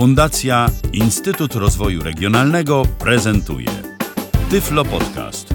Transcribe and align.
Fundacja 0.00 0.66
Instytut 0.92 1.54
Rozwoju 1.54 2.02
Regionalnego 2.02 2.82
prezentuje 2.98 3.68
Tyflo 4.50 4.84
Podcast. 4.84 5.54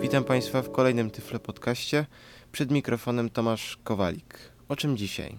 Witam 0.00 0.24
Państwa 0.24 0.62
w 0.62 0.72
kolejnym 0.72 1.10
Tyflo 1.10 1.38
Podcaście. 1.38 2.06
Przed 2.52 2.70
mikrofonem 2.70 3.30
Tomasz 3.30 3.78
Kowalik. 3.84 4.38
O 4.68 4.76
czym 4.76 4.96
dzisiaj? 4.96 5.36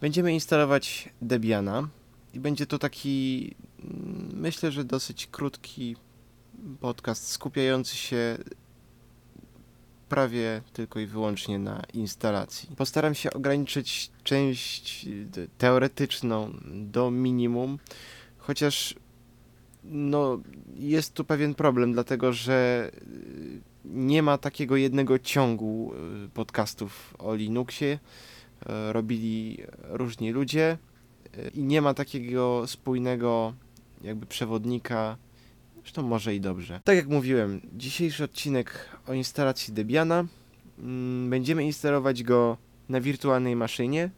Będziemy 0.00 0.32
instalować 0.32 1.08
Debiana 1.22 1.88
i 2.34 2.40
będzie 2.40 2.66
to 2.66 2.78
taki, 2.78 3.54
mm, 3.84 4.30
myślę, 4.34 4.72
że 4.72 4.84
dosyć 4.84 5.26
krótki 5.26 5.96
podcast 6.80 7.28
skupiający 7.28 7.96
się 7.96 8.38
prawie 10.08 10.62
tylko 10.72 11.00
i 11.00 11.06
wyłącznie 11.06 11.58
na 11.58 11.82
instalacji. 11.94 12.76
Postaram 12.76 13.14
się 13.14 13.30
ograniczyć 13.32 14.10
część 14.24 15.06
teoretyczną 15.58 16.52
do 16.74 17.10
minimum, 17.10 17.78
chociaż 18.38 18.94
no, 19.84 20.38
jest 20.76 21.14
tu 21.14 21.24
pewien 21.24 21.54
problem, 21.54 21.92
dlatego 21.92 22.32
że 22.32 22.90
y, 22.94 23.60
nie 23.84 24.22
ma 24.22 24.38
takiego 24.38 24.76
jednego 24.76 25.18
ciągu 25.18 25.92
y, 26.24 26.28
podcastów 26.28 27.14
o 27.18 27.34
Linuxie. 27.34 27.92
Y, 27.92 28.92
robili 28.92 29.58
różni 29.82 30.30
ludzie 30.30 30.78
i 31.54 31.64
nie 31.64 31.82
ma 31.82 31.94
takiego 31.94 32.66
spójnego 32.66 33.54
jakby 34.02 34.26
przewodnika 34.26 35.16
Zresztą 35.86 36.02
może 36.02 36.34
i 36.34 36.40
dobrze. 36.40 36.80
Tak 36.84 36.96
jak 36.96 37.08
mówiłem, 37.08 37.60
dzisiejszy 37.72 38.24
odcinek 38.24 38.98
o 39.06 39.12
instalacji 39.12 39.74
Debiana. 39.74 40.24
Mm, 40.78 41.30
będziemy 41.30 41.64
instalować 41.64 42.22
go 42.22 42.56
na 42.88 43.00
wirtualnej 43.00 43.56
maszynie. 43.56 44.10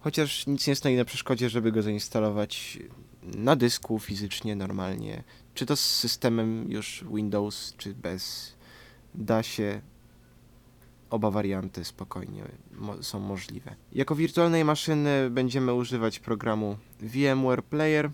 Chociaż 0.00 0.46
nic 0.46 0.66
nie 0.66 0.76
stoi 0.76 0.96
na 0.96 1.04
przeszkodzie, 1.04 1.50
żeby 1.50 1.72
go 1.72 1.82
zainstalować 1.82 2.78
na 3.22 3.56
dysku 3.56 3.98
fizycznie, 3.98 4.56
normalnie. 4.56 5.24
Czy 5.54 5.66
to 5.66 5.76
z 5.76 5.80
systemem 5.80 6.70
już 6.70 7.04
Windows, 7.14 7.74
czy 7.76 7.94
bez. 7.94 8.54
Da 9.14 9.42
się. 9.42 9.80
Oba 11.10 11.30
warianty 11.30 11.84
spokojnie 11.84 12.44
mo 12.72 13.02
są 13.02 13.20
możliwe. 13.20 13.74
Jako 13.92 14.14
wirtualnej 14.14 14.64
maszyny 14.64 15.30
będziemy 15.30 15.74
używać 15.74 16.18
programu 16.18 16.76
VMware 17.00 17.64
Player 17.64 18.10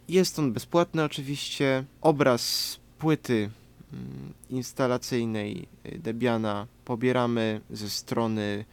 Jest 0.08 0.38
on 0.38 0.52
bezpłatny 0.52 1.04
oczywiście. 1.04 1.84
Obraz 2.00 2.76
płyty 2.98 3.50
mm, 3.92 4.32
instalacyjnej 4.50 5.68
Debiana 5.98 6.66
pobieramy 6.84 7.60
ze 7.70 7.90
strony 7.90 8.64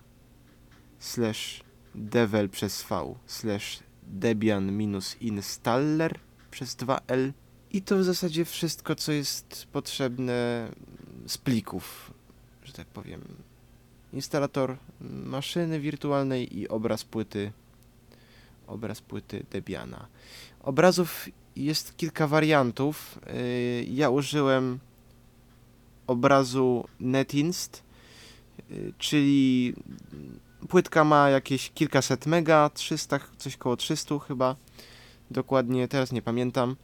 slash 0.98 1.62
devel 1.94 2.48
przez 2.48 2.82
v 2.82 3.14
slash 3.26 3.82
debian-installer 4.02 6.27
przez 6.50 6.76
2L. 6.76 7.32
I 7.70 7.82
to 7.82 7.98
w 7.98 8.04
zasadzie 8.04 8.44
wszystko, 8.44 8.94
co 8.94 9.12
jest 9.12 9.66
potrzebne 9.72 10.68
z 11.26 11.38
plików, 11.38 12.12
że 12.64 12.72
tak 12.72 12.86
powiem. 12.86 13.20
Instalator 14.12 14.76
maszyny 15.00 15.80
wirtualnej 15.80 16.58
i 16.58 16.68
obraz 16.68 17.04
płyty, 17.04 17.52
obraz 18.66 19.00
płyty 19.00 19.46
Debiana. 19.50 20.06
Obrazów 20.60 21.28
jest 21.56 21.96
kilka 21.96 22.26
wariantów. 22.26 23.18
Y, 23.34 23.86
ja 23.90 24.10
użyłem 24.10 24.78
obrazu 26.06 26.88
NetInst, 27.00 27.82
y, 28.70 28.92
czyli 28.98 29.74
płytka 30.68 31.04
ma 31.04 31.30
jakieś 31.30 31.70
kilkaset 31.70 32.26
mega, 32.26 32.70
300, 32.74 33.20
coś 33.38 33.56
koło 33.56 33.76
300 33.76 34.18
chyba 34.18 34.56
dokładnie 35.30 35.88
teraz 35.88 36.12
nie 36.12 36.22
pamiętam. 36.22 36.76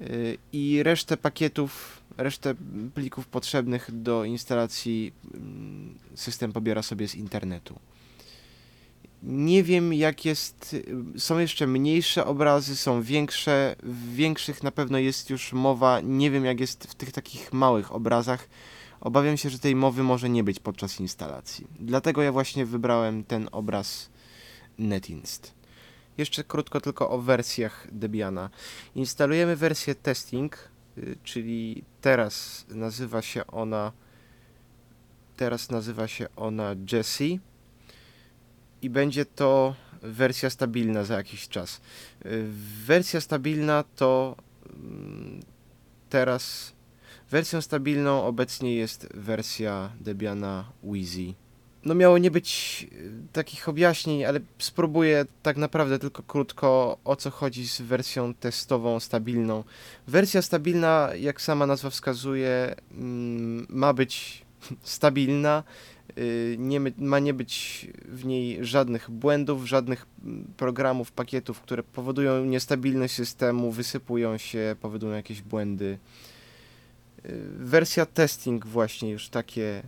Y, 0.00 0.38
I 0.52 0.82
resztę 0.82 1.16
pakietów, 1.16 2.02
resztę 2.16 2.54
plików 2.94 3.26
potrzebnych 3.26 4.02
do 4.02 4.24
instalacji 4.24 5.12
mm, 5.34 5.98
system 6.14 6.52
pobiera 6.52 6.82
sobie 6.82 7.08
z 7.08 7.14
internetu. 7.14 7.78
Nie 9.22 9.62
wiem 9.62 9.94
jak 9.94 10.24
jest, 10.24 10.74
y, 11.16 11.20
są 11.20 11.38
jeszcze 11.38 11.66
mniejsze 11.66 12.26
obrazy, 12.26 12.76
są 12.76 13.02
większe, 13.02 13.76
w 13.82 14.14
większych 14.14 14.62
na 14.62 14.70
pewno 14.70 14.98
jest 14.98 15.30
już 15.30 15.52
mowa, 15.52 16.00
nie 16.00 16.30
wiem 16.30 16.44
jak 16.44 16.60
jest 16.60 16.84
w 16.84 16.94
tych 16.94 17.12
takich 17.12 17.52
małych 17.52 17.92
obrazach. 17.92 18.48
Obawiam 19.00 19.36
się, 19.36 19.50
że 19.50 19.58
tej 19.58 19.76
mowy 19.76 20.02
może 20.02 20.28
nie 20.28 20.44
być 20.44 20.60
podczas 20.60 21.00
instalacji. 21.00 21.66
Dlatego 21.80 22.22
ja 22.22 22.32
właśnie 22.32 22.66
wybrałem 22.66 23.24
ten 23.24 23.48
obraz 23.52 24.10
NetInst. 24.78 25.57
Jeszcze 26.18 26.44
krótko 26.44 26.80
tylko 26.80 27.10
o 27.10 27.18
wersjach 27.18 27.86
Debiana. 27.92 28.50
Instalujemy 28.94 29.56
wersję 29.56 29.94
testing, 29.94 30.68
y, 30.98 31.16
czyli 31.24 31.84
teraz 32.00 32.66
nazywa 32.68 33.22
się 33.22 33.46
ona 33.46 33.92
teraz 35.36 35.70
nazywa 35.70 36.08
się 36.08 36.26
ona 36.36 36.74
Jessie 36.92 37.40
i 38.82 38.90
będzie 38.90 39.24
to 39.24 39.74
wersja 40.02 40.50
stabilna 40.50 41.04
za 41.04 41.14
jakiś 41.14 41.48
czas. 41.48 41.80
Y, 42.26 42.46
wersja 42.86 43.20
stabilna 43.20 43.84
to 43.96 44.36
mm, 44.66 45.40
teraz 46.08 46.72
wersją 47.30 47.60
stabilną 47.60 48.24
obecnie 48.24 48.74
jest 48.74 49.08
wersja 49.14 49.92
Debiana 50.00 50.72
Wheezy 50.82 51.34
no 51.88 51.94
miało 51.94 52.18
nie 52.18 52.30
być 52.30 52.86
y, 52.92 53.12
takich 53.32 53.68
objaśnień, 53.68 54.24
ale 54.24 54.40
spróbuję 54.58 55.26
tak 55.42 55.56
naprawdę 55.56 55.98
tylko 55.98 56.22
krótko 56.22 56.98
o 57.04 57.16
co 57.16 57.30
chodzi 57.30 57.68
z 57.68 57.80
wersją 57.80 58.34
testową 58.34 59.00
stabilną. 59.00 59.64
Wersja 60.06 60.42
stabilna, 60.42 61.10
jak 61.18 61.40
sama 61.40 61.66
nazwa 61.66 61.90
wskazuje, 61.90 62.74
mm, 62.92 63.66
ma 63.68 63.92
być 63.92 64.44
stabilna, 64.82 65.62
y, 66.18 66.56
nie, 66.58 66.80
ma 66.98 67.18
nie 67.18 67.34
być 67.34 67.86
w 68.04 68.24
niej 68.24 68.64
żadnych 68.64 69.10
błędów, 69.10 69.66
żadnych 69.66 70.06
mm, 70.24 70.52
programów, 70.56 71.12
pakietów, 71.12 71.60
które 71.60 71.82
powodują 71.82 72.44
niestabilność 72.44 73.14
systemu, 73.14 73.72
wysypują 73.72 74.38
się, 74.38 74.76
powodują 74.80 75.12
jakieś 75.12 75.42
błędy. 75.42 75.98
Y, 77.26 77.40
wersja 77.58 78.06
testing 78.06 78.66
właśnie 78.66 79.10
już 79.10 79.28
takie 79.28 79.82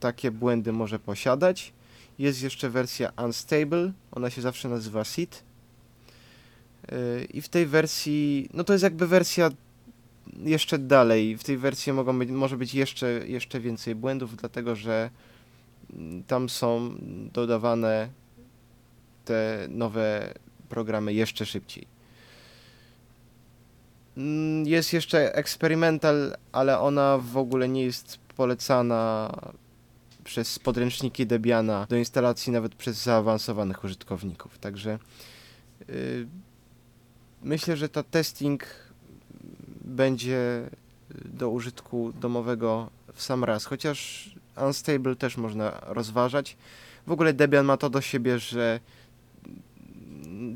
takie 0.00 0.30
błędy 0.30 0.72
może 0.72 0.98
posiadać. 0.98 1.72
Jest 2.18 2.42
jeszcze 2.42 2.70
wersja 2.70 3.12
Unstable, 3.24 3.92
ona 4.12 4.30
się 4.30 4.42
zawsze 4.42 4.68
nazywa 4.68 5.04
SID. 5.04 5.42
Yy, 6.90 7.24
I 7.24 7.40
w 7.40 7.48
tej 7.48 7.66
wersji, 7.66 8.48
no 8.54 8.64
to 8.64 8.72
jest 8.72 8.82
jakby 8.82 9.06
wersja 9.06 9.50
jeszcze 10.38 10.78
dalej. 10.78 11.36
W 11.36 11.44
tej 11.44 11.58
wersji 11.58 11.92
mogą 11.92 12.18
być, 12.18 12.30
może 12.30 12.56
być 12.56 12.74
jeszcze, 12.74 13.08
jeszcze 13.26 13.60
więcej 13.60 13.94
błędów, 13.94 14.36
dlatego 14.36 14.76
że 14.76 15.10
mm, 15.92 16.22
tam 16.24 16.48
są 16.48 16.94
dodawane 17.32 18.08
te 19.24 19.66
nowe 19.68 20.34
programy 20.68 21.12
jeszcze 21.12 21.46
szybciej. 21.46 21.86
Mm, 24.16 24.66
jest 24.66 24.92
jeszcze 24.92 25.34
Experimental, 25.34 26.36
ale 26.52 26.78
ona 26.78 27.18
w 27.18 27.36
ogóle 27.36 27.68
nie 27.68 27.84
jest 27.84 28.18
polecana 28.36 29.32
przez 30.30 30.58
podręczniki 30.58 31.26
Debiana 31.26 31.86
do 31.88 31.96
instalacji 31.96 32.52
nawet 32.52 32.74
przez 32.74 33.02
zaawansowanych 33.02 33.84
użytkowników. 33.84 34.58
Także 34.58 34.98
yy, 35.88 36.26
myślę, 37.42 37.76
że 37.76 37.88
ta 37.88 38.02
testing 38.02 38.66
będzie 39.84 40.70
do 41.24 41.50
użytku 41.50 42.12
domowego 42.20 42.90
w 43.14 43.22
sam 43.22 43.44
raz, 43.44 43.64
chociaż 43.64 44.30
Unstable 44.66 45.16
też 45.16 45.36
można 45.36 45.80
rozważać. 45.86 46.56
W 47.06 47.12
ogóle 47.12 47.32
Debian 47.32 47.66
ma 47.66 47.76
to 47.76 47.90
do 47.90 48.00
siebie, 48.00 48.38
że 48.38 48.80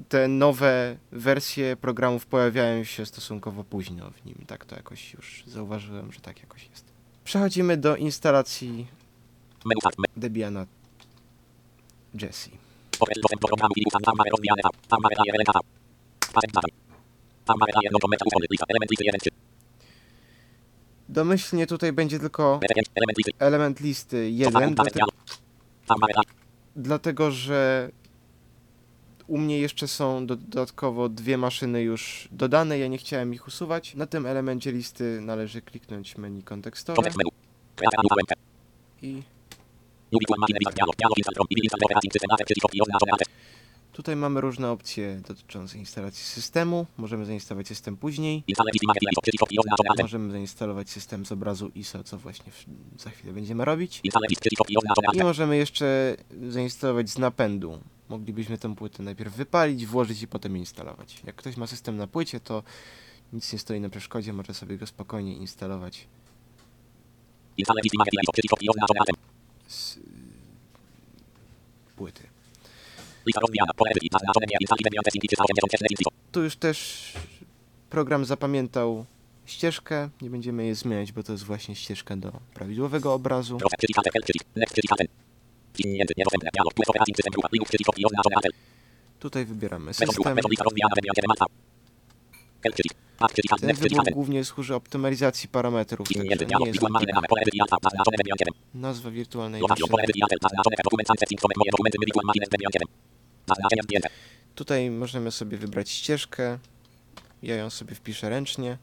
te 0.09 0.29
nowe 0.29 0.97
wersje 1.12 1.77
programów 1.77 2.27
pojawiają 2.27 2.85
się 2.85 3.06
stosunkowo 3.06 3.65
późno 3.65 4.11
w 4.11 4.25
nim. 4.25 4.37
Tak 4.47 4.65
to 4.65 4.77
jakoś 4.77 5.15
już 5.15 5.44
zauważyłem, 5.47 6.12
że 6.12 6.20
tak 6.20 6.41
jakoś 6.41 6.69
jest. 6.70 6.85
Przechodzimy 7.25 7.77
do 7.77 7.97
instalacji 7.97 8.87
Debiana 10.16 10.66
Jesse. 12.22 12.50
Domyślnie 21.08 21.66
tutaj 21.66 21.93
będzie 21.93 22.19
tylko 22.19 22.61
element 23.38 23.81
listy 23.81 24.31
1, 24.31 24.75
dlatego, 24.75 25.06
dlatego 26.76 27.31
że 27.31 27.90
U 29.26 29.38
mnie 29.38 29.58
jeszcze 29.58 29.88
są 29.88 30.26
dodatkowo 30.26 31.08
dwie 31.08 31.38
maszyny 31.38 31.82
już 31.82 32.28
dodane, 32.32 32.78
ja 32.78 32.88
nie 32.88 32.99
chciałem 32.99 33.34
ich 33.34 33.46
usuwać. 33.46 33.94
Na 33.94 34.06
tym 34.06 34.26
elemencie 34.26 34.72
listy 34.72 35.20
należy 35.20 35.62
kliknąć 35.62 36.19
menu 36.19 36.43
kontekstowe 36.43 37.10
i 39.02 39.22
tutaj 43.95 44.17
mamy 44.17 44.41
różne 44.41 44.71
opcje 44.71 45.21
dotyczące 45.29 45.79
instalacji 45.79 46.25
systemu. 46.25 46.87
Możemy 46.97 47.25
zainstalować 47.25 47.69
system 47.69 47.97
później. 47.97 48.45
Możemy 50.03 50.33
zainstalować 50.33 50.91
system 50.91 51.27
z 51.27 51.33
obrazu 51.33 51.71
ISO, 51.75 52.05
co 52.05 52.19
właśnie 52.19 52.53
za 52.99 53.11
chwilę 53.11 53.33
będziemy 53.33 53.65
robić. 53.65 54.01
I 55.15 55.23
możemy 55.23 55.56
jeszcze 55.56 56.17
zainstalować 56.49 57.11
z 57.11 57.19
napędu. 57.19 57.79
Moglibyśmy 58.09 58.59
tę 58.59 58.75
płytę 58.75 59.03
najpierw 59.03 59.35
wypalić, 59.37 59.87
włożyć 59.87 60.23
i 60.23 60.29
potem 60.29 60.56
instalować. 60.56 61.21
Jak 61.25 61.37
ktoś 61.37 61.56
ma 61.56 61.67
system 61.67 61.97
na 61.97 62.06
płycie, 62.06 62.41
to 62.41 62.62
nic 63.33 63.53
nie 63.53 63.59
stoi 63.59 63.81
na 63.81 63.89
przeszkodzie, 63.89 64.33
może 64.33 64.55
sobie 64.55 64.79
go 64.79 64.87
spokojnie 64.87 65.37
instalować 65.37 66.06
Z 69.66 69.96
y, 69.96 70.00
płyty. 71.96 72.22
Lista 73.26 73.40
rozwijana. 73.40 73.72
Pole 73.76 73.90
edycji. 73.90 74.08
Zaznaczone 74.12 74.46
nie. 74.50 74.56
Install 74.61 74.78
Event 74.81 75.06
Sync 75.12 75.25
386 75.28 76.00
ISO. 76.00 76.11
Tu 76.32 76.43
już 76.43 76.56
też 76.56 77.12
program 77.90 78.25
zapamiętał 78.25 79.05
ścieżkę. 79.46 80.11
Nie 80.22 80.31
będziemy 80.31 80.64
jej 80.64 80.75
zmieniać, 80.75 81.12
bo 81.12 81.22
to 81.22 81.32
jest 81.32 81.44
właśnie 81.44 81.75
ścieżka 81.75 82.16
do 82.16 82.32
prawidłowego 82.55 83.14
obrazu. 83.14 83.58
Tutaj 89.19 89.44
wybieramy 89.44 89.94
system. 89.94 90.08
Bezon 93.20 93.37
lista 93.37 93.55
rozwijana. 93.55 93.55
Web 93.55 93.55
1 93.55 93.55
Alfa. 93.55 93.55
Kel. 93.55 93.55
Przycisk. 93.55 93.55
Add. 93.55 93.55
Przycisk 93.55 93.55
asset. 93.55 93.66
Ten 93.66 93.76
wybór 93.76 94.12
głównie 94.12 94.44
służy 94.44 94.75
optymalizacji 94.75 95.49
parametrów, 95.49 96.11
nie 96.11 96.31
jest 96.31 96.43
Wikłan 96.72 96.93
Machine 96.93 97.12
dotyka. 97.12 97.28
Pole 97.28 97.43
edycji 97.43 97.61
Alfa. 97.61 97.76
Zaznaczone 97.82 98.16
web 98.16 98.26
1. 98.26 98.55
Nazwa 98.75 99.11
wirtualnej 99.11 99.61
Lokacjon. 99.61 99.88
Pole 99.88 100.02
maszyny. 100.02 100.05
edycji 100.05 100.22
asset. 100.22 100.38
Zaznaczone. 100.43 100.76
Dokument 100.84 101.08
Sunset 101.08 101.28
Sync. 101.28 101.43
Moje 101.43 101.70
dokumenty. 101.70 101.99
Wikłan 102.06 102.26
Machine 102.26 102.46
web 102.52 102.61
1. 102.61 102.88
Zaznaczenia 103.49 103.82
zdjęte. 103.82 104.08
Tutaj 104.55 104.90
możemy 104.90 105.31
sobie 105.31 105.56
wybrać 105.58 105.90
ścieżkę. 105.90 106.58
Ja 107.43 107.56
ją 107.56 107.70
sobie 107.70 107.94
wpiszę 107.94 108.28
ręcznie. 108.31 108.78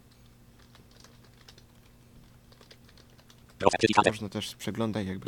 Można 4.08 4.30
też 4.30 4.56
przeglądać 4.56 5.08
jakby 5.08 5.26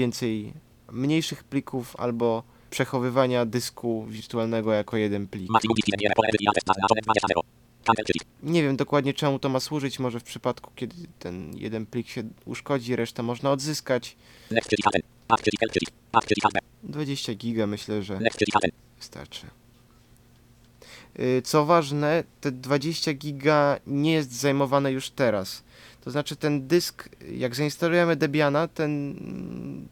więcej 0.01 0.53
mniejszych 0.93 1.45
plików 1.45 1.97
albo 2.05 2.43
przechowywania 2.71 3.47
dysku 3.47 4.07
wirtualnego 4.09 4.73
jako 4.73 4.97
jeden 4.97 5.27
plik. 5.29 5.51
Maximum 5.51 5.75
disk. 5.75 5.89
Nie. 6.03 6.11
Pole 6.17 6.29
edycji 6.29 6.49
asset. 6.49 6.65
Zaznaczone. 6.67 7.01
20. 7.03 7.29
0. 7.29 7.41
Cancel. 7.87 8.05
Przycisk. 8.05 8.27
Nie 8.43 8.63
wiem 8.63 8.77
dokładnie 8.77 9.15
czemu 9.15 9.39
to 9.39 9.49
ma 9.49 9.61
służyć, 9.61 9.99
może 9.99 10.21
w 10.21 10.23
przypadku 10.23 10.71
kiedy 10.75 10.97
ten 11.19 11.57
jeden 11.57 11.87
plik 11.87 12.09
się 12.09 12.23
uszkodzi, 12.45 12.97
resztę 12.97 13.23
można 13.23 13.51
odzyskać. 13.51 14.17
Next. 15.31 15.43
Przycisk. 15.43 15.63
Asset. 15.69 15.91
Add. 16.13 16.25
Przycisk. 16.25 16.43
Kel. 16.43 16.47
Przycisk. 16.47 16.47
Add. 16.47 16.53
Przycisk. 16.53 16.57
Asset. 16.57 16.65
20 16.83 17.35
giga 17.35 17.67
myślę, 17.67 18.03
że 18.03 18.19
wystarczy. 18.99 19.47
Y, 21.19 21.43
Co 21.43 21.67
ważne, 21.67 22.25
te 22.41 22.53
20 22.53 23.13
giga 23.13 23.79
nie 23.87 24.13
jest 24.13 24.33
zajmowane 24.33 24.93
już 24.93 25.11
teraz. 25.11 25.63
To 26.01 26.11
znaczy 26.11 26.37
ten 26.37 26.67
dysk, 26.67 27.09
jak 27.33 27.55
zainstalujemy 27.55 28.17
Debiana, 28.17 28.69
ten 28.69 29.17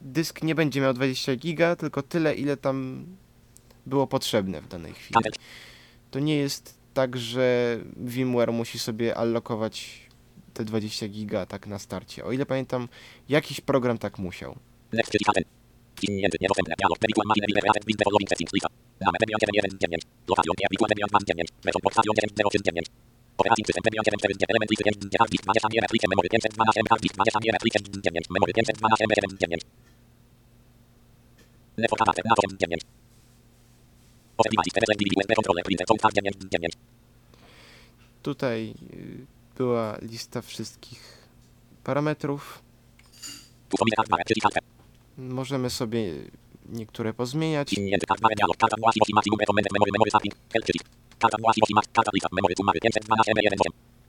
dysk 0.00 0.42
nie 0.42 0.54
będzie 0.54 0.80
miał 0.80 0.94
20 0.94 1.36
giga, 1.36 1.76
tylko 1.76 2.02
tyle, 2.02 2.34
ile 2.34 2.56
tam 2.56 3.06
było 3.86 4.06
potrzebne 4.06 4.60
w 4.60 4.68
danej 4.68 4.92
chwili. 4.92 5.14
Cancel. 5.14 5.32
To 6.10 6.20
nie 6.20 6.36
jest 6.36 6.74
tak, 6.94 7.16
że 7.16 7.78
VMware 7.96 8.52
musi 8.52 8.78
sobie 8.78 9.16
allokować 9.16 10.00
te 10.54 10.64
20 10.64 11.08
giga 11.08 11.46
tak 11.46 11.66
na 11.66 11.78
starcie. 11.78 12.24
O 12.24 12.32
ile 12.32 12.46
pamiętam, 12.46 12.88
jakiś 13.28 13.60
program 13.60 13.98
tak 13.98 14.18
musiał. 14.18 14.56
Next. 14.98 15.10
Przycisk. 15.10 15.30
Asset. 15.30 15.46
Zwinięty. 15.98 16.36
Niedostępne. 16.42 16.74
Dialog. 16.80 16.98
Wikłan 17.10 17.26
Machine. 17.30 17.46
Web 17.56 17.66
1. 17.70 17.82
Link. 17.88 17.98
Developing 18.02 18.28
Settings. 18.32 18.52
Lista. 18.56 18.68
Damy. 19.00 19.16
Web 19.22 19.30
1. 19.30 19.54
1. 19.58 19.78
9. 19.84 20.02
Lokacjon. 20.30 20.54
Nie. 20.60 20.66
Wikłan. 20.72 20.88
Web 20.90 21.00
1. 21.04 21.24
9. 21.30 21.48
Bezon. 21.66 21.82
Podstawion 21.86 22.14
10. 22.16 22.30
0. 22.36 22.50
9. 22.68 22.86
Operating 23.40 23.66
System. 23.68 23.82
1. 23.84 24.04
4. 24.04 24.52
Element 24.52 24.68
listy 24.72 24.84
5. 24.88 25.18
Hard 25.20 25.30
disk. 25.32 25.44
20. 25.44 25.68
Nie. 25.74 25.80
Plikiem. 25.92 26.08
Memory 26.12 26.28
512 26.34 26.78
MB. 26.84 26.88
Hard 26.92 27.02
disk. 27.04 27.14
20. 27.16 27.38
Nie. 27.44 27.52
Plikiem. 27.64 27.82
9. 28.06 28.24
Memory 28.34 28.52
512 28.58 29.02
MB. 29.08 29.14
9. 29.44 29.62
Network 31.82 32.00
adapter. 32.04 32.24
Na 32.30 32.34
9. 32.64 32.82
Open 34.38 34.50
device. 34.52 34.72
TTL. 34.76 34.94
DVD. 35.00 35.12
USB 35.18 35.30
controller. 35.38 35.64
Printer. 35.66 35.86
Sound 35.88 36.14
9. 36.14 36.36
9. 36.50 36.72
Tutaj 38.22 38.74
y, 38.94 39.26
była 39.56 39.98
lista 40.02 40.42
wszystkich 40.42 41.02
parametrów. 41.84 42.62
Tu 43.68 43.76
są. 43.78 44.73
Możemy 45.18 45.70
sobie 45.70 46.12
niektóre 46.68 47.14
pozmieniać. 47.14 47.70
Zwinięty. 47.70 48.06
Hardware. 48.08 48.36
Dialog. 48.36 48.56
Karta 48.56 48.76
właściwości 48.80 49.14
maksimum. 49.14 49.38
Recommended. 49.40 49.72
Memory. 49.72 49.90
Memory 49.96 50.10
setting. 50.10 50.34
Kel. 50.52 50.62
Przycisk. 50.62 50.84
Karta 51.18 51.36
właściwości 51.44 51.74
max. 51.74 51.88
Karta 51.92 52.10
lista. 52.14 52.28
Memory. 52.32 52.54
Tu 52.54 52.62
mamy 52.64 52.78
512 52.80 53.32
MB. 53.32 53.40
1. 53.42 53.58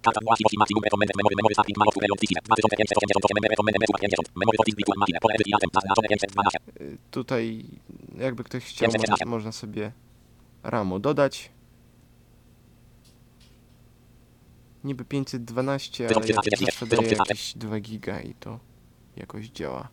Karta 0.06 0.20
właściwości 0.28 0.58
maksimum. 0.62 0.84
Recommended. 0.88 1.16
Memory. 1.20 1.36
Memory 1.40 1.56
setting. 1.60 1.78
Mało 1.82 1.92
wkleją 1.92 2.14
CC. 2.22 2.34
2588 2.44 3.38
MB. 3.42 3.46
Recommended. 3.54 3.80
Network 3.82 4.02
50. 4.02 4.36
Memory. 4.42 4.58
Focus. 4.60 4.76
Wikłan 4.80 4.98
Machine. 5.02 5.20
Pole 5.24 5.34
edycji. 5.38 5.54
Atem. 5.58 5.70
Zaznaczone 5.78 6.08
512. 6.08 6.60
Tutaj, 7.18 7.44
jakby 8.26 8.42
ktoś 8.44 8.64
chciał, 8.66 8.88
mo- 8.88 8.94
516. 8.94 9.26
można 9.26 9.52
sobie 9.52 9.84
RAMu 10.64 11.00
dodać. 11.00 11.34
Niby 14.84 15.06
512, 15.06 16.06
ale 16.06 16.14
ja 16.16 16.22
1340, 16.22 16.66
zawsze 16.66 16.86
daję 16.86 17.02
1340. 17.02 17.20
jakieś 17.30 17.58
2 17.58 17.80
giga 17.80 18.22
i 18.22 18.34
to 18.34 18.60
jakoś 19.16 19.50
działa. 19.50 19.88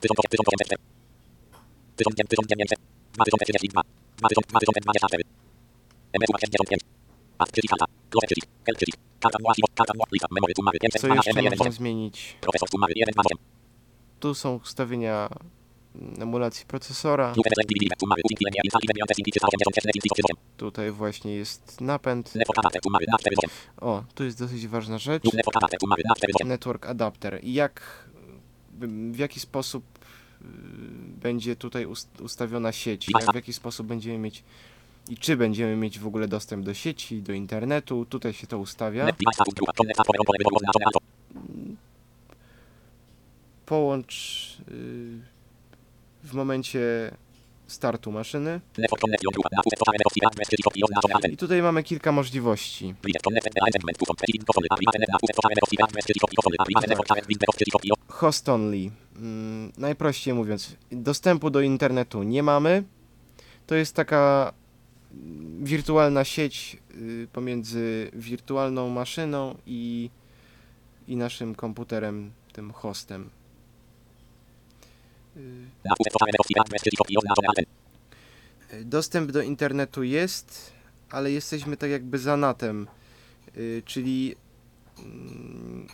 Co 0.00 0.14
512 0.14 0.64
jeszcze 10.82 11.08
MB. 11.08 11.50
można 11.50 11.64
1. 11.64 11.72
zmienić? 11.72 12.36
Tu 12.40 12.78
mamy 12.78 12.92
128. 12.92 13.38
Tu 14.20 14.34
są 14.34 14.56
ustawienia 14.56 15.28
mm, 15.94 16.22
emulacji 16.22 16.66
procesora. 16.66 17.32
Tu 17.34 17.42
FSL 17.42 17.66
DVD. 17.68 17.96
Tu 17.98 18.06
mamy 18.06 18.20
Uting 18.24 18.40
Linear 18.40 18.64
Install 18.64 18.82
Event 18.84 19.10
Sync 19.16 19.28
386 19.32 19.86
338. 19.86 20.36
Tutaj 20.56 20.90
właśnie 20.90 21.36
jest 21.36 21.80
napęd. 21.80 22.34
Network 22.34 22.58
adapter. 22.58 22.82
Tu 22.82 22.90
mamy 22.90 23.04
NAV 23.08 23.20
48. 23.20 23.50
O, 23.80 24.04
tu 24.14 24.24
jest 24.24 24.38
dosyć 24.38 24.66
ważna 24.66 24.98
rzecz. 24.98 25.24
Network 25.24 25.56
adapter. 25.56 25.80
Tu 25.80 25.86
mamy 25.86 26.02
NAV 26.08 26.16
48. 26.16 26.48
Network 26.48 26.86
adapter. 26.86 27.40
I 27.42 27.52
jak, 27.54 28.06
w 28.88 29.18
jaki 29.18 29.40
sposób 29.40 29.84
y, 30.42 30.44
będzie 31.22 31.56
tutaj 31.56 31.86
ust- 31.86 32.20
ustawiona 32.22 32.72
sieć? 32.72 33.06
W 33.32 33.34
jaki 33.34 33.52
sposób 33.52 33.86
będziemy 33.86 34.18
mieć 34.18 34.42
i 35.08 35.16
czy 35.16 35.36
będziemy 35.36 35.76
mieć 35.76 35.98
w 35.98 36.06
ogóle 36.06 36.28
dostęp 36.28 36.64
do 36.64 36.74
sieci, 36.74 37.22
do 37.22 37.32
internetu? 37.32 38.06
Tutaj 38.06 38.32
się 38.32 38.46
to 38.46 38.58
ustawia. 38.58 39.04
Połącz 43.66 44.56
y, 44.68 45.18
w 46.24 46.34
momencie 46.34 46.80
startu 47.70 48.12
maszyny. 48.12 48.60
I 51.32 51.36
tutaj 51.36 51.62
mamy 51.62 51.82
kilka 51.82 52.12
możliwości. 52.12 52.94
Host 58.08 58.48
only. 58.48 58.90
Mm, 59.16 59.72
najprościej 59.78 60.34
mówiąc, 60.34 60.76
dostępu 60.92 61.50
do 61.50 61.60
internetu 61.60 62.22
nie 62.22 62.42
mamy. 62.42 62.84
To 63.66 63.74
jest 63.74 63.96
taka 63.96 64.52
mm, 65.12 65.64
wirtualna 65.64 66.24
sieć 66.24 66.76
y, 66.94 67.28
pomiędzy 67.32 68.10
wirtualną 68.12 68.88
maszyną 68.88 69.56
i, 69.66 70.10
i 71.08 71.16
naszym 71.16 71.54
komputerem, 71.54 72.30
tym 72.52 72.72
hostem. 72.72 73.22
Y, 73.22 73.28
Na 73.28 73.28
USS 73.28 73.28
Fire 73.28 73.28
Office 73.28 73.28
Address 73.28 73.98
przycisk 74.08 74.58
opcji 74.68 74.68
oznaczone 74.72 74.84
alten. 74.84 75.19
Dostęp 78.84 79.30
do 79.30 79.42
internetu 79.42 80.02
jest, 80.02 80.72
ale 81.10 81.32
jesteśmy 81.32 81.76
tak 81.76 81.90
jakby 81.90 82.18
za 82.18 82.36
natem, 82.36 82.86
y, 83.56 83.82
czyli 83.86 84.34
mm, 84.98 85.86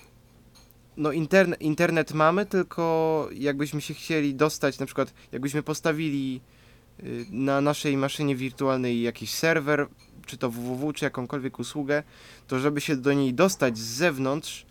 no 0.96 1.12
interne, 1.12 1.56
internet 1.56 2.12
mamy, 2.12 2.46
tylko 2.46 3.28
jakbyśmy 3.32 3.80
się 3.80 3.94
chcieli 3.94 4.34
dostać, 4.34 4.78
na 4.78 4.86
przykład 4.86 5.14
jakbyśmy 5.32 5.62
postawili 5.62 6.40
y, 7.00 7.26
na 7.30 7.60
naszej 7.60 7.96
maszynie 7.96 8.36
wirtualnej 8.36 9.02
jakiś 9.02 9.34
serwer, 9.34 9.86
czy 10.26 10.38
to 10.38 10.50
www, 10.50 10.92
czy 10.92 11.04
jakąkolwiek 11.04 11.58
usługę, 11.58 12.02
to 12.46 12.58
żeby 12.58 12.80
się 12.80 12.96
do 12.96 13.12
niej 13.12 13.34
dostać 13.34 13.78
z 13.78 13.96
zewnątrz, 13.96 14.66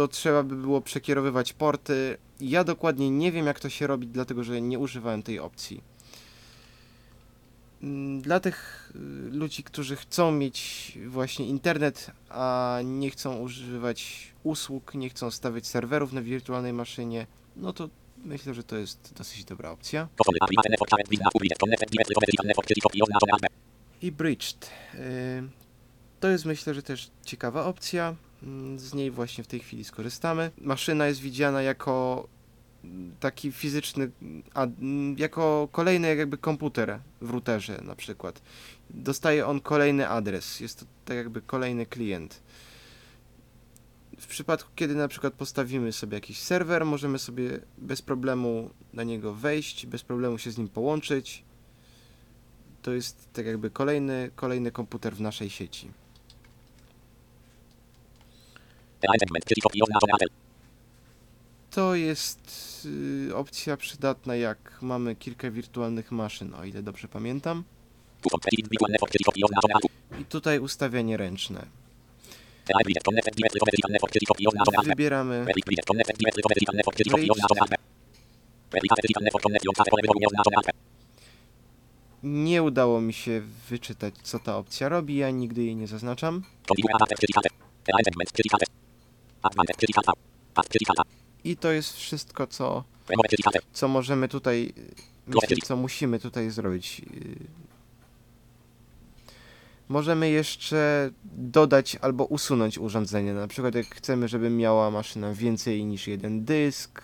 to 0.00 0.08
trzeba 0.08 0.42
by 0.42 0.56
było 0.56 0.80
przekierowywać 0.80 1.52
porty. 1.52 2.16
Ja 2.40 2.64
dokładnie 2.64 3.10
nie 3.10 3.32
wiem, 3.32 3.46
jak 3.46 3.60
to 3.60 3.68
się 3.68 3.86
robi, 3.86 4.06
dlatego 4.06 4.44
że 4.44 4.60
nie 4.60 4.78
używałem 4.78 5.22
tej 5.22 5.38
opcji. 5.38 5.82
Mm, 7.82 8.20
Dla 8.22 8.40
tych 8.40 8.90
y, 8.96 8.98
ludzi, 9.36 9.62
którzy 9.62 9.96
chcą 9.96 10.32
mieć 10.32 10.98
właśnie 11.06 11.46
internet, 11.46 12.10
a 12.28 12.78
nie 12.84 13.10
chcą 13.10 13.38
używać 13.38 14.28
usług, 14.42 14.94
nie 14.94 15.08
chcą 15.10 15.30
stawiać 15.30 15.66
serwerów 15.66 16.12
na 16.12 16.22
wirtualnej 16.22 16.72
maszynie, 16.72 17.26
no 17.56 17.72
to 17.72 17.88
myślę, 18.24 18.54
że 18.54 18.62
to 18.64 18.76
jest 18.76 19.12
dosyć 19.16 19.44
dobra 19.44 19.70
opcja. 19.70 20.08
I 24.02 24.12
Bridged. 24.12 24.70
y, 24.94 24.98
To 26.20 26.28
jest 26.28 26.44
myślę, 26.44 26.74
że 26.74 26.82
też 26.82 27.10
ciekawa 27.24 27.64
opcja. 27.64 28.14
Mm, 28.42 28.78
Z 28.78 28.94
niej 28.94 29.10
właśnie 29.10 29.44
w 29.44 29.46
tej 29.46 29.60
chwili 29.60 29.84
skorzystamy. 29.84 30.50
Maszyna 30.60 31.06
jest 31.06 31.20
widziana 31.20 31.62
jako 31.62 32.28
mm, 32.84 33.14
taki 33.20 33.52
fizyczny, 33.52 34.10
a, 34.54 34.64
mm, 34.64 35.18
jako 35.18 35.68
kolejny 35.72 36.16
jakby 36.16 36.38
komputer 36.38 37.00
w 37.20 37.30
routerze 37.30 37.80
na 37.84 37.94
przykład. 37.94 38.42
Dostaje 38.90 39.46
on 39.46 39.60
kolejny 39.60 40.08
adres. 40.08 40.60
Jest 40.60 40.80
to 40.80 40.86
tak 41.04 41.16
jakby 41.16 41.42
kolejny 41.42 41.86
klient. 41.86 42.42
W 44.18 44.26
przypadku, 44.26 44.70
kiedy 44.74 44.94
na 44.94 45.08
przykład 45.08 45.34
postawimy 45.34 45.92
sobie 45.92 46.14
jakiś 46.14 46.38
serwer, 46.38 46.86
możemy 46.86 47.18
sobie 47.18 47.60
bez 47.78 48.02
problemu 48.02 48.70
na 48.92 49.02
niego 49.02 49.34
wejść, 49.34 49.86
bez 49.86 50.02
problemu 50.02 50.38
się 50.38 50.50
z 50.50 50.58
nim 50.58 50.68
połączyć 50.68 51.44
to 52.82 52.92
jest 52.92 53.28
tak 53.32 53.46
jakby 53.46 53.70
kolejny, 53.70 54.30
kolejny 54.36 54.72
komputer 54.72 55.14
w 55.14 55.20
naszej 55.20 55.50
sieci. 55.50 55.90
To 61.70 61.94
jest 61.94 62.40
y, 63.30 63.36
opcja 63.36 63.76
przydatna 63.76 64.36
jak 64.36 64.78
mamy 64.82 65.16
kilka 65.16 65.50
wirtualnych 65.50 66.12
maszyn, 66.12 66.54
o 66.54 66.64
ile 66.64 66.82
dobrze 66.82 67.08
pamiętam. 67.08 67.64
I 70.20 70.24
tutaj 70.24 70.58
ustawianie 70.58 71.16
ręczne. 71.16 71.66
Wybieramy. 74.86 75.44
Nie 82.22 82.62
udało 82.62 83.00
mi 83.00 83.12
się 83.12 83.42
wyczytać, 83.70 84.14
co 84.22 84.38
ta 84.38 84.56
opcja 84.56 84.88
robi, 84.88 85.16
ja 85.16 85.30
nigdy 85.30 85.62
jej 85.64 85.76
nie 85.76 85.86
zaznaczam. 85.86 86.42
I 91.44 91.56
to 91.56 91.72
jest 91.72 91.96
wszystko, 91.96 92.46
co, 92.46 92.84
co 93.72 93.88
możemy 93.88 94.28
tutaj, 94.28 94.72
myślę, 95.26 95.56
co 95.64 95.76
musimy 95.76 96.18
tutaj 96.18 96.50
zrobić. 96.50 97.02
Możemy 99.88 100.30
jeszcze 100.30 101.10
dodać 101.24 101.96
albo 102.00 102.24
usunąć 102.24 102.78
urządzenie. 102.78 103.32
Na 103.32 103.48
przykład 103.48 103.74
jak 103.74 103.86
chcemy, 103.86 104.28
żeby 104.28 104.50
miała 104.50 104.90
maszyna 104.90 105.34
więcej 105.34 105.84
niż 105.84 106.06
jeden 106.06 106.44
dysk, 106.44 107.02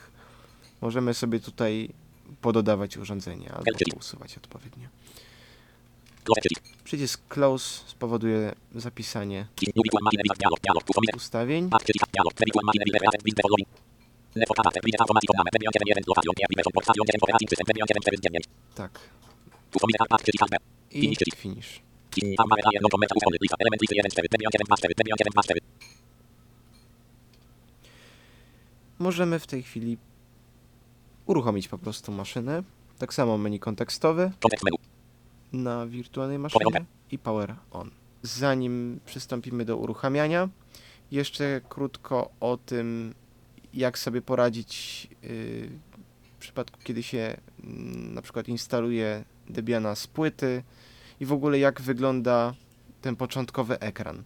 możemy 0.80 1.14
sobie 1.14 1.40
tutaj 1.40 1.88
pododawać 2.40 2.96
urządzenie 2.96 3.52
albo 3.52 3.70
usuwać 3.96 4.36
odpowiednio. 4.36 4.88
Przycisk 6.86 7.20
close 7.28 7.66
spowoduje 7.86 8.54
zapisanie 8.74 9.46
ustawień. 11.16 11.70
Path 11.70 11.84
przeciwko 11.84 12.06
dialog. 12.12 12.32
Virtual 12.40 12.64
machine 12.68 12.84
wizard 12.86 13.04
asset 13.08 13.22
build 13.26 13.36
the 13.36 13.42
following. 13.46 13.68
Network 14.40 14.58
adapter 14.60 14.82
bridge 14.82 15.00
automatic 15.02 15.30
on 15.30 15.36
name. 15.38 15.50
Debian 15.54 15.72
1 15.74 16.04
location. 16.10 16.34
Nie 16.38 16.44
application 16.46 16.72
portation 16.76 17.04
9 17.06 17.22
operating 17.24 17.48
system. 17.50 17.64
Debian 17.70 17.86
749. 17.88 18.44
Tak. 18.80 18.92
I 20.90 21.00
Finish 21.00 21.18
przeciw. 21.18 21.38
finish. 21.44 21.68
Tam 22.38 22.46
mamy 22.50 22.62
jedną 22.76 22.88
komentarz 22.94 23.16
usuwany. 23.18 23.36
Lista. 23.42 23.56
Element 23.62 23.80
listy 23.82 23.94
1 23.96 24.10
4. 24.10 24.28
Debian 24.32 24.50
7 24.52 24.64
2 24.66 24.76
4. 24.76 24.94
Debian 24.98 25.18
7 25.18 25.30
2 25.32 25.42
4. 25.42 25.60
Możemy 28.98 29.38
w 29.38 29.46
tej 29.46 29.62
chwili 29.62 29.98
uruchomić 31.26 31.68
po 31.68 31.78
prostu 31.78 32.12
maszynę. 32.12 32.62
Tak 32.98 33.14
samo 33.14 33.38
menu 33.38 33.58
kontekstowe 33.58 34.30
Kontekst 34.40 34.64
menu. 34.64 34.75
Na 35.52 35.86
wirtualnej 35.86 36.38
maszynie 36.38 36.86
i 37.10 37.18
power 37.18 37.54
on. 37.70 37.90
Zanim 38.22 39.00
przystąpimy 39.06 39.64
do 39.64 39.76
uruchamiania, 39.76 40.48
jeszcze 41.10 41.60
krótko 41.68 42.30
o 42.40 42.56
tym, 42.56 43.14
jak 43.74 43.98
sobie 43.98 44.22
poradzić 44.22 45.08
yy, 45.22 45.28
w 46.36 46.38
przypadku, 46.38 46.78
kiedy 46.84 47.02
się 47.02 47.36
mm, 47.64 48.14
na 48.14 48.22
przykład 48.22 48.48
instaluje 48.48 49.24
Debiana 49.48 49.94
z 49.94 50.06
płyty 50.06 50.62
i 51.20 51.26
w 51.26 51.32
ogóle 51.32 51.58
jak 51.58 51.80
wygląda 51.80 52.54
ten 53.02 53.16
początkowy 53.16 53.80
ekran. 53.80 54.22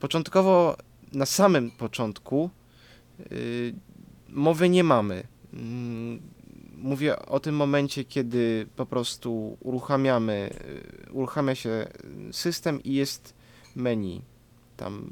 Początkowo, 0.00 0.76
na 1.12 1.26
samym 1.26 1.70
początku, 1.70 2.50
yy, 3.30 3.74
mowy 4.28 4.68
nie 4.68 4.84
mamy. 4.84 5.26
Mówię 6.84 7.26
o 7.26 7.40
tym 7.40 7.56
momencie, 7.56 8.04
kiedy 8.04 8.66
po 8.76 8.86
prostu 8.86 9.56
uruchamiamy, 9.60 10.50
yy, 11.06 11.12
uruchamia 11.12 11.54
się 11.54 11.86
system 12.32 12.82
i 12.82 12.94
jest 12.94 13.34
menu. 13.76 14.22
Tam 14.76 15.10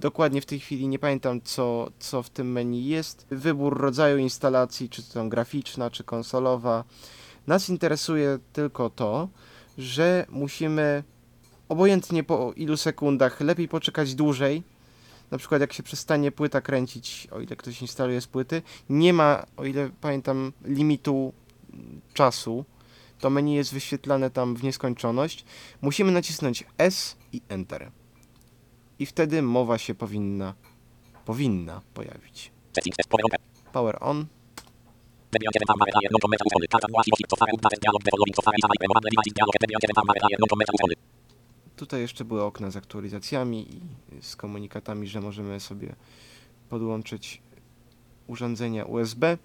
dokładnie 0.00 0.40
w 0.40 0.46
tej 0.46 0.60
chwili 0.60 0.88
nie 0.88 0.98
pamiętam, 0.98 1.40
co, 1.40 1.90
co 1.98 2.22
w 2.22 2.30
tym 2.30 2.52
menu 2.52 2.86
jest. 2.86 3.26
Wybór 3.30 3.78
rodzaju 3.78 4.18
instalacji, 4.18 4.88
czy 4.88 5.02
to 5.02 5.14
tam 5.14 5.28
graficzna, 5.28 5.90
czy 5.90 6.04
konsolowa. 6.04 6.84
Nas 7.46 7.68
interesuje 7.68 8.38
tylko 8.52 8.90
to, 8.90 9.28
że 9.78 10.26
musimy 10.28 11.04
obojętnie 11.68 12.24
po 12.24 12.52
ilu 12.56 12.76
sekundach, 12.76 13.40
lepiej 13.40 13.68
poczekać 13.68 14.14
dłużej. 14.14 14.62
Na 15.30 15.38
przykład 15.38 15.60
jak 15.60 15.72
się 15.72 15.82
przestanie 15.82 16.32
płyta 16.32 16.60
kręcić, 16.60 17.28
o 17.30 17.40
ile 17.40 17.56
ktoś 17.56 17.82
instaluje 17.82 18.20
z 18.20 18.26
płyty, 18.26 18.62
nie 18.88 19.12
ma, 19.12 19.46
o 19.56 19.64
ile 19.64 19.90
pamiętam, 20.00 20.52
limitu 20.64 21.32
czasu. 22.14 22.64
To 23.18 23.30
menu 23.30 23.54
jest 23.54 23.72
wyświetlane 23.72 24.30
tam 24.30 24.56
w 24.56 24.62
nieskończoność. 24.62 25.44
Musimy 25.80 26.12
nacisnąć 26.12 26.64
S 26.78 27.16
i 27.32 27.40
Enter. 27.48 27.90
I 28.98 29.06
wtedy 29.06 29.42
mowa 29.42 29.78
się 29.78 29.94
powinna, 29.94 30.54
powinna 31.24 31.80
pojawić. 31.94 32.52
Power 33.72 33.98
on. 34.00 34.26
Tutaj 41.80 42.00
jeszcze 42.00 42.24
były 42.24 42.42
okna 42.42 42.70
z 42.70 42.76
aktualizacjami 42.76 43.66
i 43.74 43.80
z 44.22 44.36
komunikatami, 44.36 45.06
że 45.06 45.20
możemy 45.20 45.60
sobie 45.60 45.94
podłączyć 46.68 47.42
urządzenia 48.26 48.84
USB. 48.84 49.38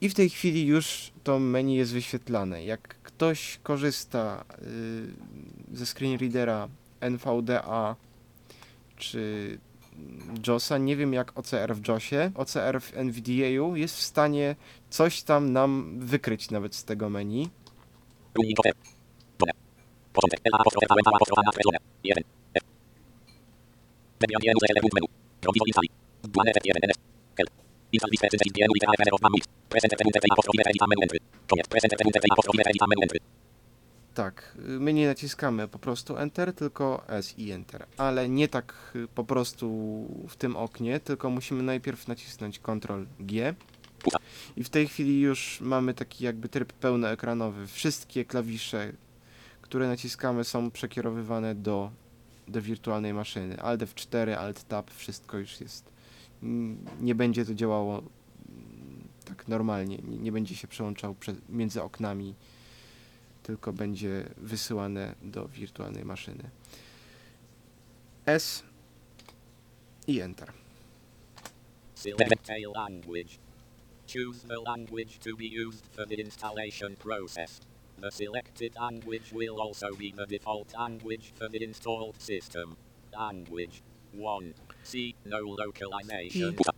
I 0.00 0.08
w 0.08 0.14
tej 0.14 0.30
chwili 0.30 0.66
już 0.66 1.12
to 1.24 1.38
menu 1.38 1.76
jest 1.76 1.92
wyświetlane. 1.92 2.64
Jak 2.64 3.02
ktoś 3.02 3.58
korzysta 3.62 4.44
y, 5.72 5.76
ze 5.76 5.86
screen 5.86 6.18
readera 6.18 6.68
NVDA 7.00 7.96
czy 8.96 9.58
JOSa, 10.46 10.78
nie 10.78 10.96
wiem 10.96 11.12
jak 11.12 11.38
OCR 11.38 11.74
w 11.76 11.88
JOSie, 11.88 12.32
OCR 12.34 12.80
w 12.80 12.96
NVDA 12.96 13.76
jest 13.76 13.96
w 13.96 14.02
stanie 14.02 14.56
coś 14.90 15.22
tam 15.22 15.52
nam 15.52 15.98
wykryć 15.98 16.50
nawet 16.50 16.74
z 16.74 16.84
tego 16.84 17.10
menu. 17.10 17.48
Początek. 20.12 20.40
L 20.44 20.54
apostrof 20.54 20.82
V 20.88 20.94
L 21.06 21.14
apostrof 21.14 21.38
na 21.46 21.52
skreślone. 21.52 21.78
1. 22.04 22.24
F. 22.54 22.64
1 24.20 24.56
user 24.58 24.70
element 24.74 24.94
menu. 24.96 25.06
Provision 25.40 25.66
install. 25.70 25.88
Dual 26.34 26.48
effect 26.50 26.66
1 26.66 26.82
NF. 26.88 26.98
L. 27.44 27.48
Install 27.92 28.10
this 28.10 28.20
present 28.20 28.52
DN 28.54 28.70
with 28.74 28.84
AFR 28.88 29.14
of 29.16 29.20
mix. 29.34 29.44
Present 29.72 29.92
premunte 29.98 30.18
apostrof 30.32 30.54
edit 30.70 30.82
menu 30.90 31.02
entry. 31.06 31.18
Koniec. 31.50 31.66
Present 31.72 31.92
premunte 31.98 32.18
apostrof 32.32 32.54
edit 32.70 32.82
menu 32.92 33.02
entry. 33.06 33.20
Tak, 34.14 34.56
my 34.56 34.92
nie 34.92 35.06
naciskamy 35.06 35.68
po 35.68 35.78
prostu 35.78 36.16
Enter, 36.16 36.52
tylko 36.52 37.04
S 37.08 37.38
i 37.38 37.50
Enter. 37.50 37.86
Ale 37.96 38.28
nie 38.28 38.48
tak 38.48 38.92
y, 38.96 39.08
po 39.08 39.24
prostu 39.24 39.66
w 40.28 40.36
tym 40.36 40.56
oknie, 40.56 41.00
tylko 41.00 41.30
musimy 41.30 41.62
najpierw 41.62 42.08
nacisnąć 42.08 42.58
Ctrl 42.58 43.04
G. 43.20 43.54
I 44.56 44.64
w 44.64 44.68
tej 44.68 44.88
chwili 44.88 45.20
już 45.20 45.60
mamy 45.60 45.94
taki 45.94 46.24
jakby 46.24 46.48
tryb 46.48 46.72
pełnoekranowy. 46.72 47.66
Wszystkie 47.66 48.24
klawisze, 48.24 48.92
które 49.70 49.88
naciskamy 49.88 50.44
są 50.44 50.70
przekierowywane 50.70 51.54
do, 51.54 51.90
do 52.48 52.62
wirtualnej 52.62 53.14
maszyny. 53.14 53.60
Alt 53.60 53.80
F4, 53.80 54.32
Alt 54.32 54.68
Tab, 54.68 54.90
wszystko 54.90 55.38
już 55.38 55.60
jest 55.60 55.92
nie 57.00 57.14
będzie 57.14 57.44
to 57.44 57.54
działało 57.54 57.98
mm, 57.98 59.08
tak 59.24 59.48
normalnie, 59.48 59.98
nie, 59.98 60.18
nie 60.18 60.32
będzie 60.32 60.54
się 60.54 60.68
przełączał 60.68 61.14
przed, 61.14 61.48
między 61.48 61.82
oknami, 61.82 62.34
tylko 63.42 63.72
będzie 63.72 64.24
wysyłane 64.36 65.14
do 65.22 65.48
wirtualnej 65.48 66.04
maszyny. 66.04 66.50
S 68.26 68.62
i 70.06 70.20
Enter. 70.20 70.52
Select 71.94 72.50
a 72.50 72.80
language. 72.80 73.38
Choose 74.14 74.48
the 74.48 74.60
language 74.66 75.18
to 75.18 75.36
be 75.36 75.44
used 75.68 75.86
for 75.86 76.08
the 76.08 76.14
installation 76.14 76.96
process. 76.96 77.60
The 78.00 78.10
selected 78.10 78.74
language 78.74 79.32
will 79.32 79.60
also 79.60 79.86
be 79.96 80.12
the 80.16 80.26
default 80.26 80.74
language 80.74 81.32
for 81.38 81.50
the 81.50 81.64
installed 81.64 82.22
system. 82.22 82.76
Language 83.12 83.82
1. 84.14 84.54
C. 84.84 84.98
No 85.26 85.38
localization. 85.40 86.52
I- 86.52 86.56
2. 86.56 86.72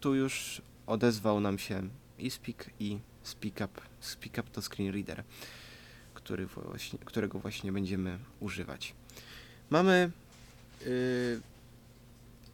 Tu 0.00 0.14
już 0.14 0.62
odezwał 0.86 1.40
nam 1.40 1.58
się 1.58 1.82
i 2.18 2.30
Speak 2.30 2.70
i 2.80 2.98
Speak 3.22 3.54
Up. 3.64 3.80
Speak 4.00 4.38
Up 4.38 4.50
to 4.52 4.62
Screen 4.62 4.92
Reader, 4.92 5.24
który 6.14 6.46
właśnie, 6.46 6.98
którego 6.98 7.38
właśnie 7.38 7.72
będziemy 7.72 8.18
używać. 8.40 8.94
Mamy 9.70 10.10
y, 10.86 11.40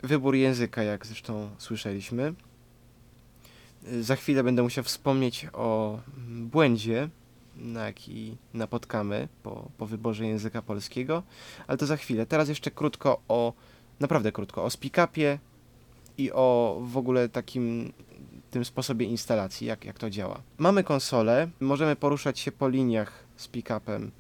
wybór 0.03 0.35
języka, 0.35 0.83
jak 0.83 1.07
zresztą 1.07 1.51
słyszeliśmy. 1.59 2.35
Y, 3.93 4.03
Za 4.03 4.17
chwilę 4.17 4.43
będę 4.45 4.63
musiał 4.63 4.85
wspomnieć 4.85 5.47
o 5.53 6.01
błędzie, 6.29 7.09
na 7.59 7.87
jaki 7.87 8.37
napotkamy 8.55 9.29
po, 9.43 9.71
po 9.79 9.87
wyborze 9.87 10.27
języka 10.27 10.63
polskiego, 10.63 11.23
ale 11.67 11.79
to 11.79 11.87
za 11.87 11.97
chwilę. 11.97 12.27
Teraz 12.27 12.49
jeszcze 12.49 12.71
krótko 12.71 13.21
o, 13.29 13.53
naprawdę 14.01 14.33
krótko, 14.33 14.65
o 14.65 14.69
speak-upie 14.69 15.39
i 16.19 16.33
o 16.33 16.79
w 16.83 16.97
ogóle 16.97 17.29
takim 17.29 17.93
tym 18.51 18.65
sposobie 18.65 19.07
instalacji, 19.07 19.67
jak, 19.67 19.85
jak 19.85 19.99
to 19.99 20.11
działa. 20.11 20.43
Mamy 20.59 20.85
konsolę, 20.85 21.49
możemy 21.61 21.97
poruszać 21.97 22.39
się 22.39 22.53
po 22.53 22.69
liniach 22.69 23.25
z 23.37 23.49
pick-upem. 23.49 24.11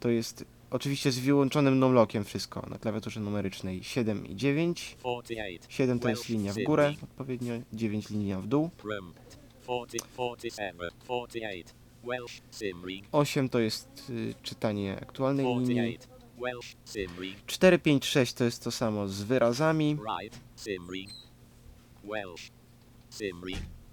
To 0.00 0.08
jest 0.08 0.44
oczywiście 0.70 1.12
z 1.12 1.18
wyłączonym 1.18 1.78
numlockiem 1.78 2.24
wszystko 2.24 2.66
na 2.70 2.78
klawiaturze 2.78 3.20
numerycznej 3.20 3.84
7 3.84 4.26
i 4.26 4.36
9. 4.36 4.96
48. 4.98 5.70
7 5.70 6.00
to 6.00 6.08
jest 6.08 6.28
linia 6.28 6.52
w 6.52 6.62
górę 6.62 6.94
odpowiednio, 7.02 7.54
9 7.72 8.10
linia 8.10 8.40
w 8.40 8.46
dół. 8.46 8.70
Prompt 8.76 9.38
40, 9.62 9.98
47, 10.14 10.90
48. 11.04 11.79
Welsh 12.04 12.40
Simrig 12.50 13.04
8 13.12 13.48
to 13.48 13.58
jest 13.58 14.10
y, 14.10 14.34
czytanie 14.42 14.98
aktualnej 15.02 15.46
linii. 15.46 15.98
48. 15.98 16.10
Welsh 16.40 16.76
Simrig 16.84 17.46
4, 17.46 17.78
5, 17.78 18.04
6 18.06 18.32
to 18.32 18.44
jest 18.44 18.64
to 18.64 18.70
samo 18.70 19.08
z 19.08 19.22
wyrazami. 19.22 19.96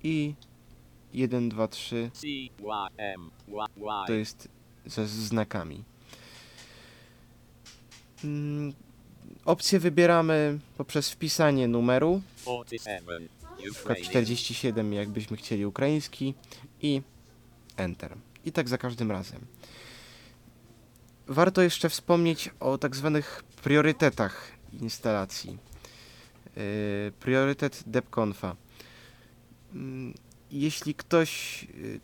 I 0.04 0.34
1, 1.14 1.50
2, 1.50 1.68
3 1.68 2.12
C 2.14 2.28
Y 2.28 2.50
M 2.98 3.32
Y 3.48 4.08
to 4.08 4.14
jest 4.14 4.50
ze 4.86 5.08
znakami. 5.08 5.84
Mm, 8.24 8.74
Opcje 9.46 9.80
wybieramy 9.80 10.60
poprzez 10.78 11.10
wpisanie 11.10 11.68
numeru, 11.68 12.22
47 12.42 13.24
na 13.24 13.58
przykład 13.58 13.98
Ukrainian 13.98 14.10
47 14.10 14.94
jakbyśmy 14.94 15.38
chcieli 15.38 15.66
ukraiński. 15.66 16.34
I 16.82 17.02
Enter. 17.78 18.18
I 18.46 18.52
tak 18.52 18.70
za 18.70 18.78
każdym 18.78 19.12
razem. 19.12 19.40
Warto 21.28 21.62
jeszcze 21.62 21.90
wspomnieć 21.90 22.50
o 22.60 22.78
tak 22.78 22.96
zwanych 22.96 23.44
priorytetach 23.64 24.52
instalacji. 24.82 25.58
Yy, 26.56 27.12
priorytet 27.20 27.84
depconfa. 27.88 28.56
Mm, 29.74 30.14
Jeśli 30.52 30.96
ktoś 30.96 31.64
yy, 31.64 32.00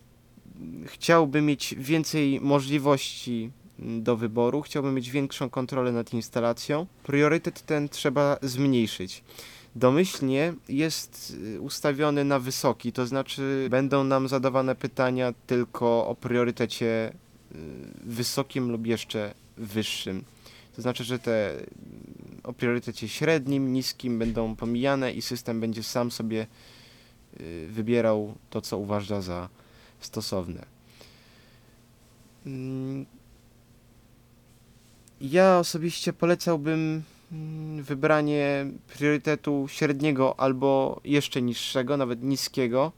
chciałby 0.87 1.41
mieć 1.41 1.75
więcej 1.77 2.41
możliwości 2.41 3.51
mm, 3.79 4.03
do 4.03 4.17
wyboru, 4.17 4.62
chciałby 4.62 4.91
mieć 4.91 5.09
większą 5.09 5.49
kontrolę 5.49 5.91
nad 5.91 6.13
instalacją, 6.13 6.88
priorytet 7.03 7.62
ten 7.62 7.89
trzeba 7.89 8.38
zmniejszyć. 8.41 9.23
Domyślnie 9.75 10.53
jest 10.69 11.33
y, 11.55 11.62
ustawiony 11.62 12.23
na 12.23 12.39
wysoki, 12.39 12.91
to 12.91 13.07
znaczy 13.07 13.67
będą 13.69 14.03
nam 14.03 14.27
zadawane 14.27 14.75
pytania 14.75 15.33
tylko 15.47 16.07
o 16.07 16.15
priorytecie 16.15 17.13
y, 17.51 17.55
wysokim 18.03 18.71
lub 18.71 18.88
jeszcze 18.88 19.33
wyższym. 19.57 20.23
To 20.75 20.81
znaczy, 20.81 21.03
że 21.03 21.19
te 21.19 21.53
o 22.43 22.53
priorytecie 22.53 23.09
średnim, 23.09 23.73
niskim 23.73 24.19
będą 24.19 24.55
pomijane 24.55 25.13
i 25.13 25.21
system 25.21 25.59
będzie 25.59 25.83
sam 25.83 26.12
sobie 26.12 26.47
y, 27.39 27.67
wybierał 27.71 28.36
to, 28.49 28.62
co 28.62 28.77
uważa 28.77 29.21
za 29.21 29.49
stosowne. 29.99 30.65
Mm, 32.45 33.05
Ja 35.21 35.59
osobiście 35.59 36.13
polecałbym 36.13 37.03
wybranie 37.82 38.65
priorytetu 38.98 39.65
średniego 39.69 40.39
albo 40.39 41.02
jeszcze 41.04 41.41
niższego, 41.41 41.98
nawet 41.98 42.24
niskiego. 42.24 42.91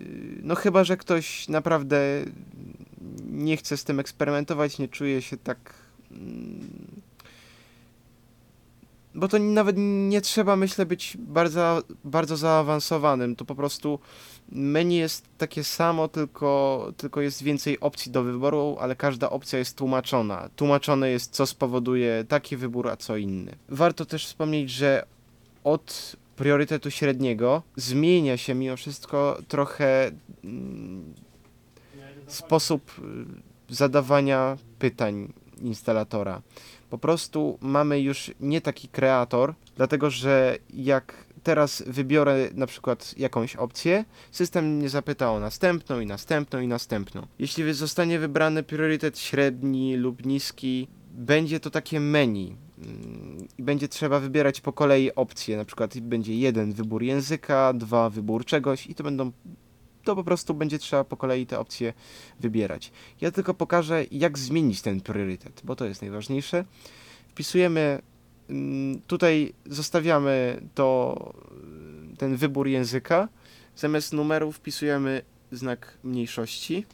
Yy, 0.00 0.06
No 0.42 0.54
chyba, 0.54 0.84
że 0.84 0.96
ktoś 0.96 1.48
naprawdę 1.48 2.24
nie 3.30 3.56
chce 3.56 3.76
z 3.76 3.84
tym 3.84 4.00
eksperymentować, 4.00 4.78
nie 4.78 4.88
czuje 4.88 5.22
się 5.22 5.36
tak. 5.36 5.74
Bo 9.14 9.28
to 9.28 9.38
nawet 9.38 9.76
nie 9.78 10.20
trzeba, 10.20 10.56
myślę, 10.56 10.86
być 10.86 11.16
bardzo, 11.20 11.82
bardzo 12.04 12.36
zaawansowanym. 12.36 13.36
To 13.36 13.44
po 13.44 13.54
prostu 13.54 13.98
menu 14.52 14.96
jest 14.96 15.24
takie 15.38 15.64
samo, 15.64 16.08
tylko, 16.08 16.92
tylko 16.96 17.20
jest 17.20 17.42
więcej 17.42 17.80
opcji 17.80 18.12
do 18.12 18.22
wyboru, 18.22 18.76
ale 18.80 18.96
każda 18.96 19.30
opcja 19.30 19.58
jest 19.58 19.76
tłumaczona. 19.76 20.48
Tłumaczone 20.56 21.10
jest, 21.10 21.32
co 21.32 21.46
spowoduje 21.46 22.24
taki 22.28 22.56
wybór, 22.56 22.88
a 22.88 22.96
co 22.96 23.16
inny. 23.16 23.56
Warto 23.68 24.04
też 24.04 24.26
wspomnieć, 24.26 24.70
że 24.70 25.06
od 25.64 26.16
priorytetu 26.36 26.90
średniego 26.90 27.62
zmienia 27.76 28.36
się 28.36 28.54
mimo 28.54 28.76
wszystko 28.76 29.38
trochę 29.48 30.10
mm, 30.44 31.14
sposób 32.26 32.90
y, 33.70 33.74
zadawania 33.74 34.56
pytań 34.78 35.32
instalatora. 35.62 36.42
Po 36.90 36.98
prostu 36.98 37.58
mamy 37.60 38.00
już 38.00 38.30
nie 38.40 38.60
taki 38.60 38.88
kreator, 38.88 39.54
dlatego 39.76 40.10
że 40.10 40.58
jak 40.74 41.24
teraz 41.42 41.82
wybiorę 41.86 42.48
na 42.54 42.66
przykład 42.66 43.14
jakąś 43.18 43.56
opcję, 43.56 44.04
system 44.30 44.76
mnie 44.76 44.88
zapyta 44.88 45.32
o 45.32 45.40
następną 45.40 46.00
i 46.00 46.06
następną 46.06 46.60
i 46.60 46.68
następną. 46.68 47.26
Jeśli 47.38 47.74
zostanie 47.74 48.18
wybrany 48.18 48.62
priorytet 48.62 49.18
średni 49.18 49.96
lub 49.96 50.26
niski, 50.26 50.88
będzie 51.12 51.60
to 51.60 51.70
takie 51.70 52.00
menu. 52.00 52.56
mm, 52.78 53.48
będzie 53.58 53.88
trzeba 53.88 54.20
wybierać 54.20 54.60
po 54.60 54.72
kolei 54.72 55.14
opcje. 55.14 55.56
Na 55.56 55.64
przykład 55.64 55.98
będzie 55.98 56.36
jeden 56.36 56.72
wybór 56.72 57.02
języka, 57.02 57.72
dwa 57.72 58.10
wybór 58.10 58.44
czegoś 58.44 58.86
i 58.86 58.94
to 58.94 59.04
będą. 59.04 59.32
To 60.04 60.16
po 60.16 60.24
prostu 60.24 60.54
będzie 60.54 60.78
trzeba 60.78 61.04
po 61.04 61.16
kolei 61.16 61.46
te 61.46 61.58
opcje 61.58 61.92
wybierać. 62.40 62.92
Ja 63.20 63.30
tylko 63.30 63.54
pokażę, 63.54 64.04
jak 64.10 64.38
zmienić 64.38 64.82
ten 64.82 65.00
priorytet, 65.00 65.60
bo 65.64 65.76
to 65.76 65.84
jest 65.84 66.02
najważniejsze. 66.02 66.64
Wpisujemy 67.28 68.02
mm, 68.48 69.00
tutaj 69.00 69.52
zostawiamy 69.66 70.62
to, 70.74 71.16
ten 72.18 72.36
wybór 72.36 72.68
języka. 72.68 73.28
Zamiast 73.76 74.12
numeru 74.12 74.52
wpisujemy 74.52 75.22
znak 75.52 75.98
mniejszości 76.02 76.86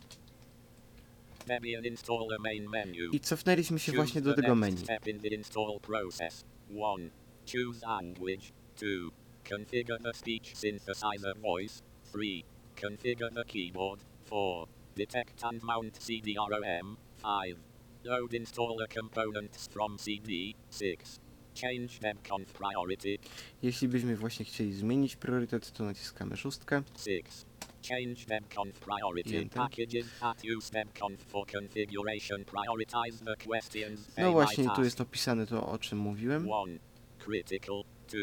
i 3.12 3.21
cofnęliśmy 3.21 3.79
się 3.79 3.92
właśnie 3.92 4.21
do 4.21 4.35
tego 4.35 4.55
menu. 4.55 4.79
Step 4.79 5.07
in 5.07 5.21
the 5.21 5.29
install 5.29 5.81
process. 5.83 6.45
1. 6.71 7.11
Choose 7.47 7.87
language. 7.87 8.53
2. 8.77 9.11
Configure 9.49 9.99
the 9.99 10.14
speech 10.14 10.57
synthesizer 10.57 11.40
voice. 11.42 11.83
3. 12.12 12.56
Configure 12.77 13.31
the 13.35 13.45
keyboard. 13.45 14.01
4. 14.25 14.67
Detect 14.97 15.45
and 15.45 15.62
mount 15.62 15.97
CD-ROM. 16.03 16.97
5. 17.23 17.57
Load 18.05 18.33
installer 18.35 18.89
components 18.89 19.67
from 19.67 19.99
CD. 19.99 20.55
6. 20.71 21.21
Change 21.55 21.99
debconf 22.01 22.53
priority. 22.53 23.19
Jeśli 23.62 23.89
byśmy 23.89 24.17
właśnie 24.17 24.45
chcieli 24.45 24.73
zmienić 24.73 25.17
priorytet, 25.17 25.73
to 25.73 25.85
naciskamy 25.85 26.37
szóstkę. 26.37 26.83
6. 26.97 27.47
Change 27.89 28.27
debconf 28.29 28.81
priority. 28.81 29.39
Enter. 29.39 29.62
Packages 29.62 30.07
that 30.21 30.43
use 30.57 30.71
debconf 30.73 31.21
for 31.21 31.47
configuration 31.47 32.45
prioritize 32.45 33.25
the 33.25 33.37
questions 33.37 34.17
No 34.19 34.33
właśnie, 34.33 34.71
tu 34.77 34.85
jest 34.85 35.01
opisane 35.01 35.47
to, 35.47 35.67
o 35.67 35.79
czym 35.79 35.99
mówiłem. 35.99 36.49
1. 36.67 36.79
Critical. 37.19 37.83
2. 38.09 38.19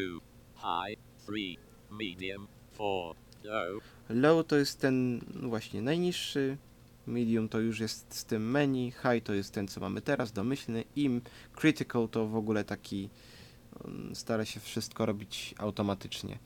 High. 0.56 0.98
3. 1.26 1.32
Medium. 1.90 2.48
4. 2.74 3.23
Low. 4.08 4.46
To 4.46 4.56
jest 4.56 4.80
ten 4.80 5.20
no 5.34 5.48
właśnie 5.48 5.82
najniższy, 5.82 6.56
medium 7.06 7.48
to 7.48 7.60
już 7.60 7.80
jest 7.80 8.14
z 8.14 8.24
tym 8.24 8.50
menu, 8.50 8.92
high 8.92 9.24
to 9.24 9.34
jest 9.34 9.52
ten, 9.52 9.68
co 9.68 9.80
mamy 9.80 10.00
teraz, 10.00 10.32
domyślny, 10.32 10.84
im 10.96 11.20
critical 11.56 12.08
to 12.08 12.26
w 12.26 12.36
ogóle 12.36 12.64
taki 12.64 13.10
stara 14.14 14.44
się 14.44 14.60
wszystko 14.60 15.06
robić 15.06 15.54
automatycznie. 15.58 16.38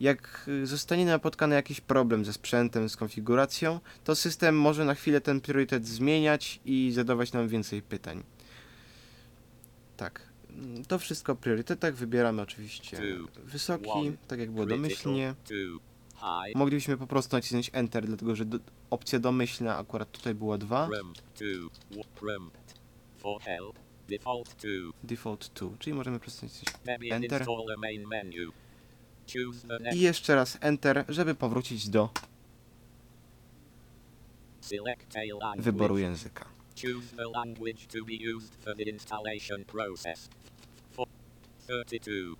Jak 0.00 0.44
y, 0.48 0.66
zostanie 0.66 1.06
napotkany 1.06 1.54
jakiś 1.54 1.80
problem 1.80 2.24
ze 2.24 2.32
sprzętem, 2.32 2.88
z 2.88 2.96
konfiguracją, 2.96 3.80
to 4.04 4.14
system 4.14 4.58
może 4.60 4.84
na 4.84 4.94
chwilę 4.94 5.20
ten 5.20 5.40
priorytet 5.40 5.86
zmieniać 5.86 6.60
i 6.64 6.92
zadawać 6.94 7.32
nam 7.32 7.48
więcej 7.48 7.82
pytań. 7.82 8.22
Tak. 9.96 10.20
Mm, 10.50 10.84
To 10.84 10.98
wszystko 10.98 11.32
o 11.32 11.36
priorytetach. 11.36 11.94
Wybieramy 11.94 12.42
oczywiście 12.42 12.96
wysoki, 13.44 13.88
tak 14.28 14.38
jak 14.38 14.50
było 14.50 14.66
domyślnie. 14.66 15.34
Moglibyśmy 16.54 16.96
po 16.96 17.06
prostu 17.06 17.36
nacisnąć 17.36 17.70
Enter, 17.72 18.06
dlatego 18.06 18.36
że 18.36 18.44
do, 18.44 18.58
opcja 18.90 19.18
domyślna 19.18 19.76
akurat 19.78 20.10
tutaj 20.10 20.34
była 20.34 20.58
2, 20.58 20.88
Rem. 20.92 21.12
Two. 21.34 21.70
w- 21.90 22.22
Rem. 22.26 22.50
For 23.18 23.42
help. 23.42 23.78
Default 24.08 24.56
two. 24.56 24.92
default 25.04 25.50
2, 25.54 25.68
czyli 25.78 25.94
możemy 25.94 26.18
po 26.18 26.22
prostu 26.22 26.46
nacisnąć 26.46 26.76
Enter. 27.12 27.46
i 29.94 30.00
jeszcze 30.00 30.34
raz 30.34 30.58
Enter, 30.60 31.04
żeby 31.08 31.34
powrócić 31.34 31.88
do 31.88 32.08
wyboru 35.58 35.98
języka. 35.98 36.44
Choose 36.82 37.16
the 37.16 37.24
language 37.34 37.86
to 37.86 38.04
be 38.04 38.36
used 38.36 38.54
for 38.54 38.76
the 38.76 38.82
installation 38.82 39.64
process. 39.64 40.28
For 40.90 41.06
32. 41.86 42.36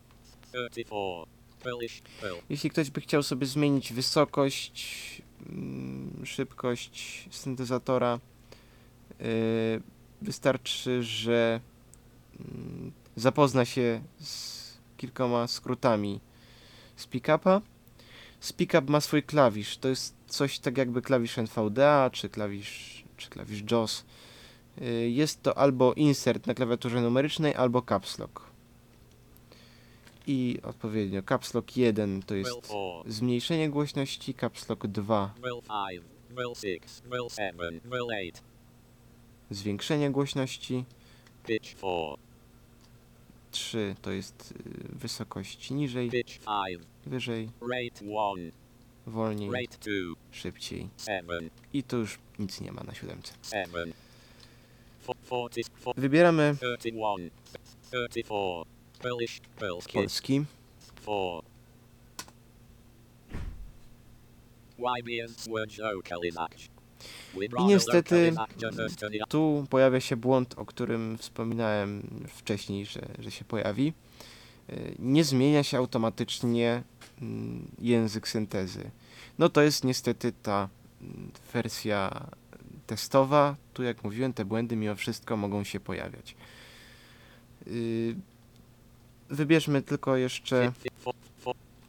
34. 0.70 1.35
Jeśli 2.50 2.70
ktoś 2.70 2.90
by 2.90 3.00
chciał 3.00 3.22
sobie 3.22 3.46
zmienić 3.46 3.92
wysokość, 3.92 5.22
mm, 5.48 6.26
szybkość 6.26 7.28
syntezatora, 7.30 8.20
yy, 9.20 9.26
wystarczy, 10.22 11.02
że 11.02 11.60
mm, 12.40 12.92
zapozna 13.16 13.64
się 13.64 14.02
z 14.20 14.56
kilkoma 14.96 15.46
skrótami 15.46 16.20
z 16.96 17.06
pickupa. 17.06 17.60
Z 18.40 18.52
pickup 18.52 18.90
ma 18.90 19.00
swój 19.00 19.22
klawisz. 19.22 19.78
To 19.78 19.88
jest 19.88 20.14
coś 20.26 20.58
tak 20.58 20.78
jakby 20.78 21.02
klawisz 21.02 21.38
NVDA 21.38 22.10
czy 22.12 22.28
klawisz, 22.28 23.04
czy 23.16 23.30
klawisz 23.30 23.62
JAWS. 23.70 24.04
Yy, 24.80 25.10
Jest 25.10 25.42
to 25.42 25.58
albo 25.58 25.92
insert 25.94 26.46
na 26.46 26.54
klawiaturze 26.54 27.00
numerycznej, 27.00 27.54
albo 27.54 27.82
caps 27.82 28.18
lock. 28.18 28.45
I 30.26 30.58
odpowiednio 30.62 31.22
caps 31.22 31.54
lock 31.54 31.76
1 31.76 32.22
to 32.22 32.34
jest 32.34 32.50
4. 32.62 32.78
zmniejszenie 33.06 33.70
głośności, 33.70 34.34
caps 34.34 34.68
lock 34.68 34.86
2 34.86 35.34
Rel 35.42 35.60
5. 35.90 36.04
Rel 36.36 36.54
6. 36.54 37.02
Rel 37.10 37.28
7. 37.30 37.80
Rel 37.90 38.02
8. 38.02 38.32
zwiększenie 39.50 40.10
głośności, 40.10 40.84
Pitch 41.46 41.76
4. 41.76 41.92
3 43.50 43.94
to 44.02 44.10
jest 44.10 44.52
y, 44.52 44.96
wysokość 44.96 45.70
niżej, 45.70 46.10
Pitch 46.10 46.38
5. 46.38 46.82
wyżej, 47.06 47.50
Rate 47.60 48.04
1. 48.04 48.52
wolniej, 49.06 49.50
Rate 49.50 49.78
2. 49.78 49.90
szybciej. 50.30 50.88
7. 51.06 51.50
I 51.72 51.82
tu 51.82 51.96
już 51.98 52.18
nic 52.38 52.60
nie 52.60 52.72
ma 52.72 52.82
na 52.82 52.94
siódemce. 52.94 53.32
7. 53.42 53.92
Fo- 55.06 55.14
44. 55.26 56.00
Wybieramy 56.00 56.56
31. 56.60 57.30
34. 57.90 58.75
Polski. 59.58 59.92
polski. 59.92 60.44
4. 61.02 61.42
YBS 64.78 65.48
word 65.48 65.78
localization. 65.78 66.76
I 67.58 67.64
niestety 67.64 68.32
tu 69.28 69.66
pojawia 69.70 70.00
się 70.00 70.16
błąd, 70.16 70.54
o 70.58 70.66
którym 70.66 71.18
wspominałem 71.18 72.02
wcześniej, 72.28 72.86
że, 72.86 73.00
że 73.18 73.30
się 73.30 73.44
pojawi. 73.44 73.92
Y, 74.70 74.94
Nie 74.98 75.24
zmienia 75.24 75.62
się 75.62 75.78
automatycznie 75.78 76.82
mm, 77.22 77.68
język 77.78 78.28
syntezy. 78.28 78.90
No 79.38 79.48
to 79.48 79.62
jest 79.62 79.84
niestety 79.84 80.32
ta 80.42 80.68
mm, 81.02 81.30
wersja 81.52 82.26
testowa. 82.86 83.56
Tu 83.74 83.82
jak 83.82 84.04
mówiłem, 84.04 84.32
te 84.32 84.44
błędy 84.44 84.76
mimo 84.76 84.94
wszystko 84.94 85.36
mogą 85.36 85.64
się 85.64 85.80
pojawiać. 85.80 86.36
Wybierzmy 89.30 89.82
tylko 89.82 90.16
jeszcze 90.16 90.72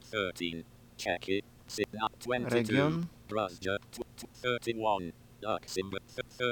13. 0.04 0.63
Check 0.97 1.30
it. 1.30 1.45
Sidnap 1.67 2.17
22. 2.19 2.50
region. 2.50 3.06
Bruzja. 3.30 3.78
31. 3.91 5.12
Luxembourg. 5.41 6.04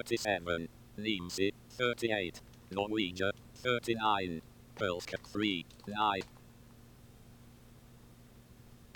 37. 0.06 0.68
Niemcy. 0.98 1.52
38. 1.70 2.32
Norwegia. 2.72 3.32
39. 3.54 4.44
Polska. 4.76 5.18
3. 5.18 5.40
9. 5.40 5.66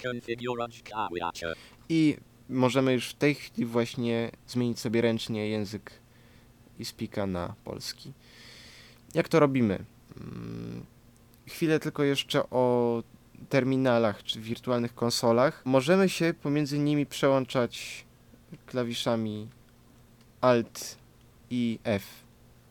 Konfiguracz 0.04 0.84
klawiatur. 0.84 1.56
I 1.90 2.18
możemy 2.50 2.94
już 2.94 3.10
w 3.10 3.14
tej 3.14 3.36
chwili 3.36 3.66
właśnie 3.66 4.32
zmienić 4.48 4.80
sobie 4.80 5.02
ręcznie 5.02 5.50
język 5.50 5.92
i 6.80 6.86
spika 6.86 7.28
na 7.28 7.56
polski. 7.64 8.14
Jak 9.14 9.30
to 9.30 9.40
robimy? 9.40 9.86
Chwilę 11.50 11.80
tylko 11.80 12.04
jeszcze 12.04 12.50
o 12.50 13.04
terminalach 13.50 14.24
czy 14.24 14.40
wirtualnych 14.40 14.96
konsolach. 14.96 15.62
Możemy 15.66 16.10
się 16.10 16.34
pomiędzy 16.34 16.80
nimi 16.80 17.06
przełączać 17.06 18.06
klawiszami 18.66 19.48
Alt 20.42 20.98
i 21.50 21.80
F 21.84 22.04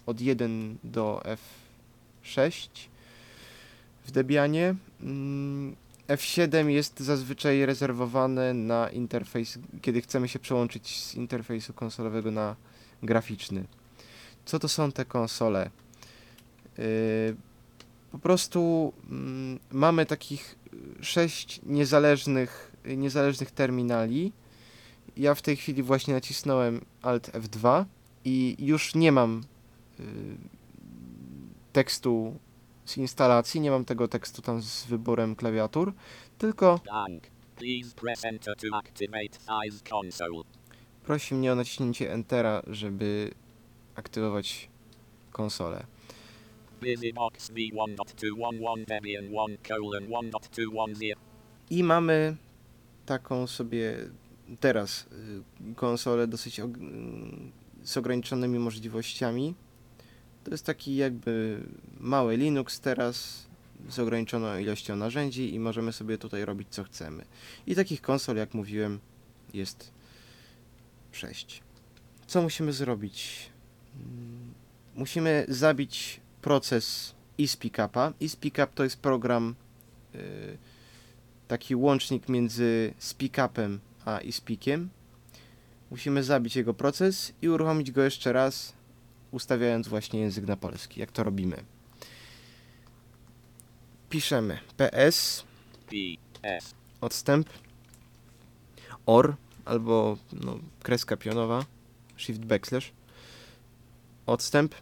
od 0.07 0.21
1 0.21 0.79
do 0.85 1.23
F6 2.25 2.69
w 4.05 4.11
Debianie. 4.11 4.75
Mm, 5.03 5.77
F7 6.09 6.69
jest 6.69 7.01
zazwyczaj 7.01 7.67
rezerwowane 7.67 8.55
na 8.55 8.89
interfejs, 8.89 9.59
kiedy 9.83 10.01
chcemy 10.01 10.29
się 10.29 10.39
przełączyć 10.39 11.05
z 11.05 11.15
interfejsu 11.15 11.73
konsolowego 11.73 12.31
na 12.31 12.57
graficzny. 13.03 13.65
Co 14.45 14.59
to 14.59 14.69
są 14.69 14.93
te 14.93 15.05
konsole? 15.05 15.71
Yy, 16.79 16.85
po 18.13 18.19
prostu 18.19 18.93
mm, 19.11 19.59
mamy 19.71 20.07
takich 20.07 20.59
y, 21.01 21.05
sześć 21.05 21.61
niezależnych, 21.63 22.73
y, 22.87 22.97
niezależnych 22.97 23.51
terminali. 23.51 24.33
Ja 25.17 25.35
w 25.35 25.43
tej 25.43 25.57
chwili 25.57 25.83
właśnie 25.83 26.15
nacisnąłem 26.15 26.85
Alt 27.03 27.31
F2 27.31 27.85
i 28.25 28.57
już 28.59 28.95
nie 28.95 29.13
mam 29.13 29.43
y, 30.01 30.05
tekstu 31.73 32.39
z 32.85 32.97
instalacji, 32.97 33.61
nie 33.61 33.71
mam 33.71 33.85
tego 33.85 34.09
tekstu 34.09 34.43
tam 34.43 34.63
z 34.63 34.87
wyborem 34.87 35.37
klawiatur, 35.37 35.93
tylko 36.39 36.81
prosi 41.05 41.35
mnie 41.35 41.53
o 41.53 41.55
naciśnięcie 41.55 42.13
Entera, 42.13 42.63
żeby 42.67 43.31
aktywować 43.95 44.69
konsolę. 45.33 45.87
BusyBox 46.81 47.51
V1.211 47.51 48.85
Debian 48.87 49.25
1 49.25 49.59
colon 49.69 50.05
1.210. 50.09 51.13
I 51.71 51.85
mamy 51.85 52.37
taką 53.07 53.47
sobie 53.47 53.97
teraz 54.61 55.07
y, 55.71 55.75
konsolę 55.75 56.27
dosyć 56.27 56.61
og- 56.61 56.77
y, 57.83 57.87
z 57.87 57.97
ograniczonymi 57.97 58.59
możliwościami. 58.59 59.55
To 60.45 60.51
jest 60.51 60.67
taki 60.67 60.97
jakby 60.97 61.61
mały 62.01 62.37
Linux 62.37 62.81
teraz 62.81 63.47
z 63.89 63.99
ograniczoną 63.99 64.59
ilością 64.59 64.97
narzędzi 64.97 65.55
i 65.55 65.59
możemy 65.61 65.93
sobie 65.93 66.19
tutaj 66.19 66.45
robić 66.45 66.69
co 66.71 66.85
chcemy. 66.85 67.25
I 67.67 67.75
takich 67.75 68.01
konsol, 68.03 68.37
jak 68.37 68.55
mówiłem, 68.55 68.99
jest 69.55 69.93
6. 71.13 71.63
Co 72.27 72.43
musimy 72.43 72.73
zrobić? 72.73 73.51
Mm, 73.97 74.55
Musimy 74.95 75.45
zabić 75.49 76.21
proces 76.43 77.15
eSpeakupa. 77.39 78.13
eSpeakup 78.23 78.75
to 78.75 78.85
jest 78.85 79.01
program 79.01 79.55
y, 80.15 80.59
taki 81.49 81.75
łącznik 81.75 82.29
między 82.29 82.95
speakupem 82.99 83.81
a 84.05 84.19
eSpeakiem. 84.19 84.89
Musimy 85.91 86.23
zabić 86.23 86.57
jego 86.57 86.75
proces 86.75 87.33
i 87.43 87.49
uruchomić 87.49 87.91
go 87.91 88.03
jeszcze 88.03 88.33
raz, 88.33 88.73
ustawiając 89.31 89.89
właśnie 89.89 90.21
język 90.21 90.47
na 90.47 90.57
polski. 90.57 91.01
Jak 91.01 91.13
to 91.13 91.25
robimy? 91.25 91.65
Piszemy 94.11 94.59
ps 94.77 95.45
P 95.87 95.97
S 96.43 96.75
odstęp 97.01 97.49
or 99.07 99.37
albo 99.65 100.17
no, 100.33 100.59
kreska 100.83 101.17
pionowa 101.17 101.65
shift 102.17 102.45
backslash 102.45 102.93
odstęp 104.27 104.75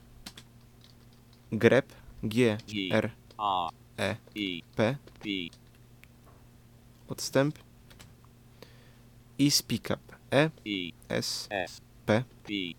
grep 1.53 1.93
g 2.23 2.59
r 2.91 3.11
e 3.99 4.17
p. 4.77 4.97
Odstęp. 7.09 7.59
I 9.39 9.51
speakup 9.51 10.01
e 10.33 10.51
E 10.65 10.93
s 11.09 11.49
P 12.07 12.25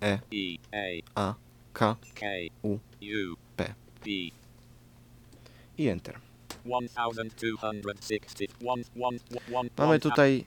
E 0.02 0.20
A 1.16 1.34
k 1.74 1.96
U 2.64 2.80
P. 3.56 3.76
P. 4.04 4.10
I 5.78 5.88
enter. 5.88 6.20
Mamy 9.78 10.00
tutaj 10.00 10.46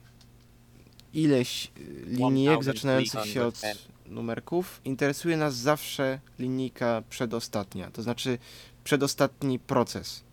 ileś 1.15 1.71
linijek 2.07 2.65
zaczynających 2.65 3.25
się 3.25 3.47
od 3.47 3.61
numerków. 4.11 4.81
Interesuje 4.85 5.37
nas 5.37 5.57
zawsze 5.57 6.21
linijka 6.39 7.03
przedostatnia, 7.11 7.91
to 7.91 8.03
znaczy 8.03 8.39
przedostatni 8.85 9.59
proces. 9.59 10.25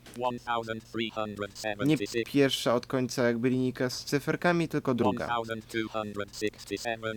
Nie 1.86 1.98
pierwsza 2.26 2.76
od 2.76 2.88
końca 2.88 3.24
jakby 3.24 3.50
linijka 3.50 3.90
z 3.90 4.04
cyferkami, 4.04 4.68
tylko 4.68 4.94
druga. 4.94 5.36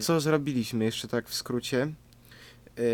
Co 0.01 0.20
zrobiliśmy 0.20 0.85
jeszcze 0.85 1.09
tak 1.09 1.29
w 1.29 1.35
skrócie? 1.35 1.92
Yy, 2.77 2.85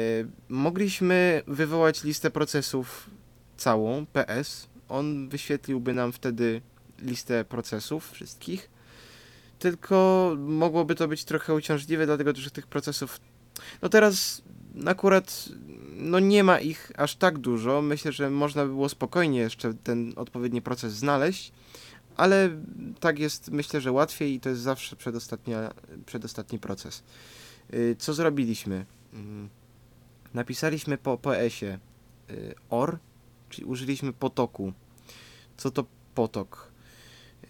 mogliśmy 0.49 1.43
wywołać 1.47 2.05
listę 2.05 2.31
procesów 2.31 3.11
całą, 3.57 4.07
PS. 4.07 4.69
On 4.89 5.29
wyświetliłby 5.29 5.95
nam 5.95 6.13
wtedy 6.13 6.61
listę 7.03 7.45
procesów 7.45 8.11
wszystkich. 8.13 8.71
Tylko 9.59 10.33
mogłoby 10.39 10.95
to 10.95 11.09
być 11.09 11.25
trochę 11.25 11.55
uciążliwe, 11.55 12.07
dlatego 12.07 12.33
że 12.35 12.51
tych 12.51 12.67
procesów. 12.67 13.21
No 13.83 13.89
teraz 13.89 14.43
akurat 14.87 15.49
no 15.97 16.21
nie 16.21 16.45
ma 16.45 16.61
ich 16.61 16.93
aż 16.97 17.17
tak 17.17 17.39
dużo. 17.39 17.83
Myślę, 17.83 18.13
że 18.13 18.31
można 18.31 18.63
by 18.63 18.69
było 18.69 18.89
spokojnie 18.89 19.39
jeszcze 19.39 19.75
ten 19.75 20.13
odpowiedni 20.17 20.63
proces 20.63 20.93
znaleźć, 20.93 21.53
ale 22.17 22.51
tak 23.01 23.19
jest 23.19 23.51
myślę, 23.51 23.81
że 23.81 23.93
łatwiej 23.93 24.35
i 24.35 24.41
to 24.41 24.49
jest 24.49 24.61
zawsze 24.61 24.97
przedostatnia, 24.97 25.73
przedostatni 26.07 26.59
proces. 26.59 27.03
Yy, 27.73 27.97
Co 27.99 28.15
zrobiliśmy? 28.15 28.87
Mm, 29.13 29.49
Napisaliśmy 30.35 30.99
po 30.99 31.19
PS-ie 31.19 31.79
yy, 32.29 32.55
OR, 32.71 32.99
czyli 33.51 33.65
użyliśmy 33.65 34.13
potoku. 34.13 34.73
Co 35.57 35.71
to 35.71 35.85
potok? 36.15 36.73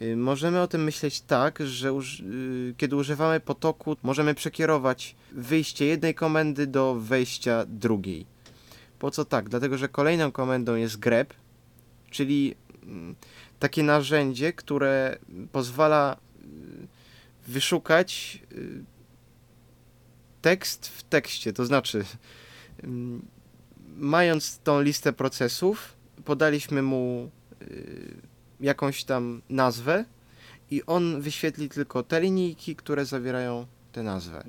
Yy, 0.00 0.16
Możemy 0.16 0.60
o 0.60 0.66
tym 0.66 0.84
myśleć 0.84 1.20
tak, 1.20 1.58
że 1.66 1.88
yy, 1.88 2.74
kiedy 2.76 2.96
używamy 2.96 3.40
potoku, 3.40 3.96
możemy 4.02 4.34
przekierować 4.34 5.16
wyjście 5.32 5.86
jednej 5.86 6.14
komendy 6.14 6.66
do 6.66 6.94
wejścia 6.94 7.64
drugiej. 7.68 8.26
Po 8.98 9.10
co 9.10 9.24
tak? 9.24 9.48
Dlatego, 9.48 9.78
że 9.78 9.88
kolejną 9.88 10.32
komendą 10.32 10.74
jest 10.74 10.96
grep, 10.96 11.34
czyli 12.10 12.54
mm, 12.82 13.14
takie 13.58 13.82
narzędzie, 13.82 14.52
które 14.52 15.18
pozwala 15.52 16.16
y, 17.46 17.50
wyszukać 17.50 18.42
y, 18.52 18.84
tekst 20.42 20.88
w 20.88 21.02
tekście. 21.02 21.52
To 21.52 21.66
znaczy, 21.66 22.04
ym, 22.84 23.26
mając 23.96 24.58
tą 24.58 24.80
listę 24.80 25.12
procesów, 25.12 25.96
podaliśmy 26.24 26.82
mu 26.82 27.30
y, 27.62 28.35
jakąś 28.60 29.04
tam 29.04 29.42
nazwę 29.48 30.04
i 30.70 30.82
on 30.86 31.20
wyświetli 31.20 31.68
tylko 31.68 32.02
te 32.02 32.20
linijki, 32.20 32.76
które 32.76 33.04
zawierają 33.04 33.66
tę 33.92 34.02
nazwę. 34.02 34.44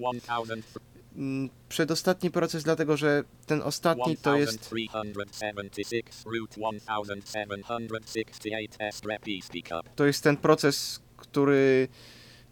Mm, 1.18 1.50
Przedostatni 1.70 2.32
proces, 2.32 2.64
dlatego 2.64 2.98
że 2.98 3.24
ten 3.46 3.62
ostatni 3.62 4.18
to 4.18 4.38
jest 4.38 4.70
1376 4.70 6.26
root 6.26 6.50
1768 6.50 8.74
S 8.80 9.02
repeat 9.04 9.44
speak 9.44 9.66
up. 9.66 9.90
to 9.96 10.06
jest 10.06 10.24
ten 10.24 10.38
proces, 10.38 11.00
który, 11.18 11.88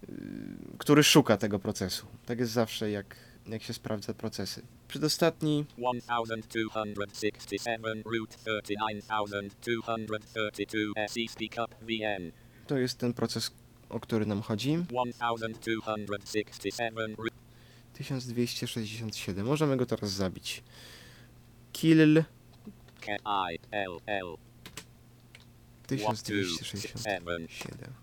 y, 0.10 0.13
który 0.78 1.04
szuka 1.04 1.38
tego 1.38 1.60
procesu. 1.60 2.06
Tak 2.26 2.39
jest 2.39 2.52
zawsze, 2.52 2.91
jak, 2.91 3.15
jak 3.48 3.63
się 3.63 3.74
sprawdza 3.74 4.13
procesy. 4.13 4.62
Przedostatni 4.88 5.65
1267 5.76 8.02
root 8.06 8.38
39232 8.63 11.08
SE 11.08 11.28
speak 11.30 11.52
up 11.65 11.76
VN. 11.82 12.32
to 12.67 12.78
jest 12.78 12.98
ten 12.98 13.13
proces, 13.13 13.52
o 13.89 14.00
który 14.00 14.26
nam 14.26 14.41
chodzi. 14.41 14.78
1267 14.88 17.15
root 17.17 17.34
1267. 17.93 19.45
Możemy 19.45 19.78
go 19.78 19.86
teraz 19.86 20.12
zabić. 20.12 20.63
Kill 21.74 22.24
K 23.02 23.12
I 23.52 23.60
L 23.71 24.00
L 24.06 24.36
1267. 25.88 27.93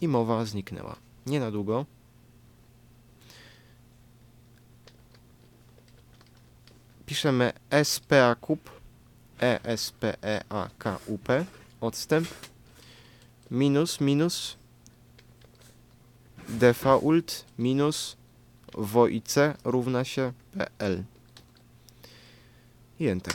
I 0.00 0.08
mowa 0.08 0.44
zniknęła. 0.44 0.96
Nie 1.26 1.40
na 1.40 1.50
długo. 1.50 1.86
Piszemy 7.06 7.52
SPA 7.84 8.34
kup 8.34 8.70
E 9.40 9.60
odstęp 11.80 12.28
minus 13.50 14.00
minus 14.00 14.56
default 16.48 17.44
minus 17.58 18.16
voice 18.74 19.54
równa 19.64 20.04
się 20.04 20.32
pl 20.52 21.04
i 23.00 23.08
enter. 23.08 23.34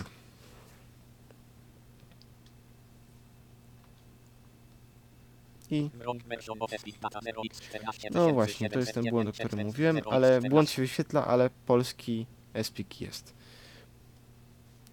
I 5.72 5.90
Wrong 5.94 6.24
version 6.24 6.58
of 6.62 6.72
speak 6.72 7.00
data 7.00 7.20
0x14 7.20 8.10
no 8.12 8.34
właśnie, 8.34 8.70
to 8.70 8.80
jest 8.80 8.94
ten 8.94 9.04
błąd, 9.10 9.30
o 9.30 9.32
którym 9.32 9.66
mówiłem, 9.66 10.02
ale 10.12 10.42
błąd 10.42 10.70
się 10.70 10.82
wyświetla, 10.82 11.28
ale 11.28 11.50
polski 11.66 12.26
SPIK 12.64 13.02
jest. 13.02 13.39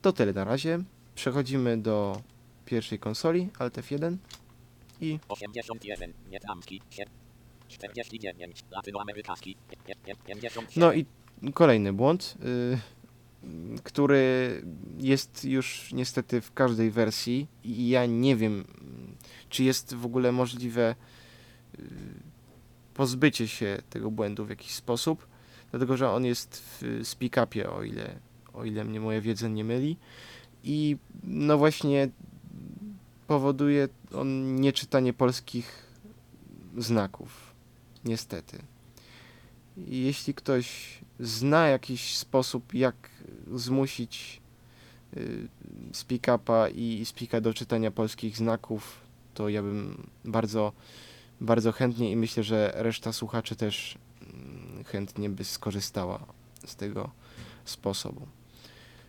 To 0.02 0.12
tyle 0.12 0.32
na 0.32 0.44
razie. 0.44 0.78
Przechodzimy 1.14 1.78
do 1.78 2.22
pierwszej 2.64 2.98
konsoli, 2.98 3.48
Alt 3.58 3.74
F1 3.74 4.16
i 5.00 5.18
81 5.28 6.12
wietnamski 6.30 6.80
49 7.68 8.64
latynoamerykański 8.70 9.56
57 10.26 10.66
no 10.76 10.92
i 10.92 11.06
kolejny 11.54 11.92
błąd, 11.92 12.34
y, 12.44 12.78
który 13.82 14.62
jest 14.98 15.44
już 15.44 15.92
niestety 15.92 16.40
w 16.40 16.52
każdej 16.52 16.90
wersji 16.90 17.46
i 17.64 17.88
ja 17.88 18.06
nie 18.06 18.36
wiem, 18.36 18.64
czy 19.48 19.64
jest 19.64 19.94
w 19.94 20.06
ogóle 20.06 20.32
możliwe 20.32 20.94
y, 21.78 21.82
pozbycie 22.94 23.48
się 23.48 23.82
tego 23.90 24.10
błędu 24.10 24.44
w 24.44 24.50
jakiś 24.50 24.70
sposób, 24.70 25.26
dlatego 25.70 25.96
że 25.96 26.10
on 26.10 26.24
jest 26.24 26.62
w 26.62 27.00
speak-upie, 27.02 27.68
o 27.68 27.82
ile, 27.82 28.18
o 28.56 28.64
ile 28.64 28.84
mnie 28.84 29.00
moja 29.00 29.20
wiedza 29.20 29.48
nie 29.48 29.64
myli 29.64 29.96
i 30.64 30.96
no 31.24 31.58
właśnie 31.58 32.08
powoduje 33.26 33.88
on 34.14 34.56
nieczytanie 34.56 35.12
polskich 35.12 35.86
znaków, 36.76 37.54
niestety. 38.04 38.58
Jeśli 39.76 40.34
ktoś 40.34 40.98
zna 41.20 41.68
jakiś 41.68 42.16
sposób, 42.16 42.74
jak 42.74 43.10
zmusić 43.54 44.40
y, 45.16 45.48
speak-upa 45.92 46.70
i 46.74 47.04
speaka 47.04 47.40
do 47.40 47.54
czytania 47.54 47.90
polskich 47.90 48.36
znaków, 48.36 49.00
to 49.34 49.48
ja 49.48 49.62
bym 49.62 50.06
bardzo, 50.24 50.72
bardzo 51.40 51.72
chętnie 51.72 52.10
i 52.10 52.16
myślę, 52.16 52.42
że 52.42 52.72
reszta 52.74 53.12
słuchaczy 53.12 53.56
też 53.56 53.98
mm, 54.22 54.84
chętnie 54.84 55.30
by 55.30 55.44
skorzystała 55.44 56.26
z 56.66 56.76
tego 56.76 57.10
sposobu. 57.64 58.26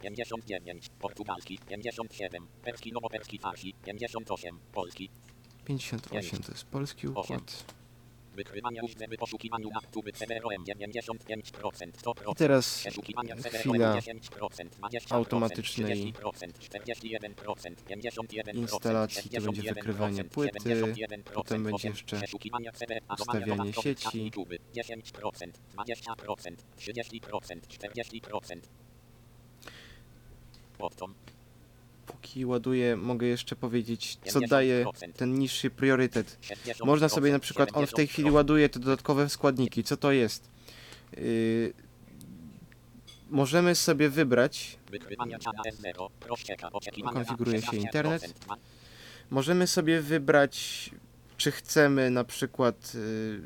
59 0.02 0.90
portugalski 1.00 1.60
57 1.70 2.48
perski 2.64 2.92
nowoperski 2.92 3.40
farsi 3.40 3.74
58 3.86 4.60
polski 4.74 5.10
58 5.66 6.44
to 6.44 6.52
jest 6.52 6.66
polski 6.66 7.08
układ. 7.08 7.66
wykrywanie 8.38 8.82
liczby 8.82 9.18
poszukiwaniu 9.18 9.70
na 9.70 9.82
tuby 9.82 10.12
CBROM 10.12 10.64
95% 10.66 11.92
100% 11.92 12.32
I 12.32 12.36
teraz 12.36 12.84
chwila 13.54 13.96
10%, 13.96 14.20
20%, 14.70 15.14
automatycznej 15.14 16.14
40%, 16.14 16.52
41%, 16.54 17.76
51%, 17.90 18.56
instalacji, 18.56 19.30
to 19.30 19.42
będzie 19.42 19.74
wykrywanie 19.74 20.24
61%, 20.24 20.30
płyty, 20.30 20.60
71%, 20.60 21.24
potem 21.34 21.64
będzie 21.64 21.88
jeszcze 21.88 22.22
ustawianie 23.20 23.74
sieci. 23.74 24.24
YouTube, 24.24 24.50
10%, 24.76 25.52
20%, 25.76 26.56
30%, 26.78 27.62
40%. 27.68 28.87
Póki 32.08 32.46
ładuję, 32.46 32.96
mogę 32.98 33.28
jeszcze 33.28 33.56
powiedzieć, 33.56 34.18
co 34.26 34.40
daje 34.40 34.86
ten 35.16 35.34
niższy 35.40 35.70
priorytet. 35.70 36.38
Można 36.86 37.10
sobie 37.10 37.32
na 37.32 37.40
przykład, 37.40 37.70
on 37.74 37.88
w 37.88 37.94
tej 37.94 38.08
chwili 38.08 38.32
ładuje 38.32 38.70
te 38.70 38.80
dodatkowe 38.80 39.30
składniki. 39.30 39.84
Co 39.84 39.98
to 39.98 40.12
jest? 40.12 40.50
Yy, 41.18 41.74
możemy 43.30 43.76
sobie 43.76 44.10
wybrać, 44.10 44.78
Wykrywania 44.92 45.40
czana 45.40 45.62
S0, 45.63 46.10
rozcieka, 46.28 46.72
oczekiwania 46.72 47.13
Konfiguruje 47.13 47.62
się 47.62 47.68
16%, 47.68 47.78
internet. 47.78 48.46
możemy 49.30 49.68
sobie 49.68 50.02
wybrać, 50.02 50.90
czy 51.38 51.52
chcemy 51.52 52.10
na 52.10 52.24
przykład 52.24 52.94
yy, 52.94 53.42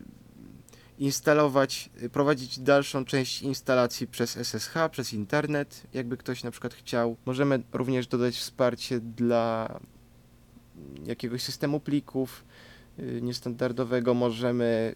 instalować, 1.01 1.89
y, 2.03 2.09
prowadzić 2.09 2.59
dalszą 2.59 3.05
część 3.05 3.41
instalacji 3.41 4.07
przez 4.07 4.37
SSH, 4.37 4.73
przez 4.91 5.13
internet, 5.13 5.83
jakby 5.93 6.17
ktoś 6.17 6.43
na 6.43 6.51
przykład 6.51 6.73
chciał. 6.73 7.15
Możemy 7.25 7.63
również 7.73 8.07
dodać 8.07 8.35
wsparcie 8.35 8.99
dla 8.99 9.79
jakiegoś 11.05 11.43
systemu 11.43 11.79
plików 11.79 12.45
y, 12.99 13.19
niestandardowego. 13.21 14.13
Możemy 14.13 14.95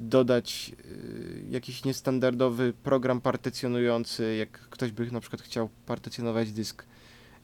dodać 0.00 0.72
y, 0.84 1.44
jakiś 1.50 1.84
niestandardowy 1.84 2.72
program 2.72 3.20
partycjonujący, 3.20 4.36
jak 4.36 4.50
ktoś 4.50 4.92
by 4.92 5.10
na 5.10 5.20
przykład 5.20 5.42
chciał 5.42 5.68
partycjonować 5.86 6.52
dysk 6.52 6.86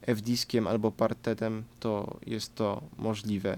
F-diskiem 0.01 0.67
albo 0.67 0.91
partetem, 0.91 1.63
to 1.79 2.19
jest 2.25 2.55
to 2.55 2.81
możliwe 2.97 3.57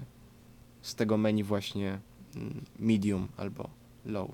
z 0.82 0.94
tego 0.94 1.16
menu 1.16 1.44
właśnie 1.44 1.98
mm, 2.36 2.64
medium 2.78 3.28
albo 3.36 3.79
low. 4.04 4.30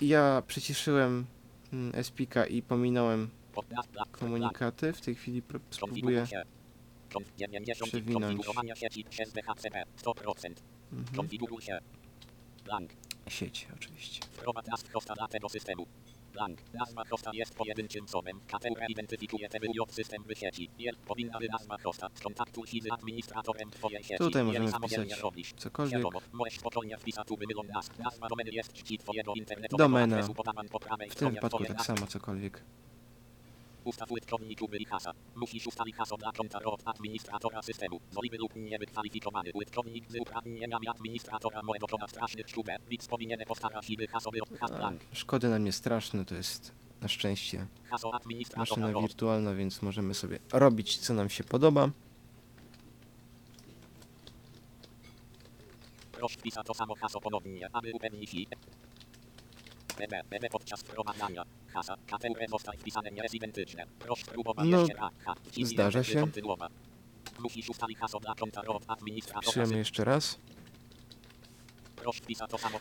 Ja 0.00 0.42
przyciszyłem 0.46 1.26
mm, 1.72 2.04
SPK 2.04 2.46
i 2.46 2.62
pominąłem 2.62 3.30
komunikaty. 4.12 4.92
W 4.92 5.00
tej 5.00 5.14
chwili 5.14 5.42
pró- 5.42 5.60
spróbuję. 5.70 6.02
Konfiguruj 6.02 6.26
się. 6.26 6.42
Konf 7.12 7.34
90 7.36 7.90
przewinąć. 7.90 8.24
konfigurowania 8.24 8.76
sieci 8.76 9.04
przez 9.04 9.32
DHCP 9.32 9.84
100%. 10.02 10.52
Mhm. 10.92 11.28
Sieć 13.28 13.68
oczywiście. 13.76 14.20
Wprowadź 14.32 14.66
hosta 14.92 15.28
tego 15.28 15.48
systemu. 15.48 15.86
Blank. 16.34 16.58
Nazwa 16.72 17.04
hosta 17.10 17.30
jest 17.34 17.54
pojedynczym 17.54 18.08
słowem. 18.08 18.40
Kategoria 18.46 18.86
identyfikuje 18.86 19.48
system 19.88 20.24
sieci. 20.34 20.70
Powinna 21.06 21.38
by 21.38 21.48
nazwa 21.48 21.76
hosta. 21.78 22.08
Skontaktuj 22.14 22.66
się 22.66 22.78
z 22.82 22.92
administratorem 22.92 23.70
twojej 23.70 24.04
sieci. 24.04 24.18
Tutaj 24.18 24.44
możemy 24.44 24.72
wpisać 24.72 25.08
cokolwiek. 25.56 26.02
Możesz 26.32 26.58
spokojnie 26.58 26.98
wpisać 26.98 27.26
tu 27.26 27.36
wymylą 27.36 27.62
nazw. 27.62 27.98
Nazwa 27.98 28.28
domeny 28.28 28.50
jest 28.50 28.72
czci 28.72 28.98
twojego 28.98 29.34
internetowego 29.34 29.84
Domena. 29.84 30.16
adresu 30.16 30.34
podawan 30.34 30.68
po 30.68 30.80
prawej 30.80 31.10
W 31.10 31.14
tym 31.14 31.30
wypadku 31.30 31.64
tak 31.64 31.84
samo 31.84 32.06
cokolwiek. 32.06 32.62
Ustaw 33.84 34.10
użytkownik 34.12 34.58
i 34.78 34.84
hasa. 34.84 35.12
Musisz 35.34 35.66
ustalić 35.66 35.96
hasło 35.96 36.16
dla 36.16 36.32
konta 36.32 36.58
od 36.58 36.82
administratora 36.84 37.62
systemu. 37.62 38.00
Możliwy 38.14 38.36
lub 38.36 38.56
niewykwalifikowany 38.56 39.50
użytkownik 39.54 40.10
z 40.10 40.16
uprawnieniami 40.20 40.88
administratora 40.88 41.62
może 41.62 41.78
dokonać 41.78 42.10
strasznych 42.10 42.48
sztuczek, 42.48 42.82
więc 42.88 43.06
powinien 43.06 43.40
postarać 43.46 43.86
się, 43.86 43.94
by 43.96 44.06
hasło 44.06 44.32
blank. 44.76 45.02
szkody 45.12 45.48
nam 45.48 45.64
nie 45.64 45.72
straszne, 45.72 46.24
to 46.24 46.34
jest 46.34 46.72
na 47.00 47.08
szczęście 47.08 47.66
maszyna 48.56 49.00
wirtualna, 49.00 49.54
więc 49.54 49.82
możemy 49.82 50.14
sobie 50.14 50.38
robić 50.52 50.98
co 50.98 51.14
nam 51.14 51.30
się 51.30 51.44
podoba. 51.44 51.90
Proszę 56.12 56.38
wpisać 56.38 56.66
to 56.66 56.74
samo 56.74 56.94
hasło 56.94 57.20
ponownie, 57.20 57.68
aby 57.72 57.92
upewnić 57.92 58.30
się. 58.30 58.38
Podczas 60.50 60.80
wprowadzania. 60.80 61.44
Hasa, 61.74 61.96
kategorie 62.06 62.48
zostań 62.48 62.76
wpisane 62.78 63.10
nie 63.10 63.22
jest 63.22 63.34
identyczne. 63.34 63.86
Proszę 63.98 64.24
spróbować 64.24 64.66
No, 64.68 64.86
wciśnij 65.44 65.66
zdarza 65.66 66.04
się. 66.04 66.26
Wpisujemy 69.42 69.78
jeszcze 69.78 70.04
raz. 70.04 70.38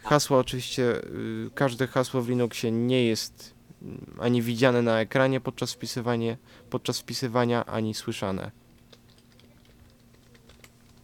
Hasło 0.03 0.37
oczywiście, 0.37 0.83
y, 0.83 1.49
każde 1.55 1.87
hasło 1.87 2.21
w 2.21 2.29
Linuxie 2.29 2.71
nie 2.71 3.05
jest 3.05 3.53
mm, 3.81 4.17
ani 4.21 4.41
widziane 4.41 4.81
na 4.81 4.99
ekranie 4.99 5.41
podczas 5.41 5.73
wpisywania, 5.73 6.37
podczas 6.69 6.99
wpisywania, 6.99 7.65
ani 7.65 7.93
słyszane. 7.93 8.51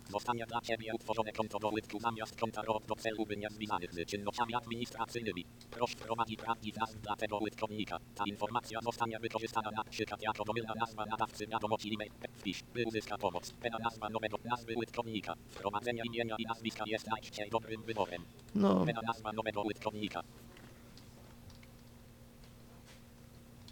Zostanie 0.09 0.45
dla 0.45 0.61
Ciebie 0.61 0.93
utworzone 0.95 1.31
konto 1.31 1.59
do 1.59 1.69
użytku 1.69 1.99
zamiast 1.99 2.39
konta 2.39 2.61
ROP 2.61 2.85
do 2.85 2.95
celu 2.95 3.25
by 3.25 3.37
nie 3.37 3.49
związanych 3.49 3.93
z 3.93 4.05
czynnościami 4.05 4.55
administracyjnymi. 4.55 5.45
Proszę 5.71 5.95
wprowadzić 5.97 6.39
prawdziwy 6.39 6.79
nazw 6.79 6.95
dla 6.95 7.15
tego 7.15 7.37
użytkownika. 7.37 7.99
Ta 8.15 8.23
informacja 8.27 8.79
zostanie 8.81 9.19
wykorzystana 9.19 9.71
na 9.71 9.83
przykład 9.83 10.21
jako 10.21 10.43
domylna 10.43 10.73
nazwa 10.79 11.05
nadawcy 11.05 11.47
wiadomości 11.47 11.93
e-mail. 11.93 12.11
Wpisz, 12.39 12.63
by 12.63 12.83
uzyskać 12.85 13.21
pomoc. 13.21 13.53
Pena 13.53 13.77
nazwa 13.83 14.09
nowego 14.09 14.37
nazwy 14.43 14.75
użytkownika. 14.75 15.33
Wprowadzenie 15.47 16.01
imienia 16.05 16.35
i 16.39 16.45
nazwiska 16.45 16.83
jest 16.87 17.07
najczęściej 17.07 17.49
dobrym 17.49 17.83
wyborem. 17.83 18.25
No, 18.55 18.85
Pena 18.85 19.01
nazwa 19.07 19.33
nowego 19.33 19.61
użytkownika. 19.63 20.23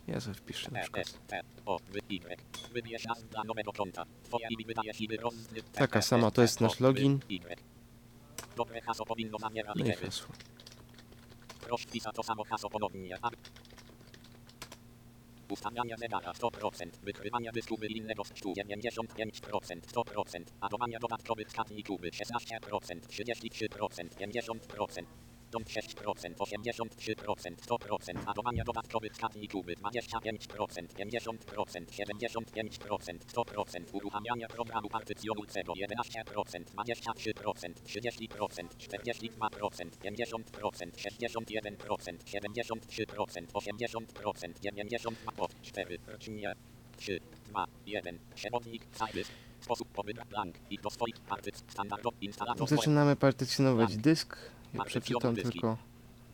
Ja 0.08 0.20
sobie 0.20 0.34
wpiszę 0.34 0.72
na 0.72 0.80
przykład. 0.82 1.20
Taka 5.74 6.02
sama, 6.02 6.32
to 6.32 6.41
jest 6.41 6.62
nasz 6.62 6.80
login. 6.80 7.20
Dobre 8.56 8.82
hasło 8.82 9.06
powinno 9.06 9.39
zawierać 9.39 9.76
No 9.80 9.86
i 9.86 9.91
hasło. 9.91 10.36
Proszę 11.62 11.88
wpisać 11.88 12.15
to 12.15 12.24
samo 12.24 12.43
hasło 12.43 12.70
ponownie. 12.70 13.17
Ustawiania 15.50 15.98
zegara 15.98 16.32
100%, 16.32 16.89
wykrywania 17.04 17.52
dysku 17.52 17.78
innego 17.89 18.24
z 18.24 18.32
95%, 18.32 19.82
100%, 19.82 20.43
ładowania 20.62 21.00
dodatkowych 21.00 21.48
by 22.00 22.10
16%, 22.10 23.00
33%, 23.00 24.10
50%. 24.10 25.06
Dom 25.52 25.64
6%, 25.64 26.34
83%, 26.36 27.56
100%, 27.56 28.28
ładowania 28.28 28.64
dodatkowych 28.64 29.16
składników 29.16 29.66
by 29.66 29.76
25%, 29.76 30.88
50%, 30.88 31.86
75%, 31.86 33.20
100%, 33.34 33.84
uruchamiania 33.92 34.48
programu 34.48 34.90
partycjonującego 34.90 35.74
11%, 35.74 36.64
23%, 36.64 37.74
30%, 37.86 38.68
42%, 38.78 39.90
50%, 39.90 40.92
61%, 40.92 42.18
73%, 42.24 43.48
80%, 43.54 44.54
92%, 44.60 45.48
4, 45.62 46.00
nie, 46.28 46.54
3, 46.98 47.20
2, 47.46 47.66
1, 47.86 48.20
przewodnik, 48.36 48.86
cykl, 48.86 49.24
sposób 49.62 49.88
pobytu 49.88 50.22
blank 50.30 50.56
i 50.70 50.78
do 50.78 50.90
swoich 50.90 51.20
partyc, 51.20 51.58
standardow, 51.58 52.14
instalator, 52.22 52.70
Zaczynamy 52.70 53.16
partycjonować 53.16 53.98
dysk. 53.98 54.38
Ja 54.74 54.84
przeczytam 54.84 55.36
tylko, 55.36 55.78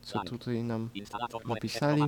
co 0.02 0.20
tutaj 0.20 0.62
nam 0.62 0.90
napisali. 1.48 2.02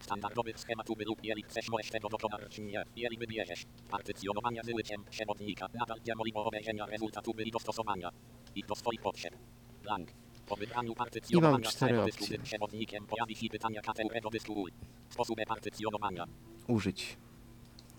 Standardowych 0.00 0.60
schematów 0.60 0.98
lub 1.06 1.24
jeżeli 1.24 1.42
chcesz 1.42 1.68
możesz 1.68 1.90
tego 1.90 2.08
dokonać 2.08 2.58
nie. 2.58 2.84
Jeżeli 2.96 3.18
wybierzesz 3.18 3.64
partycjonowania 3.90 4.62
z 4.62 4.68
użyciem 4.68 5.04
przewodnika, 5.10 5.68
nadal 5.74 5.98
nie 6.06 6.14
możliwe 6.14 6.40
obejrzenia 6.40 6.86
rezultatu 6.86 7.32
i 7.44 7.50
dostosowania 7.50 8.10
i 8.54 8.62
do 8.62 8.74
swoich 8.74 9.00
potrzeb. 9.00 9.34
Blank. 9.82 10.08
Po 10.46 10.56
wybraniu 10.56 10.94
partycjonowania 10.94 11.70
całego 11.70 12.04
dysku 12.04 12.24
z 12.24 12.42
przewodnikiem 12.42 13.06
pojawi 13.06 13.36
się 13.36 13.48
pytania 13.48 13.80
kategorii 13.80 14.20
dysku. 14.32 14.66
Sposób 15.08 15.36
partycjonowania. 15.46 16.24
użyć. 16.68 17.16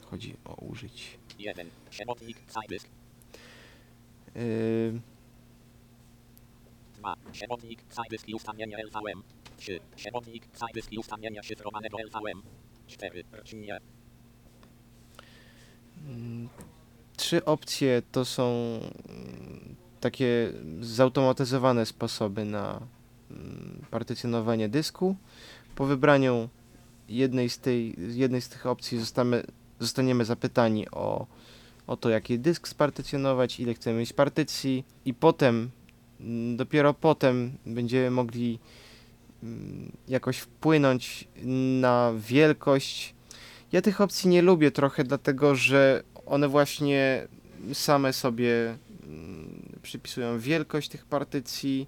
Chodzi 0.06 0.36
o 0.46 0.56
użyć. 0.56 1.18
1. 1.40 1.70
Przewodnik, 1.90 2.38
cydysk. 2.48 2.88
Yy, 4.36 5.02
2. 7.06 7.16
Przewodnik, 7.32 7.84
cydysk 7.90 8.30
i 8.30 8.34
ustawienia 8.34 8.78
LVM. 8.78 9.24
3. 9.58 9.80
Przewodnik, 9.96 10.48
cydysk 10.48 10.92
i 10.92 10.98
ustawienia 10.98 11.44
szyfrowanego 11.44 11.98
LVM. 11.98 12.42
4. 12.88 13.24
Nie. 13.54 13.80
Trzy 17.18 17.46
opcje 17.46 18.02
to 18.12 18.26
są 18.26 18.80
mm, 19.10 19.76
takie 20.00 20.54
zautomatyzowane 20.82 21.86
sposoby 21.86 22.46
na 22.46 22.82
mm, 23.32 23.86
partycjonowanie 23.92 24.70
dysku. 24.70 25.16
Po 25.76 25.86
wybraniu 25.86 26.50
jednej 27.10 27.50
z, 27.50 27.60
tej, 27.60 27.96
jednej 28.18 28.42
z 28.42 28.50
tych 28.50 28.66
opcji 28.66 29.00
zostamy, 29.00 29.44
zostaniemy 29.80 30.26
zapytani 30.26 30.90
o, 30.92 31.28
o 31.88 31.98
to, 31.98 32.10
jaki 32.10 32.40
dysk 32.40 32.68
spartycjonować, 32.68 33.60
ile 33.60 33.74
chcemy 33.74 34.00
mieć 34.00 34.14
partycji 34.14 34.86
i 35.06 35.14
potem, 35.14 35.72
dopiero 36.56 36.94
potem 36.94 37.58
będziemy 37.66 38.12
mogli 38.12 38.60
mm, 39.44 39.92
jakoś 40.08 40.38
wpłynąć 40.38 41.28
na 41.82 42.14
wielkość 42.18 43.16
ja 43.76 43.82
tych 43.82 44.02
opcji 44.02 44.30
nie 44.30 44.42
lubię 44.42 44.72
trochę, 44.72 45.04
dlatego 45.04 45.56
że 45.56 46.04
one 46.26 46.48
właśnie 46.48 47.28
same 47.74 48.14
sobie 48.14 48.78
mm, 49.04 49.80
przypisują 49.82 50.40
wielkość 50.40 50.90
tych 50.90 51.06
partycji. 51.06 51.88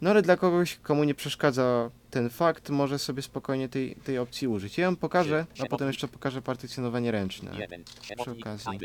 No 0.00 0.10
ale 0.10 0.22
dla 0.22 0.36
kogoś, 0.36 0.76
komu 0.76 1.04
nie 1.04 1.14
przeszkadza 1.14 1.90
ten 2.10 2.30
fakt, 2.30 2.70
może 2.70 2.98
sobie 2.98 3.22
spokojnie 3.22 3.68
tej, 3.68 3.94
tej 3.94 4.18
opcji 4.18 4.48
użyć. 4.48 4.78
Ja 4.78 4.84
ją 4.84 4.96
pokażę, 4.96 5.46
a 5.58 5.66
potem 5.66 5.86
jeszcze 5.86 6.08
pokażę 6.08 6.42
partycjonowanie 6.42 7.10
ręczne. 7.10 7.50
1. 7.58 7.84
Przewodnik, 8.00 8.46
okazji. 8.46 8.78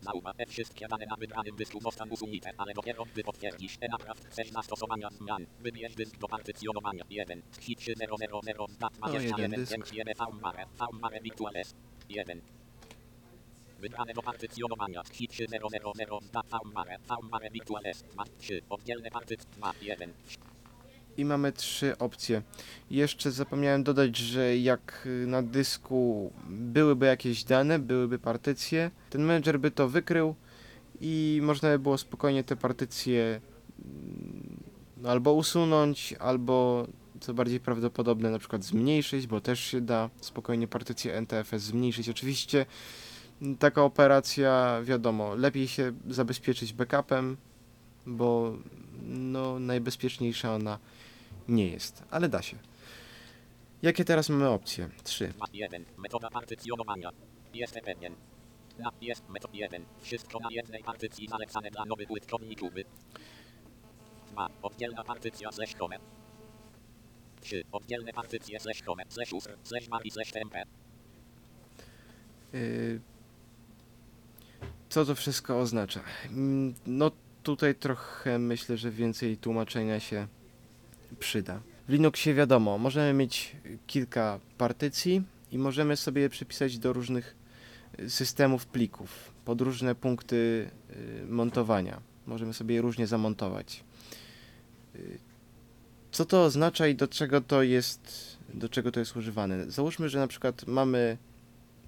1. 0.00 0.12
Zauważ, 0.12 0.36
że 0.38 0.46
wszystkie 0.46 0.88
dane 0.88 1.06
na 1.06 1.16
wybranym 1.16 1.56
dysku 1.56 1.80
zostaną 1.80 2.12
usunięte, 2.12 2.50
ale 2.58 2.74
dopiero 2.74 3.04
gdy 3.04 3.24
potwierdzisz, 3.24 3.72
że 3.72 3.88
naprawdę 3.88 4.28
chcesz 4.30 4.50
zastosowania 4.50 5.10
zmian. 5.10 5.46
Wybierz 5.60 5.94
dysk 5.94 6.18
do 6.18 6.28
partycjonowania. 6.28 7.04
1. 7.10 7.42
Hit 7.60 7.78
3000 7.78 8.26
zdat 8.68 8.92
No, 9.00 9.12
jeden 9.12 9.28
21 9.28 9.50
dysk. 9.50 9.72
5 9.72 9.90
VMware, 9.92 10.66
VMware 10.78 11.22
Virtual 11.22 11.56
S. 11.56 11.74
1. 12.08 12.40
Wybrane 13.78 14.14
do 14.14 14.22
partycjonowania. 14.22 15.04
Ski 15.04 15.28
3000 15.28 15.68
zda 16.22 16.42
Faumare. 16.42 16.98
Faumare 16.98 17.50
Virtual 17.50 17.86
S. 17.86 18.04
Ma 18.16 18.24
3. 18.38 18.62
Oddzielne 18.68 19.10
partyc 19.10 19.44
2. 19.44 19.74
1. 19.82 20.12
I 21.16 21.24
mamy 21.24 21.52
trzy 21.52 21.98
opcje. 21.98 22.42
Jeszcze 22.90 23.30
zapomniałem 23.30 23.82
dodać, 23.82 24.16
że 24.16 24.56
jak 24.56 25.08
na 25.26 25.42
dysku 25.42 26.32
byłyby 26.48 27.06
jakieś 27.06 27.44
dane, 27.44 27.78
byłyby 27.78 28.18
partycje, 28.18 28.90
ten 29.10 29.24
menedżer 29.24 29.60
by 29.60 29.70
to 29.70 29.88
wykrył 29.88 30.34
i 31.00 31.40
można 31.42 31.68
by 31.68 31.78
było 31.78 31.98
spokojnie 31.98 32.44
te 32.44 32.56
partycje 32.56 33.40
mm, 33.84 34.60
albo 35.04 35.32
usunąć, 35.32 36.14
albo 36.18 36.86
co 37.20 37.34
bardziej 37.34 37.60
prawdopodobne 37.60 38.30
na 38.30 38.38
przykład 38.38 38.64
zmniejszyć, 38.64 39.26
bo 39.26 39.40
też 39.40 39.60
się 39.60 39.80
da 39.80 40.10
spokojnie 40.20 40.68
partycję 40.68 41.14
NTFS 41.14 41.62
zmniejszyć. 41.62 42.08
Oczywiście 42.08 42.66
m, 43.42 43.56
taka 43.56 43.82
operacja, 43.82 44.80
wiadomo, 44.82 45.34
lepiej 45.34 45.68
się 45.68 45.92
zabezpieczyć 46.08 46.72
backupem, 46.72 47.36
bo 48.06 48.56
no 49.02 49.58
najbezpieczniejsza 49.58 50.54
ona 50.54 50.78
nie 51.48 51.68
jest, 51.68 52.02
ale 52.10 52.28
da 52.28 52.42
się. 52.42 52.56
Jakie 53.82 54.04
teraz 54.04 54.28
mamy 54.28 54.48
opcje? 54.48 54.88
Trzy. 55.04 55.28
2. 55.28 55.46
1. 55.52 55.84
Metoda 55.98 56.30
partycjonowania. 56.30 57.10
Jestem 57.54 57.84
pewien. 57.84 58.14
Na 58.78 58.90
jest 59.00 59.28
metod 59.28 59.54
1. 59.54 59.84
Wszystko 60.00 60.38
na 60.38 60.50
jednej 60.50 60.82
partycji 60.84 61.28
zalecane 61.28 61.70
dla 61.70 61.84
nowych 61.84 62.10
użytkowników. 62.10 62.72
2. 64.32 64.48
Oddzielna 64.62 65.04
partycja 65.04 65.52
slash 65.52 65.74
home. 65.76 65.96
3. 67.40 67.64
Oddzielne 67.72 68.12
partycje 68.12 68.60
slash 68.60 68.82
home, 68.82 69.02
slash 69.08 69.32
user, 69.32 69.56
slash 69.62 69.88
mari, 69.88 70.10
slash 70.10 70.32
temp. 70.32 70.54
Yy, 72.52 73.00
Co 74.88 75.04
to 75.04 75.14
wszystko 75.14 75.60
oznacza? 75.60 76.00
Mm, 76.30 76.74
No 76.86 77.10
tutaj 77.42 77.74
trochę 77.74 78.38
myślę, 78.38 78.76
że 78.76 78.90
więcej 78.90 79.36
tłumaczenia 79.36 80.00
się 80.00 80.26
przyda. 81.18 81.60
W 81.88 81.92
Linuxie 81.92 82.34
wiadomo, 82.34 82.78
możemy 82.78 83.12
mieć 83.12 83.56
kilka 83.86 84.40
partycji 84.58 85.22
i 85.52 85.58
możemy 85.58 85.96
sobie 85.96 86.22
je 86.22 86.28
przypisać 86.28 86.78
do 86.78 86.92
różnych 86.92 87.36
y, 88.00 88.10
systemów 88.10 88.66
plików, 88.66 89.32
pod 89.44 89.60
różne 89.60 89.94
punkty 89.94 90.70
y, 90.90 91.26
montowania. 91.26 92.00
Możemy 92.26 92.54
sobie 92.54 92.74
je 92.74 92.80
różnie 92.82 93.06
zamontować. 93.06 93.84
Y, 94.96 95.18
Co 96.12 96.24
to 96.24 96.44
oznacza 96.44 96.86
i 96.86 96.94
do 96.94 97.08
czego 97.08 97.40
to 97.40 97.62
jest, 97.62 98.36
do 98.54 98.68
czego 98.68 98.92
to 98.92 99.00
jest 99.00 99.16
używane? 99.16 99.70
Załóżmy, 99.70 100.08
że 100.08 100.18
na 100.18 100.26
przykład 100.26 100.66
mamy 100.66 101.16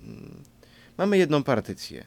mm, 0.02 0.42
mamy 0.98 1.18
jedną 1.18 1.42
partycję. 1.42 2.04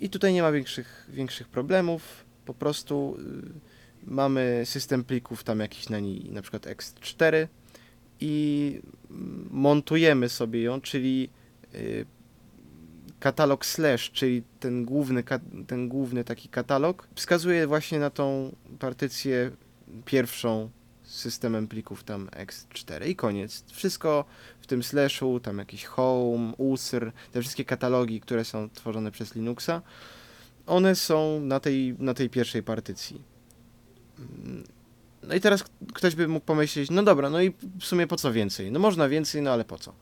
I 0.00 0.10
tutaj 0.10 0.32
nie 0.32 0.42
ma 0.42 0.52
większych, 0.52 1.06
większych 1.08 1.48
problemów. 1.48 2.24
Po 2.44 2.54
prostu 2.54 3.16
mamy 4.04 4.62
system 4.64 5.04
plików, 5.04 5.44
tam 5.44 5.60
jakiś 5.60 5.88
na 5.88 6.00
niej, 6.00 6.30
na 6.30 6.42
przykład 6.42 6.66
X4 6.66 7.46
i 8.20 8.80
montujemy 9.50 10.28
sobie 10.28 10.62
ją, 10.62 10.80
czyli 10.80 11.30
y, 11.74 12.06
katalog 13.20 13.66
slash, 13.66 14.10
czyli 14.10 14.42
ten 14.60 14.84
główny, 14.84 15.24
ten 15.66 15.88
główny 15.88 16.24
taki 16.24 16.48
katalog, 16.48 17.08
wskazuje 17.14 17.66
właśnie 17.66 17.98
na 17.98 18.10
tą 18.10 18.56
partycję 18.78 19.50
pierwszą 20.04 20.70
z 21.02 21.14
systemem 21.14 21.68
plików 21.68 22.04
tam 22.04 22.26
X4 22.26 23.08
i 23.08 23.16
koniec. 23.16 23.64
Wszystko 23.72 24.24
w 24.60 24.66
tym 24.66 24.82
slashu, 24.82 25.40
tam 25.40 25.58
jakiś 25.58 25.84
home, 25.84 26.52
usr, 26.56 27.12
te 27.32 27.40
wszystkie 27.40 27.64
katalogi, 27.64 28.20
które 28.20 28.44
są 28.44 28.70
tworzone 28.70 29.10
przez 29.10 29.34
Linuxa, 29.34 29.82
one 30.66 30.94
są 30.96 31.40
na 31.40 31.60
tej, 31.60 31.94
na 31.98 32.14
tej 32.14 32.30
pierwszej 32.30 32.62
partycji. 32.62 33.22
No 35.22 35.34
i 35.34 35.40
teraz 35.40 35.64
ktoś 35.94 36.14
by 36.14 36.28
mógł 36.28 36.46
pomyśleć, 36.46 36.90
no 36.90 37.02
dobra, 37.02 37.30
no 37.30 37.42
i 37.42 37.52
w 37.80 37.84
sumie 37.84 38.06
po 38.06 38.16
co 38.16 38.32
więcej? 38.32 38.72
No 38.72 38.78
można 38.78 39.08
więcej, 39.08 39.42
no 39.42 39.50
ale 39.50 39.64
po 39.64 39.78
co? 39.78 39.92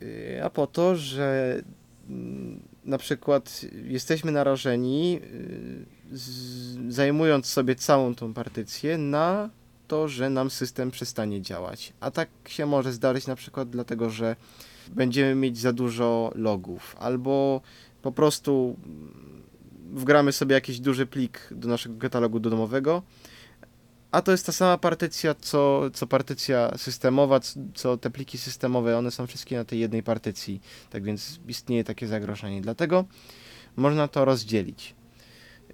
Yy, 0.00 0.44
A 0.44 0.50
po 0.50 0.66
to, 0.66 0.96
że 0.96 1.60
mm, 2.08 2.60
na 2.84 2.98
przykład 2.98 3.60
jesteśmy 3.84 4.32
narażeni, 4.32 5.20
z, 6.12 6.94
zajmując 6.94 7.46
sobie 7.46 7.74
całą 7.74 8.14
tą 8.14 8.34
partycję, 8.34 8.98
na 8.98 9.50
to, 9.88 10.08
że 10.08 10.30
nam 10.30 10.50
system 10.50 10.90
przestanie 10.90 11.42
działać. 11.42 11.92
A 12.00 12.10
tak 12.10 12.28
się 12.46 12.66
może 12.66 12.92
zdarzyć 12.92 13.26
na 13.26 13.36
przykład 13.36 13.70
dlatego, 13.70 14.10
że 14.10 14.36
będziemy 14.88 15.34
mieć 15.34 15.58
za 15.58 15.72
dużo 15.72 16.32
logów, 16.34 16.96
albo 16.98 17.60
po 18.02 18.12
prostu 18.12 18.76
wgramy 19.92 20.32
sobie 20.32 20.54
jakiś 20.54 20.80
duży 20.80 21.06
plik 21.06 21.48
do 21.50 21.68
naszego 21.68 21.98
katalogu 21.98 22.40
domowego, 22.40 23.02
a 24.10 24.22
to 24.22 24.32
jest 24.32 24.46
ta 24.46 24.52
sama 24.52 24.78
partycja, 24.78 25.34
co, 25.34 25.90
co 25.90 26.06
partycja 26.06 26.72
systemowa, 26.76 27.40
co 27.74 27.96
te 27.96 28.10
pliki 28.10 28.38
systemowe, 28.38 28.98
one 28.98 29.10
są 29.10 29.26
wszystkie 29.26 29.56
na 29.56 29.64
tej 29.64 29.78
jednej 29.78 30.02
partycji, 30.02 30.60
tak 30.90 31.04
więc 31.04 31.40
istnieje 31.48 31.84
takie 31.84 32.06
zagrożenie. 32.06 32.60
Dlatego 32.60 33.04
można 33.76 34.08
to 34.08 34.24
rozdzielić. 34.24 34.94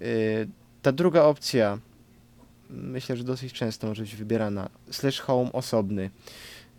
Yy, 0.01 0.47
Ta 0.81 0.91
druga 0.91 1.23
opcja, 1.23 1.79
myślę, 2.69 3.17
że 3.17 3.23
dosyć 3.23 3.53
często 3.53 3.87
może 3.87 4.01
być 4.01 4.15
wybierana, 4.15 4.69
slash 4.91 5.19
home 5.19 5.51
osobny, 5.51 6.09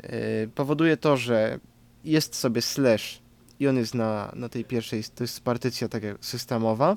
yy, 0.02 0.10
powoduje 0.54 0.96
to, 0.96 1.16
że 1.16 1.60
jest 2.04 2.34
sobie 2.34 2.62
slash 2.62 3.22
i 3.60 3.68
on 3.68 3.76
jest 3.76 3.94
na, 3.94 4.32
na 4.36 4.48
tej 4.48 4.64
pierwszej, 4.64 5.04
to 5.14 5.24
jest 5.24 5.40
partycja 5.40 5.88
taka 5.88 6.06
systemowa 6.20 6.96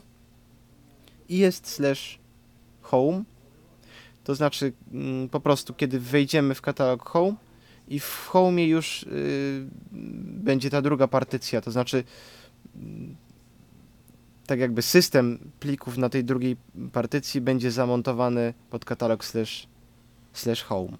jest 1.29 1.67
slash 1.67 2.19
home, 2.81 3.23
to 4.23 4.35
znaczy 4.35 4.73
mm, 4.93 5.29
po 5.29 5.39
prostu 5.39 5.73
kiedy 5.73 5.99
wejdziemy 5.99 6.55
w 6.55 6.61
katalog 6.61 7.09
home 7.09 7.35
i 7.87 7.99
w 7.99 8.27
home 8.27 8.63
już 8.63 9.03
y, 9.03 9.67
będzie 10.23 10.69
ta 10.69 10.81
druga 10.81 11.07
partycja, 11.07 11.61
to 11.61 11.71
znaczy 11.71 12.03
mm, 12.75 13.15
tak 14.47 14.59
jakby 14.59 14.81
system 14.81 15.39
plików 15.59 15.97
na 15.97 16.09
tej 16.09 16.23
drugiej 16.23 16.57
partycji 16.91 17.41
będzie 17.41 17.71
zamontowany 17.71 18.53
pod 18.69 18.85
katalog 18.85 19.25
slash, 19.25 19.67
slash 20.33 20.63
home. 20.63 20.97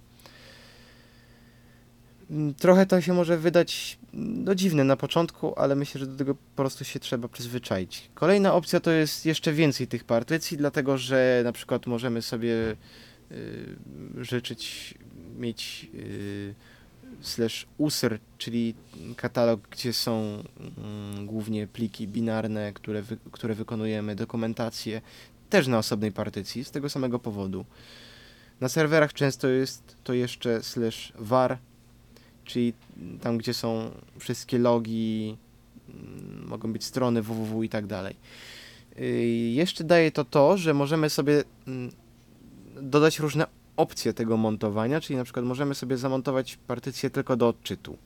Mm, 2.32 2.54
Trochę 2.54 2.86
to 2.86 3.02
się 3.02 3.14
może 3.14 3.38
wydać 3.38 4.00
no, 4.18 4.56
dziwne 4.56 4.84
na 4.84 4.98
początku, 4.98 5.60
ale 5.60 5.76
myślę, 5.76 6.00
że 6.00 6.08
do 6.08 6.16
tego 6.16 6.36
po 6.36 6.56
prostu 6.56 6.86
się 6.86 7.00
trzeba 7.00 7.28
przyzwyczaić. 7.28 8.10
Kolejna 8.14 8.54
opcja 8.54 8.80
to 8.80 8.92
jest 8.92 9.26
jeszcze 9.26 9.54
więcej 9.54 9.88
tych 9.88 10.04
partycji, 10.04 10.58
dlatego 10.58 10.98
że 10.98 11.42
na 11.44 11.52
przykład 11.52 11.88
możemy 11.88 12.22
sobie 12.22 12.76
y, 13.32 14.26
życzyć 14.26 14.94
mieć 15.40 15.90
y, 15.94 16.56
slash 17.22 17.68
usr, 17.78 18.20
czyli 18.38 18.76
katalog, 19.16 19.68
gdzie 19.72 19.94
są 19.94 20.44
mm, 20.78 21.26
głównie 21.26 21.68
pliki 21.68 22.08
binarne, 22.08 22.74
które, 22.74 23.02
wy, 23.02 23.18
które 23.32 23.56
wykonujemy, 23.56 24.16
dokumentację, 24.16 25.02
też 25.50 25.68
na 25.68 25.78
osobnej 25.78 26.12
partycji, 26.12 26.64
z 26.64 26.72
tego 26.72 26.90
samego 26.90 27.20
powodu. 27.20 27.66
Na 28.62 28.70
serwerach 28.70 29.14
często 29.14 29.48
jest 29.48 29.96
to 30.04 30.14
jeszcze 30.14 30.64
slash 30.64 31.14
var, 31.20 31.58
czyli 32.48 32.74
tam, 33.22 33.38
gdzie 33.38 33.54
są 33.54 33.92
wszystkie 34.20 34.58
logi, 34.58 35.38
mm, 35.90 36.48
mogą 36.48 36.74
być 36.74 36.84
strony 36.84 37.22
www 37.22 37.64
i 37.64 37.70
tak 37.70 37.88
dalej. 37.88 38.16
Y, 39.00 39.04
Jeszcze 39.54 39.84
daje 39.84 40.12
to 40.12 40.26
to, 40.26 40.58
że 40.58 40.74
możemy 40.74 41.10
sobie 41.10 41.44
mm, 41.68 41.92
dodać 42.82 43.20
różne 43.20 43.46
opcje 43.78 44.14
tego 44.14 44.38
montowania, 44.38 45.02
czyli 45.02 45.18
na 45.18 45.24
przykład 45.24 45.46
możemy 45.46 45.76
sobie 45.76 45.98
zamontować 45.98 46.58
partycję 46.68 47.10
tylko 47.10 47.36
do 47.36 47.48
odczytu. 47.48 47.98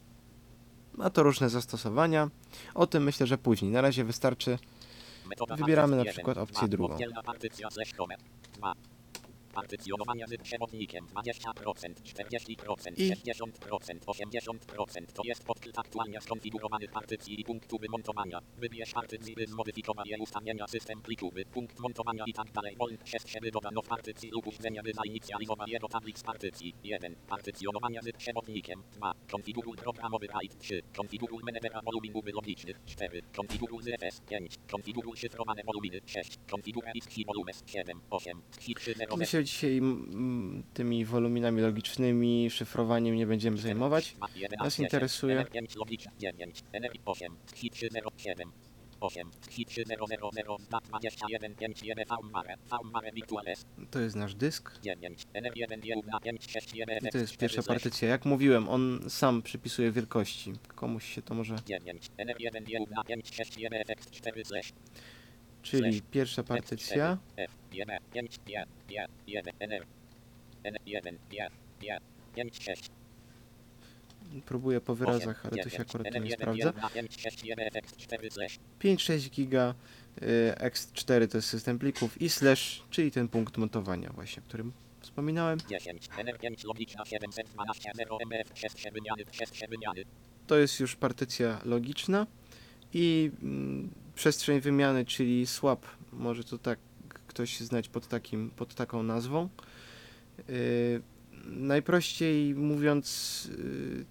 Ma 0.94 1.10
to 1.10 1.24
różne 1.24 1.50
zastosowania. 1.50 2.30
O 2.74 2.88
tym 2.88 3.04
myślę, 3.04 3.28
że 3.28 3.38
później. 3.38 3.72
Na 3.72 3.82
razie 3.82 4.04
wystarczy. 4.04 4.58
Wybieramy 5.58 5.96
na 5.96 6.06
przykład 6.06 6.38
opcję 6.38 6.68
drugą. 6.68 6.98
Oddzielna 9.56 9.62
partycja 9.62 9.98
slash 9.98 10.12
home. 10.12 10.22
2. 10.22 10.22
Partycjonowanie 10.22 10.26
z 10.28 10.42
przewodnikiem 10.42 11.06
20%, 11.08 12.02
40%, 12.04 13.00
I- 13.00 13.10
60%, 13.10 14.06
80% 14.06 15.14
to 15.14 15.22
jest 15.26 15.44
podkryt 15.44 15.80
aktualnie 15.80 16.22
skonfigurowanych 16.22 16.92
partycji 16.92 17.42
i 17.42 17.44
punktu 17.44 17.78
wymontowania. 17.78 18.40
Wybierz 18.58 18.94
partycji, 18.94 19.36
by 19.36 19.48
zmodyfikować 19.48 20.08
je 20.08 20.18
ustawienia 20.18 20.68
system 20.68 21.02
plikowy, 21.02 21.46
punkt 21.46 21.80
montowania 21.80 22.24
i 22.28 22.34
tak 22.34 22.52
dalej. 22.52 22.78
Przez 23.04 23.28
siebie 23.28 23.52
dodano 23.52 23.82
w 23.82 23.88
partycji 23.88 24.30
lub 24.30 24.48
urzędzenia, 24.48 24.84
by 24.84 24.94
zainicjalizować 24.94 25.70
je 25.70 25.80
do 25.80 25.88
tablic 25.88 26.24
partycji. 26.24 26.74
1. 26.84 27.16
Partycjonowanie 27.28 28.00
z 28.02 28.18
przewodnikiem. 28.18 28.84
2. 28.94 29.14
Konfiguruj 29.32 29.78
programowy 29.78 30.28
RAID. 30.28 30.60
3. 30.60 30.82
Konfiguruj 30.98 31.44
menedżera 31.44 31.82
woluminów 31.82 32.26
logicznych. 32.34 32.80
4. 32.86 33.22
Konfiguruj 33.36 33.84
ZFS. 33.84 34.22
5. 34.30 34.56
Konfiguruj 34.72 35.18
szyfrowane 35.18 35.64
woluminy. 35.64 36.00
6. 36.06 36.38
Konfiguruj 36.52 36.92
XHI 36.96 37.26
volumes. 37.26 37.64
7. 37.66 38.02
8. 38.10 38.42
XHI 38.58 38.76
3.0. 38.76 39.18
My 39.18 39.26
się 39.42 39.46
dzisiaj 39.46 39.82
tymi 40.74 41.06
woluminami 41.06 41.62
logicznymi, 41.62 42.50
szyfrowaniem 42.50 43.16
nie 43.16 43.28
będziemy 43.28 43.58
zajmować. 43.58 44.16
Nas 44.60 44.80
interesuje 44.80 45.46
5 45.46 45.76
logiczna 45.76 46.12
9, 46.20 46.64
8, 47.06 47.38
307, 47.46 48.52
8, 49.00 49.32
3000 49.42 49.96
zdat 50.60 50.84
21, 50.84 51.56
5 51.56 51.84
1 51.84 52.06
V-Mare, 52.10 52.58
V-Mare 52.58 53.12
Virtuales, 53.14 53.66
To 53.92 54.00
jest 54.00 54.16
nasz 54.16 54.36
dysk. 54.36 54.80
9, 54.82 55.28
NF1 55.34 55.86
Jełna 55.86 56.20
5 56.20 56.52
6 56.52 56.74
1 56.74 56.98
I 56.98 57.10
to 57.10 57.18
jest 57.18 57.38
pierwsza 57.38 57.64
partycja. 57.64 58.10
Jak 58.10 58.26
mówiłem, 58.26 58.70
on 58.70 59.00
sam 59.10 59.42
przypisuje 59.42 59.92
wielkości. 59.92 60.54
Komuś 60.76 61.16
się 61.16 61.22
to 61.22 61.34
może... 61.34 61.56
9, 61.66 62.10
NF1 62.18 62.70
Jełna 62.70 63.04
5 63.04 63.36
6 63.36 63.58
1 63.58 63.82
FX 63.82 64.12
4 64.12 64.46
slash 64.46 64.74
Czyli 65.62 66.02
pierwsza 66.02 66.44
partycja. 66.44 67.18
F 67.38 67.52
1 67.72 67.98
5 68.14 68.40
5 68.46 68.68
5 68.88 69.10
1 69.28 69.54
NR 69.60 69.86
N1 70.64 71.18
5 71.30 71.52
5 71.80 72.02
5 72.36 72.64
6 72.64 72.92
Próbuję 74.46 74.82
po 74.82 74.96
wyrazach, 74.96 75.46
ale 75.46 75.64
to 75.64 75.70
się 75.70 75.82
akurat 75.82 76.08
nie 76.24 76.32
sprawdza. 76.32 76.74
5 76.94 77.22
6 77.22 77.44
1 77.44 77.70
FX 77.72 77.98
4 77.98 78.32
slash 78.32 78.60
5-6 78.80 79.30
giga, 79.30 79.76
y, 80.22 80.54
X4 80.58 81.28
to 81.28 81.38
jest 81.38 81.50
system 81.50 81.80
plików 81.80 82.22
i 82.22 82.30
slash, 82.30 82.84
czyli 82.90 83.12
ten 83.12 83.28
punkt 83.28 83.58
montowania 83.58 84.10
właśnie, 84.10 84.44
o 84.44 84.46
którym 84.46 84.74
wspominałem. 85.00 85.60
10 85.70 86.10
NR5 86.10 86.66
logiczna 86.66 87.06
712 87.06 87.92
0 87.96 88.18
MF 88.22 88.48
6 88.56 88.84
wymiany 88.84 89.24
6 89.32 89.68
wymiany 89.70 90.04
To 90.48 90.58
jest 90.58 90.80
już 90.80 90.96
partycja 90.96 91.62
logiczna 91.66 92.28
i 92.94 93.32
mm, 93.44 93.90
przestrzeń 94.16 94.62
wymiany, 94.62 95.06
czyli 95.06 95.48
swap, 95.48 95.86
może 96.14 96.44
to 96.44 96.58
tak 96.58 96.80
ktoś 97.28 97.60
znać 97.60 97.90
pod, 97.90 98.08
takim, 98.08 98.50
pod 98.50 98.76
taką 98.76 99.04
nazwą. 99.04 99.50
Yy, 100.38 101.02
najprościej 101.46 102.56
mówiąc, 102.56 103.48
yy, 103.58 104.06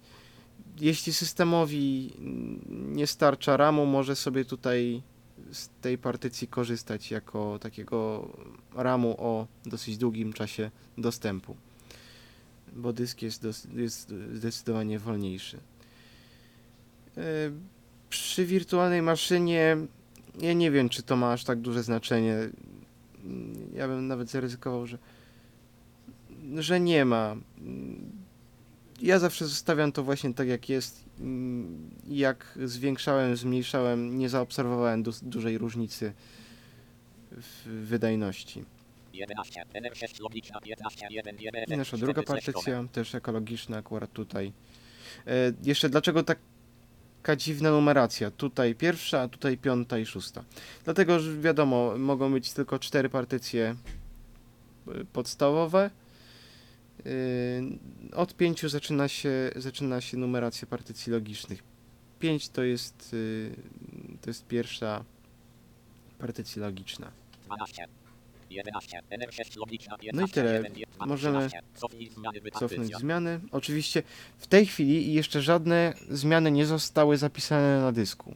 jeśli 0.79 1.13
systemowi 1.13 2.13
nie 2.69 3.07
starcza 3.07 3.57
RAMu, 3.57 3.85
może 3.85 4.15
sobie 4.15 4.45
tutaj 4.45 5.01
z 5.51 5.69
tej 5.81 5.97
partycji 5.97 6.47
korzystać 6.47 7.11
jako 7.11 7.59
takiego 7.61 8.29
RAMu 8.75 9.15
o 9.17 9.47
dosyć 9.65 9.97
długim 9.97 10.33
czasie 10.33 10.71
dostępu, 10.97 11.55
bo 12.75 12.93
dysk 12.93 13.21
jest, 13.21 13.43
dos- 13.43 13.67
jest 13.73 14.13
zdecydowanie 14.33 14.99
wolniejszy. 14.99 15.59
Przy 18.11 18.45
wirtualnej 18.45 19.01
maszynie 19.01 19.77
ja 20.39 20.53
nie 20.53 20.71
wiem, 20.71 20.89
czy 20.89 21.03
to 21.03 21.15
ma 21.15 21.33
aż 21.33 21.43
tak 21.43 21.59
duże 21.59 21.83
znaczenie. 21.83 22.37
Ja 23.73 23.87
bym 23.87 24.07
nawet 24.07 24.29
zaryzykował, 24.29 24.87
że, 24.87 24.97
że 26.55 26.79
nie 26.79 27.05
ma. 27.05 27.35
Ja 29.01 29.19
zawsze 29.19 29.47
zostawiam 29.47 29.91
to 29.91 30.03
właśnie 30.03 30.33
tak, 30.33 30.47
jak 30.47 30.69
jest. 30.69 31.05
Jak 32.07 32.59
zwiększałem, 32.65 33.37
zmniejszałem, 33.37 34.17
nie 34.19 34.29
zaobserwowałem 34.29 35.03
du- 35.03 35.11
dużej 35.21 35.57
różnicy 35.57 36.13
w 37.31 37.63
wydajności. 37.65 38.65
11 39.13 39.63
NR6 39.73 40.21
logiczna 40.21 40.61
15 40.61 41.07
1 41.09 41.37
1 41.39 41.63
I 41.67 41.77
nasza 41.77 41.97
druga 41.97 42.23
partycja, 42.23 42.83
też 42.91 43.15
ekologiczna 43.15 43.77
akurat 43.77 44.13
tutaj. 44.13 44.53
E, 45.27 45.53
jeszcze 45.63 45.89
dlaczego 45.89 46.23
taka 47.21 47.35
dziwna 47.35 47.71
numeracja? 47.71 48.31
Tutaj 48.31 48.75
pierwsza, 48.75 49.27
tutaj 49.27 49.57
piąta 49.57 49.97
i 49.97 50.05
szósta. 50.05 50.43
Dlatego, 50.83 51.19
że 51.19 51.37
wiadomo, 51.37 51.97
mogą 51.97 52.31
być 52.31 52.53
tylko 52.53 52.79
cztery 52.79 53.09
partycje 53.09 53.75
y, 54.87 55.05
podstawowe. 55.05 55.89
Y, 57.05 57.63
Od 58.15 58.35
pięciu 58.35 58.69
zaczyna 58.69 59.07
się, 59.07 59.51
zaczyna 59.55 60.01
się 60.01 60.17
numeracja 60.17 60.67
partycji 60.67 61.11
logicznych. 61.11 61.63
Pięć 62.19 62.49
to 62.49 62.63
jest, 62.63 63.13
y, 63.13 63.55
to 64.21 64.29
jest 64.29 64.47
pierwsza 64.47 65.03
partycja 66.19 66.61
logiczna. 66.61 67.11
12 67.45 68.00
No 70.13 70.25
i 70.25 70.29
tyle. 70.29 70.53
1 70.53 70.75
1 70.75 71.07
Możemy 71.07 71.37
13 71.37 71.61
cofnij 71.75 72.09
zmiany 72.09 72.41
by 72.41 72.51
cofnąć 72.51 72.95
zmiany. 72.95 73.39
Oczywiście 73.51 74.03
w 74.37 74.47
tej 74.47 74.65
chwili 74.65 75.13
jeszcze 75.13 75.41
żadne 75.41 75.93
zmiany 76.09 76.51
nie 76.51 76.65
zostały 76.65 77.17
zapisane 77.17 77.81
na 77.81 77.91
dysku. 77.91 78.35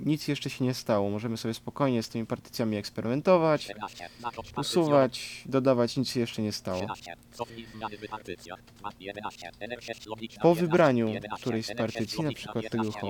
Nic 0.00 0.28
jeszcze 0.28 0.50
się 0.50 0.64
nie 0.64 0.74
stało. 0.74 1.10
Możemy 1.10 1.36
sobie 1.36 1.54
spokojnie 1.54 2.02
z 2.02 2.08
tymi 2.08 2.26
partycjami 2.26 2.76
eksperymentować, 2.76 3.64
14 3.64 4.08
zakończ 4.20 4.52
partycją. 4.52 4.82
usuwać, 4.82 5.42
dodawać. 5.46 5.96
Nic 5.96 6.10
się 6.10 6.20
jeszcze 6.20 6.42
nie 6.42 6.52
stało. 6.52 6.78
13 6.78 7.16
cofnij 7.32 7.66
zmiany 7.74 7.98
by 7.98 8.08
partycja. 8.08 8.56
11 9.00 9.50
NR6 9.60 10.08
logiczna 10.08 10.42
Po 10.42 10.48
15 10.48 10.66
wybraniu 10.66 11.08
11 11.08 11.42
którejś 11.42 11.66
z 11.66 11.70
NR6 11.70 11.76
partycji, 11.76 12.24
na 12.24 12.32
przykład 12.32 12.70
tego 12.70 12.84
15 12.84 13.06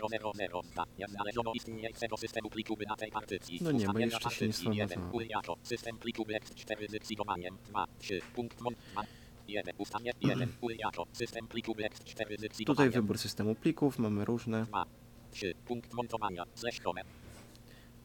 Jak 0.98 1.10
znaleziono 1.10 1.54
istniejącego 1.54 2.18
systemu 2.18 2.50
pliku 2.50 2.78
by 2.78 2.86
na 2.86 2.96
tej 2.96 3.12
partycji. 3.12 3.60
No 3.62 3.72
nie, 3.72 3.88
bo 3.88 4.00
jeszcze 4.00 4.30
się 4.30 4.48
nie 4.48 4.54
partycji 4.54 4.70
1 4.70 4.90
sformatowało. 4.90 5.24
jako 5.30 5.58
system 5.64 5.98
pliku 5.98 6.26
by 6.26 6.34
X4 6.34 6.90
z 6.90 6.96
xigowaniem 6.96 7.58
2 7.68 7.86
3 8.00 8.22
punkt 8.36 8.62
mon 8.62 8.74
2 8.92 9.04
1 9.48 9.76
ustawienie 9.78 10.14
1 10.22 10.50
jako 10.80 11.06
system 11.14 11.48
pliku 11.48 11.76
by 11.76 11.84
X4 11.84 12.54
z 12.54 12.66
Tutaj 12.66 12.90
wybór 12.90 13.18
systemu 13.18 13.56
plików, 13.56 14.00
mamy 14.00 14.26
różne. 14.26 14.66
2 14.66 14.86
3 15.32 15.54
punkt 15.66 15.94
montowania 15.94 16.46
slash 16.56 16.82
home 16.82 17.02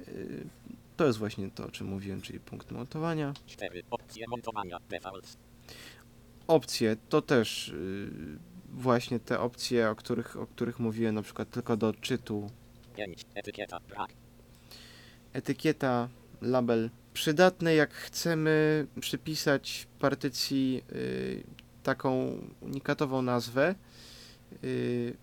Yy, 0.07 0.47
To 0.97 1.07
jest 1.07 1.19
właśnie 1.19 1.51
to, 1.51 1.67
o 1.67 1.71
czym 1.71 1.87
mówiłem, 1.87 2.23
czyli 2.23 2.41
punkt 2.41 2.71
montowania. 2.71 3.35
4 3.47 3.83
opcje 3.91 4.29
montowania 4.29 4.79
defaults 4.89 5.37
Opcje 6.47 6.97
to 7.09 7.23
też 7.23 7.69
yy, 7.69 8.39
właśnie 8.73 9.21
te 9.21 9.41
opcje, 9.41 9.91
o 9.91 9.95
których, 9.95 10.37
o 10.37 10.47
których 10.47 10.79
mówiłem, 10.79 11.15
na 11.15 11.23
przykład 11.23 11.51
tylko 11.51 11.77
do 11.77 11.89
odczytu. 11.89 12.51
5 12.97 13.27
etykieta 13.35 13.81
etykieta, 15.33 16.09
label. 16.43 16.91
Przydatne, 17.15 17.75
jak 17.75 17.93
chcemy 17.93 18.87
przypisać 19.01 19.87
partycji 19.99 20.83
y, 20.93 21.43
taką 21.83 22.39
unikatową 22.61 23.23
nazwę 23.23 23.75
y, 24.65 25.17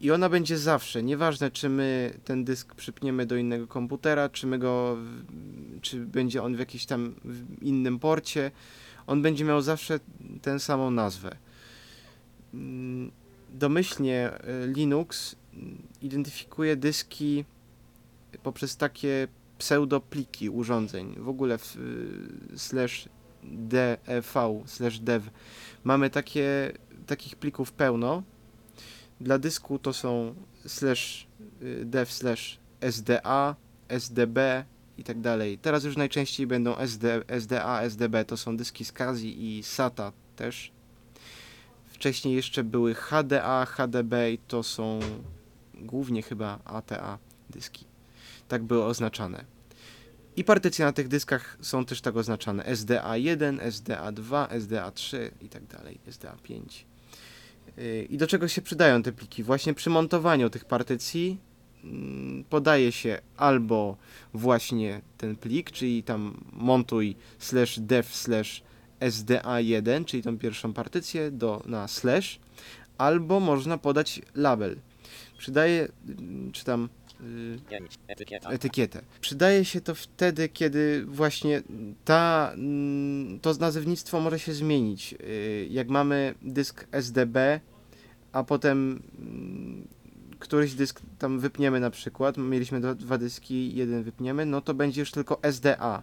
i 0.00 0.10
ona 0.10 0.28
będzie 0.28 0.58
zawsze, 0.58 1.02
nieważne 1.02 1.50
czy 1.50 1.68
my 1.68 2.18
ten 2.24 2.44
dysk 2.44 2.74
przypniemy 2.74 3.26
do 3.26 3.36
innego 3.36 3.66
komputera, 3.66 4.28
czy 4.28 4.46
my 4.46 4.58
go, 4.58 4.96
czy 5.82 6.00
będzie 6.00 6.42
on 6.42 6.56
w 6.56 6.58
jakimś 6.58 6.86
tam 6.86 7.14
innym 7.62 7.98
porcie, 7.98 8.50
on 9.06 9.22
będzie 9.22 9.44
miał 9.44 9.62
zawsze 9.62 10.00
tę 10.42 10.60
samą 10.60 10.90
nazwę. 10.90 11.36
Mm, 12.54 13.10
Domyślnie 13.50 14.30
y, 14.64 14.72
Linux 14.72 15.36
mm, 15.54 15.82
identyfikuje 16.02 16.76
dyski 16.76 17.44
poprzez 18.42 18.76
takie 18.76 19.28
pseudopliki 19.58 20.50
urządzeń. 20.50 21.14
W 21.18 21.28
ogóle 21.28 21.58
w 21.58 21.76
y, 21.76 22.58
slash 22.58 23.08
dev 23.42 23.98
slash 24.66 24.98
dev 24.98 25.30
mamy 25.84 26.10
takie, 26.10 26.72
takich 27.06 27.36
plików 27.36 27.72
pełno. 27.72 28.22
Dla 29.20 29.38
dysku 29.38 29.78
to 29.78 29.92
są 29.92 30.34
slash 30.66 31.26
y, 31.62 31.84
dev 31.84 32.12
slash 32.12 32.58
sda, 32.90 33.56
sdb 33.88 34.64
i 34.98 35.04
tak 35.04 35.20
dalej. 35.20 35.58
Teraz 35.58 35.84
już 35.84 35.96
najczęściej 35.96 36.46
będą 36.46 36.76
SD, 36.76 37.22
sda, 37.40 37.82
sdb, 37.82 38.24
to 38.24 38.36
są 38.36 38.56
dyski 38.56 38.84
z 38.84 38.92
Kazi 38.92 39.58
i 39.58 39.62
SATA 39.62 40.12
też. 40.36 40.77
Wcześniej 41.98 42.34
jeszcze 42.34 42.64
były 42.64 42.94
HDA, 42.94 43.66
HDB 43.66 44.12
i 44.32 44.38
to 44.38 44.62
są 44.62 45.00
głównie 45.74 46.22
chyba 46.22 46.58
ATA 46.64 47.18
dyski 47.50 47.84
tak 48.48 48.62
były 48.62 48.84
oznaczane. 48.84 49.44
I 50.36 50.44
partycje 50.44 50.84
na 50.84 50.92
tych 50.92 51.08
dyskach 51.08 51.56
są 51.60 51.84
też 51.84 52.00
tak 52.00 52.16
oznaczane 52.16 52.64
SDA1, 52.64 53.58
SDA2, 53.58 54.48
SDA3 54.48 55.30
i 55.40 55.48
tak 55.48 55.66
dalej, 55.66 55.98
SDA5. 56.08 56.60
Yy, 57.76 58.06
I 58.10 58.16
do 58.16 58.26
czego 58.26 58.48
się 58.48 58.62
przydają 58.62 59.02
te 59.02 59.12
pliki? 59.12 59.42
Właśnie 59.42 59.74
przy 59.74 59.90
montowaniu 59.90 60.50
tych 60.50 60.64
partycji 60.64 61.38
mm, 61.84 62.44
podaje 62.50 62.92
się 62.92 63.18
albo 63.36 63.96
właśnie 64.34 65.00
ten 65.18 65.36
plik, 65.36 65.70
czyli 65.70 66.02
tam 66.02 66.44
montuj 66.52 67.16
slash 67.38 67.80
dev 67.80 68.08
slash 68.12 68.62
SDA1, 69.00 70.04
czyli 70.04 70.22
tą 70.22 70.38
pierwszą 70.38 70.72
partycję 70.72 71.30
do, 71.30 71.62
na 71.66 71.88
slash, 71.88 72.38
albo 72.98 73.40
można 73.40 73.78
podać 73.78 74.22
label. 74.34 74.76
Przydaje, 75.38 75.88
mm, 76.08 76.52
czy 76.52 76.64
tam 76.64 76.88
5 77.70 77.98
etykieta 78.08 78.50
etykietę. 78.50 79.02
Przydaje 79.20 79.64
się 79.64 79.80
to 79.80 79.94
wtedy, 79.94 80.48
kiedy 80.48 81.04
właśnie 81.06 81.62
ta, 82.04 82.50
mm, 82.54 83.40
to 83.40 83.54
nazewnictwo 83.54 84.20
może 84.20 84.38
się 84.38 84.54
zmienić. 84.54 85.12
Yy, 85.12 85.66
Jak 85.70 85.88
mamy 85.88 86.34
dysk 86.42 86.86
SDB, 86.92 87.60
a 88.32 88.44
potem 88.44 89.02
mm, 89.18 89.88
któryś 90.38 90.74
dysk 90.74 91.00
tam 91.18 91.40
wypniemy 91.40 91.80
na 91.80 91.90
przykład, 91.90 92.36
mieliśmy 92.36 92.80
dwa, 92.80 92.94
dwa 92.94 93.18
dyski, 93.18 93.74
jeden 93.74 94.02
wypniemy, 94.02 94.46
no 94.46 94.60
to 94.60 94.74
będzie 94.74 95.00
już 95.00 95.10
tylko 95.10 95.42
SDA. 95.42 96.02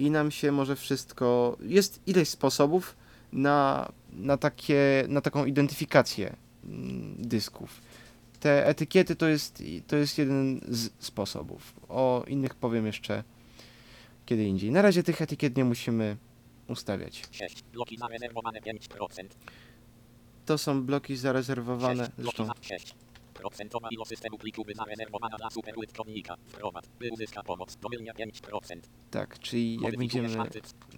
I 0.00 0.10
nam 0.10 0.30
się 0.30 0.52
może 0.52 0.76
wszystko. 0.76 1.56
Jest 1.62 2.00
ileś 2.06 2.28
sposobów 2.28 2.96
na, 3.32 3.92
na, 4.12 4.36
takie, 4.36 5.04
na 5.08 5.20
taką 5.20 5.44
identyfikację 5.44 6.36
mm, 6.64 7.14
dysków. 7.18 7.80
Te 8.40 8.66
etykiety 8.66 9.16
to 9.16 9.28
jest, 9.28 9.62
to 9.86 9.96
jest 9.96 10.18
jeden 10.18 10.60
z 10.68 10.90
sposobów. 10.98 11.74
O 11.88 12.24
innych 12.26 12.54
powiem 12.54 12.86
jeszcze 12.86 13.24
kiedy 14.26 14.44
indziej. 14.44 14.70
Na 14.70 14.82
razie 14.82 15.02
tych 15.02 15.22
etykiet 15.22 15.56
nie 15.56 15.64
musimy 15.64 16.16
ustawiać. 16.68 17.22
6. 17.30 17.62
Bloki 17.72 17.98
zarezerwowane 17.98 18.60
5%. 18.60 19.24
To 20.46 20.58
są 20.58 20.82
bloki 20.82 21.16
zarezerwowane. 21.16 22.04
6. 22.04 22.16
Bloki 22.16 22.36
Zresztą 22.36 22.46
za 22.46 22.76
6. 22.78 22.94
Procentowa 23.40 23.88
ilość 23.90 24.08
systemu 24.08 24.38
plików 24.38 24.66
zarezerwowana 24.74 25.36
dla 25.36 25.50
superużytkownika. 25.50 26.36
Wprowad. 26.46 26.88
By 26.98 27.10
uzyska 27.10 27.42
pomoc. 27.42 27.76
Domylnie 27.76 28.12
5%. 28.12 28.80
tak, 29.10 29.38
czyli 29.38 29.80
jak 29.82 29.96
będziemy 29.96 30.28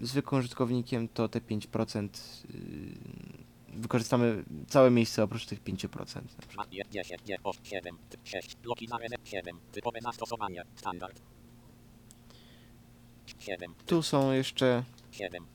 zwykłym 0.01 0.39
użytkownikiem, 0.39 1.09
to 1.09 1.29
te 1.29 1.41
5% 1.41 2.09
yy, 2.55 3.81
wykorzystamy 3.81 4.45
całe 4.69 4.91
miejsce 4.91 5.23
oprócz 5.23 5.47
tych 5.47 5.63
5%. 5.63 6.21
2, 6.53 6.65
10, 6.91 7.21
8, 7.45 7.65
7, 7.65 7.99
6. 8.25 8.57
Bloki 8.57 8.89
zarezerw 8.89 9.29
7. 9.29 9.59
Typowe 9.73 10.01
zastosowania. 10.01 10.63
Standard. 10.75 11.23
7. 13.39 13.75
Tu 13.87 14.03
są 14.03 14.33
jeszcze 14.33 14.85
7. 15.11 15.47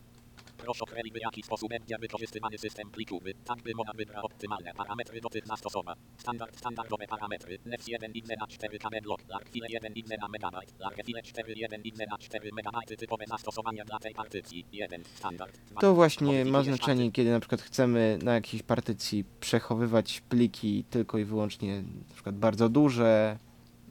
Proszę 0.58 0.84
określić 0.84 1.14
w 1.14 1.22
jaki 1.22 1.42
sposób 1.42 1.68
będzie 1.68 1.98
wykorzystywany 1.98 2.58
system 2.58 2.90
plikowy, 2.90 3.32
tak 3.44 3.62
by 3.62 3.72
można 3.76 3.92
wybrać 3.92 4.24
optymalne 4.24 4.72
parametry 4.74 5.20
do 5.20 5.28
tych 5.28 5.46
zastosowań. 5.46 5.96
Standard, 6.18 6.58
standardowe 6.58 7.06
parametry, 7.06 7.58
NES 7.64 7.88
1 7.88 8.12
i 8.12 8.22
na 8.40 8.46
4 8.46 8.78
KB 8.78 9.02
blok, 9.02 9.20
LARC 9.28 9.48
file 9.50 9.68
1 9.70 9.92
i 9.92 10.04
na 10.20 10.28
megabyte, 10.28 10.72
LARC 10.78 10.96
file 11.06 11.22
4 11.22 11.54
1 11.56 11.82
i 11.82 11.92
na 12.10 12.18
4 12.18 12.50
megabajty 12.52 12.96
typowe 12.96 13.24
zastosowania 13.28 13.84
dla 13.84 13.98
tej 13.98 14.14
partycji. 14.14 14.66
1. 14.72 15.04
Standard. 15.14 15.58
To 15.80 15.94
właśnie 15.94 16.44
ma 16.44 16.62
znaczenie, 16.62 17.12
kiedy 17.12 17.30
na 17.30 17.40
przykład 17.40 17.62
chcemy 17.62 18.18
na 18.22 18.34
jakiejś 18.34 18.62
partycji 18.62 19.24
przechowywać 19.40 20.20
pliki 20.20 20.84
tylko 20.90 21.18
i 21.18 21.24
wyłącznie 21.24 21.82
na 21.82 22.14
przykład 22.14 22.36
bardzo 22.36 22.68
duże 22.68 23.38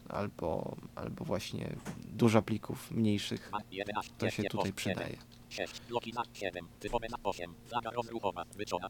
albo, 0.10 0.76
albo 0.96 1.26
właśnie 1.26 1.76
dużo 2.14 2.42
plików 2.42 2.92
mniejszych. 2.92 3.48
Dwa, 3.48 3.60
11, 3.72 4.14
To 4.18 4.30
się 4.30 4.44
10, 4.44 4.52
tutaj 4.52 4.72
8, 4.72 4.74
przydaje. 4.74 5.18
6. 5.50 5.82
Bloki 5.90 6.14
za 6.14 6.24
7. 6.34 6.68
Typowe 6.80 7.08
za 7.10 7.18
8. 7.24 7.54
Flaga 7.66 7.90
rozruchowa. 7.90 8.46
Wyczona. 8.56 8.90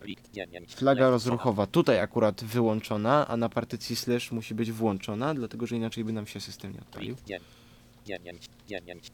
Rikt 0.00 0.30
9. 0.30 0.74
Flaga 0.74 1.10
rozruchowa 1.10 1.66
tutaj 1.66 2.00
akurat 2.00 2.44
wyłączona, 2.44 3.28
a 3.28 3.36
na 3.36 3.48
partycji 3.48 3.96
slash 3.96 4.32
musi 4.32 4.54
być 4.54 4.72
włączona, 4.72 5.34
dlatego 5.34 5.66
że 5.66 5.76
inaczej 5.76 6.04
by 6.04 6.12
nam 6.12 6.26
się 6.26 6.40
system 6.40 6.72
nie 6.72 6.80
odpalił. 6.80 7.14
Rikt 7.14 7.26
9. 7.26 8.48
9. 8.68 9.10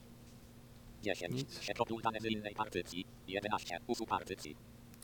10. 1.03 1.35
Nic. 1.35 1.61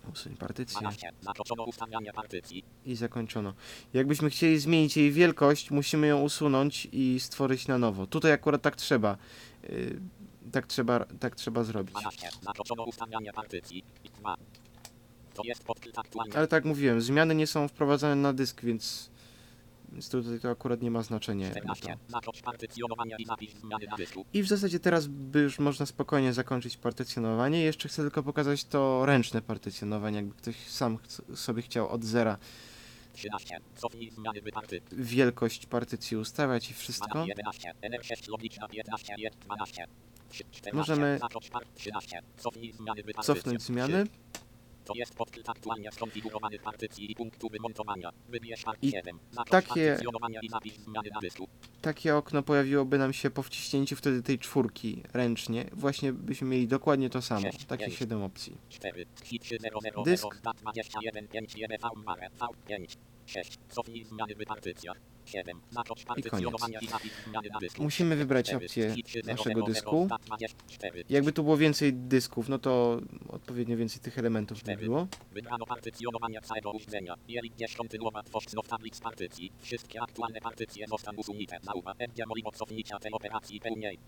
Przetopór 0.03 0.13
dane 0.13 0.17
z 0.17 0.27
innej 0.27 0.37
partycji. 0.37 0.37
11. 0.37 0.37
Usuw 0.37 0.37
partycji. 0.37 0.37
Usuń 0.37 0.37
partycję 0.37 0.81
12. 0.81 1.13
Zaznaczono 1.21 1.65
ustawianie 1.65 2.13
partycji. 2.13 2.65
i 2.85 2.97
zakończono. 2.97 3.55
Jakbyśmy 3.93 4.31
chcieli 4.31 4.59
zmienić 4.59 4.97
jej 4.97 5.13
wielkość, 5.13 5.71
musimy 5.71 6.07
ją 6.07 6.21
usunąć 6.21 6.89
i 6.93 7.21
stworzyć 7.21 7.69
na 7.69 7.79
nowo. 7.79 8.07
Tutaj 8.07 8.33
akurat 8.33 8.63
tak 8.63 8.77
trzeba. 8.77 9.17
Yy, 9.63 10.01
tak 10.53 10.67
trzeba, 10.67 11.05
tak 11.21 11.37
trzeba 11.37 11.65
zrobić. 11.65 11.95
12. 11.95 12.31
Zaznaczono 12.33 12.85
ustawianie 12.85 13.33
partycji. 13.33 13.85
2. 14.21 14.37
To 15.35 15.43
jest 15.45 15.65
podpis 15.65 15.99
aktualny. 15.99 16.37
Ale 16.37 16.47
tak 16.47 16.59
jak 16.59 16.65
mówiłem, 16.65 17.01
zmiany 17.01 17.35
nie 17.35 17.47
są 17.47 17.69
wprowadzane 17.69 18.17
na 18.17 18.33
dysk, 18.33 18.63
więc, 18.63 19.11
więc 19.93 20.11
tutaj 20.11 20.41
to 20.41 20.51
akurat 20.51 20.83
nie 20.83 20.91
ma 20.91 21.03
znaczenia. 21.03 21.47
jakby 21.47 21.61
to. 21.69 21.75
14. 21.75 21.97
Zacząć 22.09 22.43
partycjonowanie 22.43 23.17
i 24.33 24.43
w 24.43 24.49
zasadzie 24.49 24.81
teraz 24.81 25.07
by 25.07 25.41
już 25.41 25.59
można 25.59 25.87
spokojnie 25.87 26.33
zakończyć 26.33 26.77
partycjonowanie. 26.77 27.63
Jeszcze 27.63 27.89
chcę 27.89 28.03
tylko 28.03 28.23
pokazać 28.23 28.65
to 28.65 29.07
ręczne 29.07 29.43
partycjonowanie, 29.43 30.17
jakby 30.17 30.35
ktoś 30.35 30.57
sam 30.69 30.99
ch- 30.99 31.39
sobie 31.39 31.63
chciał 31.63 31.89
od 31.89 32.05
zera 32.05 32.39
13. 33.13 33.59
Cofnij 33.77 34.11
zmiany 34.11 34.41
w 34.43 34.51
partycji. 34.51 34.83
wielkość 34.93 35.67
partycji 35.67 36.17
ustawiać 36.17 36.71
i 36.71 36.75
wszystko. 36.75 37.25
11. 37.27 37.73
NR6 37.83 38.29
logiczna 38.31 38.69
15. 38.69 39.15
12. 39.41 39.87
14. 40.31 40.73
Możemy 40.73 41.19
Zacząć 41.21 41.51
par- 41.51 41.67
13. 41.75 42.23
Cofnij 42.37 42.73
zmiany 42.73 43.03
w 43.03 43.05
partycji. 43.07 43.35
Cofnąć 43.35 43.63
zmiany. 43.63 44.07
To 44.85 44.95
jest 44.95 45.15
podpis 45.15 45.49
aktualnie 45.49 45.93
skonfigurowanych 45.93 46.63
partycji 46.63 47.13
i 47.13 47.15
punktu 47.15 47.49
wymontowania. 47.49 48.11
Wybierz 48.29 48.63
part 48.63 48.83
I 48.83 48.91
7. 48.91 49.19
Zacząć 49.31 49.51
takie- 49.51 49.99
i 50.65 50.71
zmiany 50.71 51.11
na 51.15 51.21
dysku. 51.21 51.49
Takie 51.83 52.17
okno 52.17 52.43
pojawiłoby 52.43 52.99
nam 52.99 53.13
się 53.13 53.31
po 53.31 53.43
wciśnięciu 53.43 53.97
wtedy 53.97 54.23
tej 54.23 54.39
czwórki 54.39 55.03
ręcznie. 55.13 55.65
Właśnie 55.73 56.13
byśmy 56.13 56.49
mieli 56.49 56.69
dokładnie 56.69 57.11
to 57.11 57.23
samo. 57.23 57.41
Sześć, 57.41 57.65
Takie 57.65 57.87
pięć. 57.87 57.99
7 57.99 58.23
opcji. 58.23 58.57
4. 58.69 59.07
Hit 59.25 59.45
000 59.45 59.61
Dysk. 60.05 60.41
21 60.63 61.29
5 61.29 61.55
1 61.57 61.79
V 61.83 62.03
mare 62.05 62.31
V 62.31 62.47
5 62.67 62.97
6. 63.27 63.59
Cofnij 63.69 64.05
zmiany 64.05 64.35
w 64.35 64.45
partycjach. 64.45 64.97
7. 65.25 65.61
Zacząć 65.71 66.05
partycjonowania 66.05 66.79
i 66.81 66.87
zapis 66.87 67.13
zmiany 67.29 67.49
na 67.53 67.59
dysku. 67.59 67.83
Musimy 67.83 68.17
wybrać 68.17 68.55
opcję 68.55 68.95
Hit 68.95 69.09
000 69.09 69.27
naszego 69.27 69.63
dysku. 69.63 70.09
24. 70.27 71.05
Jakby 71.09 71.33
tu 71.33 71.43
było 71.43 71.57
więcej 71.57 71.93
dysków, 71.95 72.49
no 72.49 72.59
to 72.59 73.01
odpowiednio 73.29 73.77
więcej 73.77 74.01
tych 74.01 74.19
elementów 74.19 74.63
by 74.63 74.77
było. 74.77 75.07
Wybrano 75.33 75.67
partycjonowania 75.67 76.41
całego 76.41 76.71
urządzenia. 76.71 77.15
Kontynuować 77.77 78.27
tablic 78.69 79.01
partycji, 79.01 79.53
wszystkie 79.59 80.03
aktualne 80.03 80.41
partycje 80.41 80.87
zostaną 80.89 81.19
usunięte. 81.19 81.59
Będzie 81.99 82.25
cofnięcia 82.55 82.99
tej 82.99 83.13
operacji 83.13 83.61
pełniej. 83.61 83.99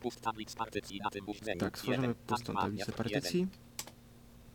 Pust 0.00 0.20
tablic 0.20 0.54
partycji 0.54 1.00
na 1.04 1.10
tym 1.10 1.28
urządzeniu. 1.28 1.60
Tak, 1.60 1.78
stworzymy 1.78 2.14
pustą 2.14 2.52
Tab 2.52 2.62
tablicę 2.62 2.92
partycji. 2.92 3.46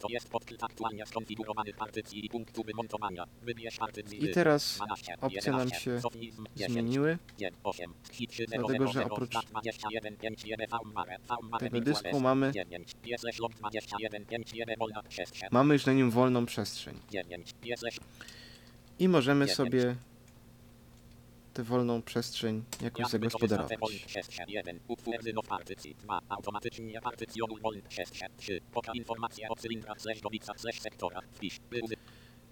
To 0.04 0.10
jest 0.10 0.30
podpis 0.30 0.64
aktualnie 0.64 1.06
skonfigurowanych 1.06 1.76
partycji 1.76 2.26
i 2.26 2.30
punktu 2.30 2.64
wymontowania. 2.64 3.26
Wybierz. 3.42 3.80
I 4.12 4.30
teraz 4.30 4.76
12, 4.76 5.16
opcje 5.22 5.52
nam 5.52 5.60
11, 5.60 5.80
się 5.80 6.00
cofnij 6.02 6.32
z 6.32 6.38
10, 6.56 6.72
zmieniły. 6.74 7.18
1, 7.40 7.60
8, 7.64 7.94
hit 8.12 8.32
3, 8.32 8.46
Dlatego, 8.48 8.88
że 8.88 8.94
0, 8.94 9.06
oprócz 9.12 9.30
21, 9.30 10.18
5, 10.18 10.46
1, 10.46 10.68
V, 10.70 10.78
mare, 10.94 11.18
V, 11.30 11.36
mare, 11.44 11.70
tego 11.70 11.82
dysku 11.82 12.20
mamy- 12.20 12.52
9, 12.52 12.94
PSL 12.94 13.30
log 13.40 13.54
21, 13.54 14.26
5, 14.26 14.54
1, 14.54 14.76
wolna 14.80 15.04
przestrzeń. 15.04 15.50
Mamy 15.52 15.74
już 15.74 15.86
na 15.86 15.94
nim 15.94 16.12
wolną 16.12 16.46
przestrzeń. 16.46 17.00
9, 17.12 17.54
PSL 17.54 17.90
I 19.00 19.10
możemy 19.10 19.48
sobie 19.48 19.96
tę 21.54 21.64
wolną 21.64 22.02
przestrzeń 22.02 22.64
jakoś 22.82 23.08
zagospodarować. 23.08 23.80
wolny 23.80 24.00
przestrzeń 24.06 24.46
1, 24.50 24.80
utwór 24.88 25.24
zynow 25.24 25.48
partycji 25.48 25.96
2, 25.96 26.20
automatycznie 26.30 27.02
partycjonuj 27.02 27.62
wolny 27.62 27.82
przestrzeń 27.82 28.30
3, 28.38 28.62
poka 28.74 28.92
informacje 28.94 29.50
o 29.50 29.56
cylindrach 29.56 30.02
slash 30.02 30.22
dobicach 30.22 30.60
slash 30.60 30.80
sektorach, 30.80 31.24
wpisz, 31.34 31.60
by 31.70 31.82
uzy- 31.82 31.96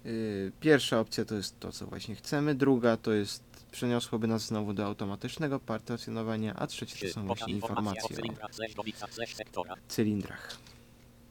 Yy, 0.04 0.52
Pierwsza 0.60 1.00
opcja 1.00 1.24
to 1.24 1.34
jest 1.34 1.60
to, 1.60 1.72
co 1.72 1.86
właśnie 1.86 2.14
chcemy. 2.14 2.54
Druga 2.54 2.96
to 2.96 3.12
jest 3.12 3.42
przeniosłoby 3.72 4.26
nas 4.26 4.46
znowu 4.46 4.72
do 4.72 4.84
automatycznego 4.86 5.60
partacjonowania, 5.60 6.54
a 6.54 6.66
trzecie 6.66 6.92
to 6.92 6.98
3, 7.06 7.12
są 7.12 7.26
właśnie 7.26 7.52
informacje 7.52 8.02
o 8.02 8.08
cylindrach 8.08 8.54
slash 8.54 8.74
dobicach 8.74 9.14
slash 9.14 9.34
sektorach, 9.34 9.78
cylindrach. 9.88 10.56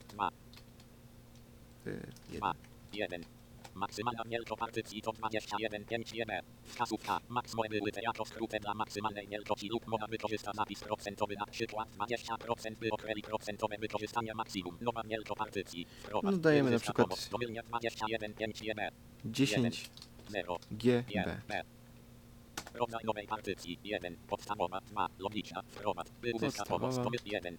2, 0.09 0.29
Yy, 1.85 2.01
jeden. 2.93 3.23
2, 3.71 3.79
1. 3.79 3.79
Maksymalna 3.79 4.23
wielkość 4.25 4.59
partycji 4.59 5.01
to 5.01 5.11
21 5.11 5.85
5 5.85 6.13
1. 6.13 6.41
Wskazówka. 6.63 7.19
Max 7.29 7.55
były 7.69 7.91
te 7.91 8.01
jako 8.01 8.25
skrótę 8.25 8.59
dla 8.59 8.73
maksymalnej 8.73 9.27
wielkości 9.27 9.69
lub 9.69 9.87
można 9.87 10.07
wykorzystać 10.07 10.55
zapis 10.55 10.79
procentowy 10.79 11.35
na 11.35 11.45
przykład 11.45 11.89
20% 11.89 12.75
by 12.75 12.89
określić 12.91 13.25
procentowe 13.25 13.77
wykorzystanie 13.77 14.33
maksimum. 14.33 14.77
Nowa 14.81 15.03
wielkość 15.03 15.39
partycji. 15.39 15.85
Wprowadź. 16.03 16.31
No 16.31 16.37
dajemy 16.37 16.71
na 16.71 16.79
przykład 16.79 17.07
pomoc. 17.07 17.29
Domylnie 17.29 17.63
21 17.63 18.33
5 18.33 18.61
1. 18.61 18.91
10 19.25 19.89
0. 20.29 20.57
GB. 20.71 21.03
1. 21.09 21.41
B. 21.47 21.63
Rodzaj 22.73 23.03
nowej 23.03 23.27
partycji 23.27 23.79
1. 23.83 24.17
Podstawowa 24.27 24.81
2. 24.81 25.07
Logiczna. 25.19 25.61
Wprowadź. 25.67 26.07
By 26.21 26.31
uzyskać 26.33 26.67
pomoc. 26.67 26.81
Podstawowa. 26.81 27.03
Domysł 27.03 27.23
1. 27.25 27.57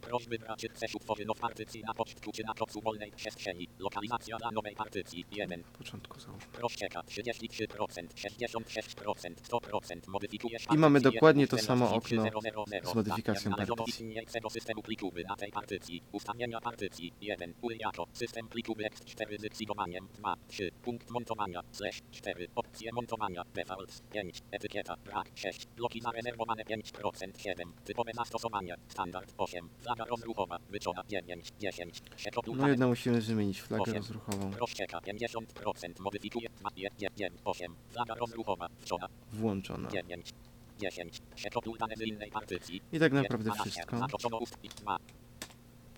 Prośby 0.00 0.38
bracie 0.38 0.68
chcesz 0.68 0.94
utworzyć 0.94 1.26
nową 1.26 1.40
partycji 1.40 1.82
na 1.82 1.94
pocztku 1.94 2.32
czy 2.32 2.42
na 2.44 2.54
kocu 2.54 2.80
wolnej 2.80 3.12
przestrzeni. 3.12 3.68
Lokalizacja 3.78 4.36
dla 4.36 4.50
nowej 4.50 4.74
partycji 4.76 5.24
1. 5.32 5.62
W 5.62 5.70
początku 5.70 6.20
załóż. 6.20 6.44
Rozcieka 6.58 7.00
33%, 7.00 7.66
66%, 8.14 9.34
100%, 9.34 10.08
modyfikujesz 10.08 10.62
I 10.74 10.78
mamy 10.78 11.00
dokładnie 11.00 11.46
to 11.46 11.56
1, 11.56 11.66
samo 11.66 11.86
0, 11.86 11.96
okno 11.96 12.22
0, 12.22 12.40
0, 12.40 12.64
0, 12.68 12.90
z 12.90 12.94
modyfikacją 12.94 13.50
partycji. 13.50 14.14
systemu 14.50 14.82
plików 14.82 15.14
na 15.28 15.36
tej 15.36 15.52
partycji. 15.52 16.02
Ustawienia 16.12 16.60
partycji 16.60 17.12
1. 17.20 17.54
Uj 17.60 17.78
jako 17.78 18.06
system 18.12 18.48
plików 18.48 18.78
X4 18.78 19.40
z 19.40 19.44
exigowaniem 19.44 20.08
2, 20.14 20.34
3. 20.48 20.70
Punkt 20.82 21.10
montowania 21.10 21.62
slash 21.72 22.00
4. 22.10 22.48
Opcje 22.54 22.92
montowania 22.92 23.44
default 23.54 24.02
5. 24.10 24.42
Etykieta 24.50 24.96
brak 24.96 25.30
6. 25.34 25.66
Bloki 25.76 26.00
zarezerwowane 26.00 26.62
5% 26.64 27.38
7. 27.38 27.72
Typowe 27.84 28.12
zastosowanie 28.14 28.74
standard 28.88 29.34
8. 29.38 29.68
Flaga 29.90 30.04
rozruchowa. 30.04 30.58
Wyczona 30.68 31.02
9, 31.08 31.52
10. 31.60 32.02
Światło 32.16 32.42
No 32.56 32.68
jedno 32.68 32.88
musimy 32.88 33.20
wymienić, 33.20 33.62
flagę 33.62 33.82
Osiem. 33.82 33.96
rozruchową. 33.96 34.50
Rozcieka 34.50 34.98
50%. 34.98 36.00
Modyfikuje 36.00 36.48
2, 36.48 36.70
1, 36.98 37.32
8. 37.44 37.76
Flaga 37.88 38.14
rozruchowa. 38.14 38.68
Wczona 38.78 39.08
Włączona. 39.32 39.88
9, 39.90 40.32
10. 40.78 41.22
Światło 41.36 41.62
dane 41.78 41.96
z 41.96 42.00
innej 42.00 42.30
partycji. 42.30 42.82
I 42.92 42.98
tak 42.98 43.12
naprawdę 43.12 43.44
12. 43.44 43.70
wszystko. 43.70 43.98
Zaznaczono 43.98 44.38
ust 44.38 44.58
i 44.62 44.68
2. 44.68 44.96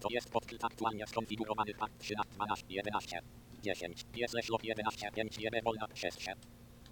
To 0.00 0.08
jest 0.10 0.30
podkryt 0.30 0.64
aktualnie 0.64 1.06
skonfigurowany 1.06 1.74
pad 1.74 1.90
13, 1.98 2.34
12, 2.34 2.66
11, 2.68 3.20
10. 3.62 4.04
Jest 4.16 4.34
leślot 4.34 4.64
11, 4.64 5.10
5, 5.14 5.38
1, 5.38 5.64
wolna, 5.64 5.86
6, 5.94 6.26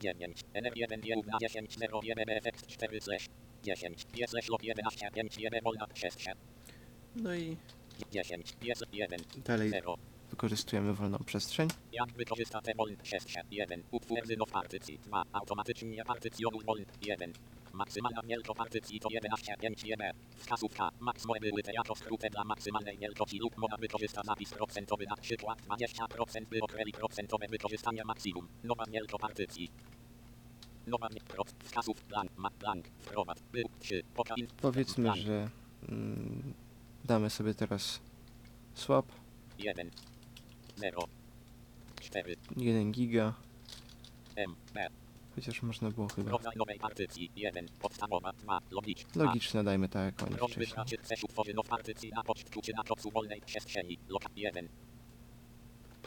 9. 0.01 0.45
NF1, 0.55 0.99
1 1.05 1.21
na 1.27 1.39
10, 1.39 1.79
0, 1.79 2.01
1, 2.03 2.25
BFX 2.27 2.67
4, 2.67 3.01
slash 3.01 3.29
10. 3.63 4.07
Jest 4.15 4.33
leślot 4.33 4.63
11, 4.63 5.11
5, 5.11 5.39
1, 5.39 5.61
wolna, 5.65 5.87
6, 5.95 6.17
No 7.17 7.35
i 7.35 7.57
10. 8.11 8.57
Jest 8.63 8.85
1, 8.93 9.21
dalej 9.45 9.71
0. 9.71 9.97
wykorzystujemy 10.31 10.95
wolną 10.95 11.19
przestrzeń. 11.19 11.69
Jak 11.93 12.13
wykorzysta 12.13 12.61
te 12.61 12.75
woln 12.75 12.97
6, 13.03 13.37
1. 13.51 13.83
Utwórzny 13.91 14.37
w 14.37 14.51
partycji 14.51 14.99
2. 14.99 15.25
Automatycznie 15.33 16.05
partycjonuj 16.05 16.65
woln 16.65 16.85
1. 17.03 17.33
Maksymalna 17.73 18.23
wielkość 18.23 18.59
partycji 18.59 19.01
to 19.01 19.09
11, 19.11 19.55
5, 19.61 19.85
1. 19.85 20.13
Wskazówka. 20.37 20.91
Max 21.01 21.27
były 21.41 21.63
te 21.63 21.73
jako 21.73 21.95
skrótę 21.95 22.31
dla 22.31 22.45
maksymalnej 22.45 22.99
wielkości 22.99 23.39
lub 23.39 23.57
mowa 23.57 23.77
wykorzysta 23.77 24.23
zapis 24.25 24.51
procentowy 24.51 25.05
na 25.07 25.17
przykład 25.17 25.63
20% 25.63 26.45
by 26.51 26.61
określi 26.61 26.93
procentowe 26.93 27.47
wykorzystania 27.49 28.05
maksimum. 28.05 28.49
Nowa 28.65 28.85
wielkość 28.85 29.21
partycji. 29.21 29.71
Nowa 30.87 31.09
wielkość. 31.09 31.55
Wskazów. 31.65 32.05
Blank. 32.05 32.31
Mat 32.37 32.55
blank. 32.55 32.87
Wprowad. 32.99 33.43
Był 33.53 33.65
3. 33.81 34.03
Pokain. 34.15 34.47
Powiedzmy, 34.63 35.17
że 35.17 35.51
mm, 35.89 36.55
damy 37.05 37.31
sobie 37.31 37.55
teraz 37.55 38.01
swap 38.75 39.07
1. 39.59 39.91
0. 40.77 41.05
4. 42.01 42.37
1 42.57 42.93
giga, 42.93 43.35
M. 44.37 44.57
Chociaż 45.35 45.63
można 45.63 45.91
było 45.91 46.09
chyba 46.09 46.31
Rodzaj 46.31 46.57
nowej 46.57 46.79
partycji. 46.79 47.31
1. 47.37 47.69
Podstawowa. 47.81 48.33
2. 48.33 48.61
Logiczna. 48.71 49.25
logiczne 49.25 49.65
dajmy 49.65 49.89
tak 49.89 50.05
jak 50.05 50.23
oni 50.29 50.51
wcześniej. 50.51 50.99
chcesz 51.03 51.25
utworzono 51.25 51.63
w 51.63 51.69
partycji 51.69 52.11
na 52.11 52.23
pocztku 52.23 52.61
czy 52.63 52.73
na 52.73 52.83
kopcu 52.83 53.11
wolnej 53.11 53.41
przestrzeni. 53.41 53.99
Lokal 54.09 54.33
1. 54.37 54.69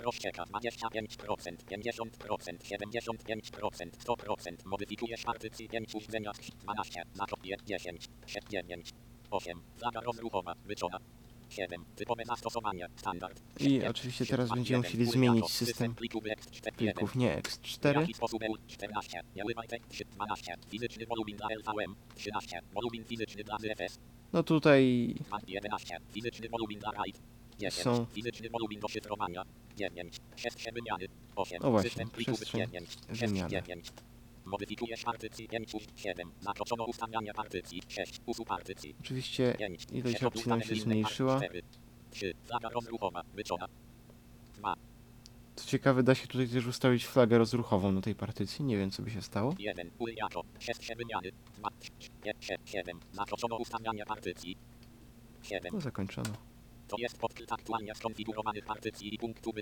Rozcieka 0.01 0.43
25%, 0.43 1.57
50%, 1.65 2.57
75%, 2.57 3.89
100%. 4.05 4.65
Modyfikujesz 4.65 5.23
partycji 5.23 5.69
5 5.69 5.95
urządzenia 5.95 6.31
12, 6.63 7.03
na 7.15 7.25
kopie 7.25 7.57
10, 7.65 8.07
9, 8.49 8.89
8. 9.33 9.61
Flaga 9.77 10.01
rozruchowa, 10.01 10.53
wyczona. 10.65 10.99
7. 11.49 11.85
Typowe 11.95 12.25
zastosowania, 12.25 12.87
standard. 12.95 13.41
I 13.59 13.85
oczywiście 13.85 14.25
teraz 14.25 14.49
będziemy 14.49 14.83
musieli 14.83 15.05
zmienić 15.05 15.51
system 15.51 15.95
plików 15.95 16.23
X4, 16.23 16.71
plików, 16.75 17.15
nie 17.15 17.41
w 17.41 17.61
X4, 17.61 17.99
jaki 17.99 18.13
sposób 18.13 18.43
EU 18.43 18.55
14, 18.67 19.21
Jaływaj 19.35 19.67
tekst 19.67 20.03
12, 20.11 20.55
fizyczny 20.69 21.05
wolumin 21.05 21.37
dla 21.37 21.47
LVM 21.47 21.95
13, 22.15 22.61
wolumin 22.73 23.05
fizyczny 23.05 23.43
dla 23.43 23.57
ZFS 23.57 23.99
no 24.33 24.43
tutaj 24.43 25.15
11. 25.47 25.97
Fizyczny 26.11 26.49
wolumin 26.49 26.79
dla 26.79 26.91
RAID. 26.91 27.21
10. 27.59 27.83
Są. 27.83 28.05
Fizyczny 28.05 28.49
wolumin 28.49 28.79
do 28.79 28.87
szyfrowania. 28.87 29.43
9. 29.75 30.17
Przestrzeń 30.35 30.73
wymiany. 30.73 31.05
8. 31.35 31.61
O 31.61 31.71
właśnie, 31.71 32.05
przestrzeń 32.07 32.61
9. 32.61 32.97
wymiany. 33.09 33.61
9. 34.43 34.51
Modyfikujesz 34.51 35.03
partycji 35.03 35.47
5 35.47 35.71
7. 35.95 36.31
Zaznaczono 36.39 36.85
ustawiania 36.85 37.33
partycji 37.33 37.81
6. 37.87 38.21
Usuw 38.25 38.47
partycji 38.47 38.95
oczywiście 39.01 39.55
5. 39.59 39.87
ilość 39.91 40.23
opcji 40.23 40.49
nam 40.49 40.61
się 40.61 40.75
zmniejszyła. 40.75 41.41
3. 42.11 42.33
Flaga 42.43 42.69
rozruchowa. 42.69 43.23
Wyczona. 43.33 43.67
2. 44.55 44.75
Co 45.55 45.65
ciekawe 45.67 46.03
da 46.03 46.15
się 46.15 46.27
tutaj 46.27 46.47
też 46.47 46.67
ustawić 46.67 47.05
flagę 47.05 47.37
rozruchową 47.37 47.91
na 47.91 48.01
tej 48.01 48.15
partycji, 48.15 48.65
nie 48.65 48.77
wiem 48.77 48.91
co 48.91 49.03
by 49.03 49.11
się 49.11 49.21
stało. 49.21 49.55
1. 49.59 49.91
Ury 49.99 50.13
jako. 50.13 50.43
Przestrzeń 50.59 50.97
wymiany. 50.97 51.31
2. 51.57 51.69
7. 52.65 52.99
Zaznaczono 53.11 53.57
ustawiania 53.57 54.05
partycji 54.05 54.57
7. 55.41 55.73
No 55.73 55.81
zakończono. 55.81 56.52
To 56.93 56.97
jest 56.99 57.17
podkryt 57.17 57.51
aktualnie 57.51 57.95
skonfigurowanych 57.95 58.65
partycji 58.65 59.15
i 59.15 59.17
punktu 59.17 59.53
by 59.53 59.61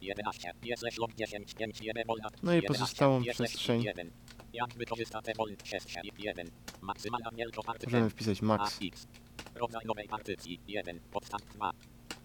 11. 0.00 0.52
Jest 0.62 0.82
leślog 0.82 1.14
10, 1.14 1.54
5, 1.54 1.80
1, 1.80 2.06
wolna. 2.06 2.28
No 2.42 2.52
i 2.52 2.54
11, 2.54 2.68
pozostałą 2.68 3.22
przestrzeń 3.24 3.82
1. 3.82 4.10
Jak 4.52 4.74
wykorzysta 4.74 5.22
te 5.22 5.34
wolny 5.34 5.56
przestrzeń 5.56 6.02
1. 6.18 6.50
Maksymalna 6.80 7.30
wielkość 7.30 7.66
partycji. 7.66 7.92
możemy 7.92 8.10
wpisać 8.10 8.42
max. 8.42 8.80
AX. 8.82 9.06
Rodzaj 9.54 9.86
nowej 9.86 10.08
partycji 10.08 10.60
1. 10.68 11.00
Podstaw 11.12 11.40
2. 11.54 11.70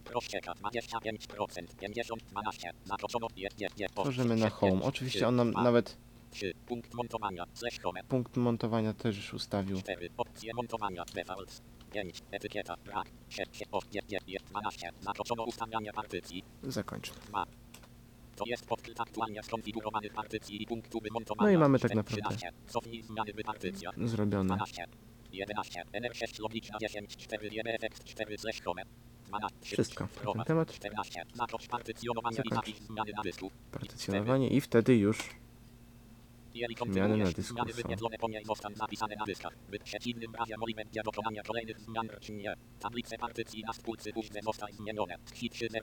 Rozcieka 0.09 0.53
25%, 0.53 1.75
50, 1.79 2.23
12. 2.23 2.71
Zaznaczono 2.83 3.27
1, 3.35 3.69
1, 3.79 3.89
Tworzymy 3.89 4.35
na 4.35 4.49
home. 4.49 4.81
Oczywiście 4.83 5.27
on 5.27 5.35
nam 5.35 5.51
nawet 5.51 5.97
3. 6.31 6.53
Punkt 6.65 6.93
montowania. 6.93 7.45
Punkt 8.07 8.37
montowania 8.37 8.93
też 8.93 9.17
już 9.17 9.33
ustawił. 9.33 9.81
4. 9.81 10.09
Opcje 10.17 10.53
montowania. 10.53 11.03
5. 11.89 12.21
Etykieta. 12.31 12.75
Brak. 12.85 13.07
6. 13.29 13.49
8. 13.71 13.89
12. 14.49 14.89
Zaznaczono 14.99 15.43
ustawiania 15.43 15.93
partycji. 15.93 16.43
Zakończmy. 16.63 17.17
2. 17.27 17.45
To 18.35 18.43
jest 18.47 18.65
podkryt 18.65 19.01
aktualnie 19.01 19.43
skonfigurowanych 19.43 20.13
partycji 20.13 20.63
i 20.63 20.65
punktu 20.65 20.99
wymontowania. 20.99 21.51
No 21.51 21.57
i 21.57 21.57
mamy 21.57 21.79
tak 21.79 21.91
4, 21.91 21.95
naprawdę 21.95 22.21
13. 22.37 22.51
Cofnij 22.67 23.03
zmiany 23.03 23.33
by 23.33 23.43
partycja. 23.43 23.91
Zrobione. 23.97 24.55
12. 24.55 24.85
11. 25.31 25.83
NR6 25.93 26.39
logiczna 26.41 26.77
10. 26.79 27.15
4. 27.17 27.49
EBFX 27.59 28.03
4 28.03 28.37
slash 28.37 28.61
home. 28.61 28.81
12. 29.27 29.57
Wszystko 29.61 30.07
na 30.25 30.33
ten 30.33 30.45
temat. 30.45 30.73
14. 30.73 31.23
Zakończ 31.33 31.67
partycjonowanie 31.67 32.37
i 32.45 32.49
Zakończ. 32.49 32.55
zapis 32.55 32.87
zmiany 32.87 33.11
na 33.17 33.23
dysku. 33.23 33.51
Partycjonowanie 33.71 34.47
i 34.47 34.61
wtedy 34.61 34.95
już 34.95 35.17
Jeżeli 36.53 36.75
Zmiany 36.75 36.91
kontynuujesz, 36.91 37.29
na 37.29 37.33
dysku 37.33 37.53
zmiany 37.53 37.73
są. 37.73 37.77
wyświetlone 37.77 38.17
po 38.17 38.29
niej 38.29 38.45
zostaną 38.45 38.75
zapisane 38.75 39.15
na 39.15 39.25
dyskach. 39.25 39.53
W 39.67 39.83
przeciwnym 39.83 40.35
razie 40.35 40.57
możliwe 40.57 40.83
będzie 40.83 41.01
dokonania 41.03 41.43
kolejnych 41.43 41.79
zmian 41.79 42.09
czy 42.21 42.31
nie. 42.33 42.53
Tablice 42.79 43.17
partycji 43.17 43.63
na 43.63 43.73
spółce 43.73 44.11
różne 44.11 44.41
zostały 44.41 44.73
zmienione. 44.73 45.15
Hit 45.33 45.53
3000 45.53 45.79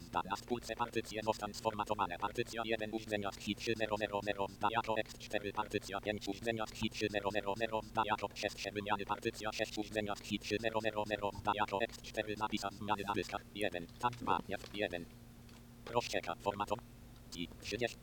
zda 0.00 0.20
na 0.30 0.36
spółce 0.36 0.76
partycje 0.76 1.22
zostaną 1.22 1.54
sformatowane. 1.54 2.18
Partycja 2.18 2.62
1 2.64 2.90
urządzenia 2.92 3.30
z 3.32 3.36
hit 3.36 3.58
3000 3.58 4.06
zda 4.48 4.68
jako 4.70 4.94
X4 4.94 5.52
partycja 5.52 6.00
5 6.00 6.28
urządzenia 6.28 6.66
z 6.66 6.72
hit 6.72 6.92
3000 6.92 7.40
zda 7.84 8.02
jako 8.04 8.28
przestrzeń 8.28 8.74
wymiany 8.74 9.04
partycja 9.06 9.52
6 9.52 9.78
urządzenia 9.78 10.14
z 10.16 10.22
hit 10.22 10.42
3000 10.42 10.80
zda 11.40 11.52
jako 11.54 11.78
X4 11.78 12.38
napisa 12.38 12.68
zmiany 12.72 13.02
na 13.06 13.14
dyskach 13.14 13.42
1. 13.54 13.86
Tab 13.98 14.14
2 14.14 14.38
F1. 14.38 15.04
Rozcieka 15.90 16.34
formatom. 16.34 16.78
30% 17.62 17.96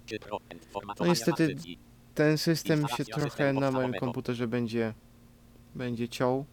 formatowania 0.72 0.96
No 1.00 1.06
niestety 1.06 1.48
partycji. 1.48 1.91
Ten 2.16 2.38
system 2.38 2.80
się 2.80 2.82
Instalacja 2.82 3.16
trochę 3.16 3.30
systemu 3.30 3.60
na 3.60 3.72
moim 3.72 3.74
podstawowego. 3.74 4.06
komputerze 4.06 4.48
będzie 4.48 4.94
będzie 5.76 6.10
ciął. 6.10 6.46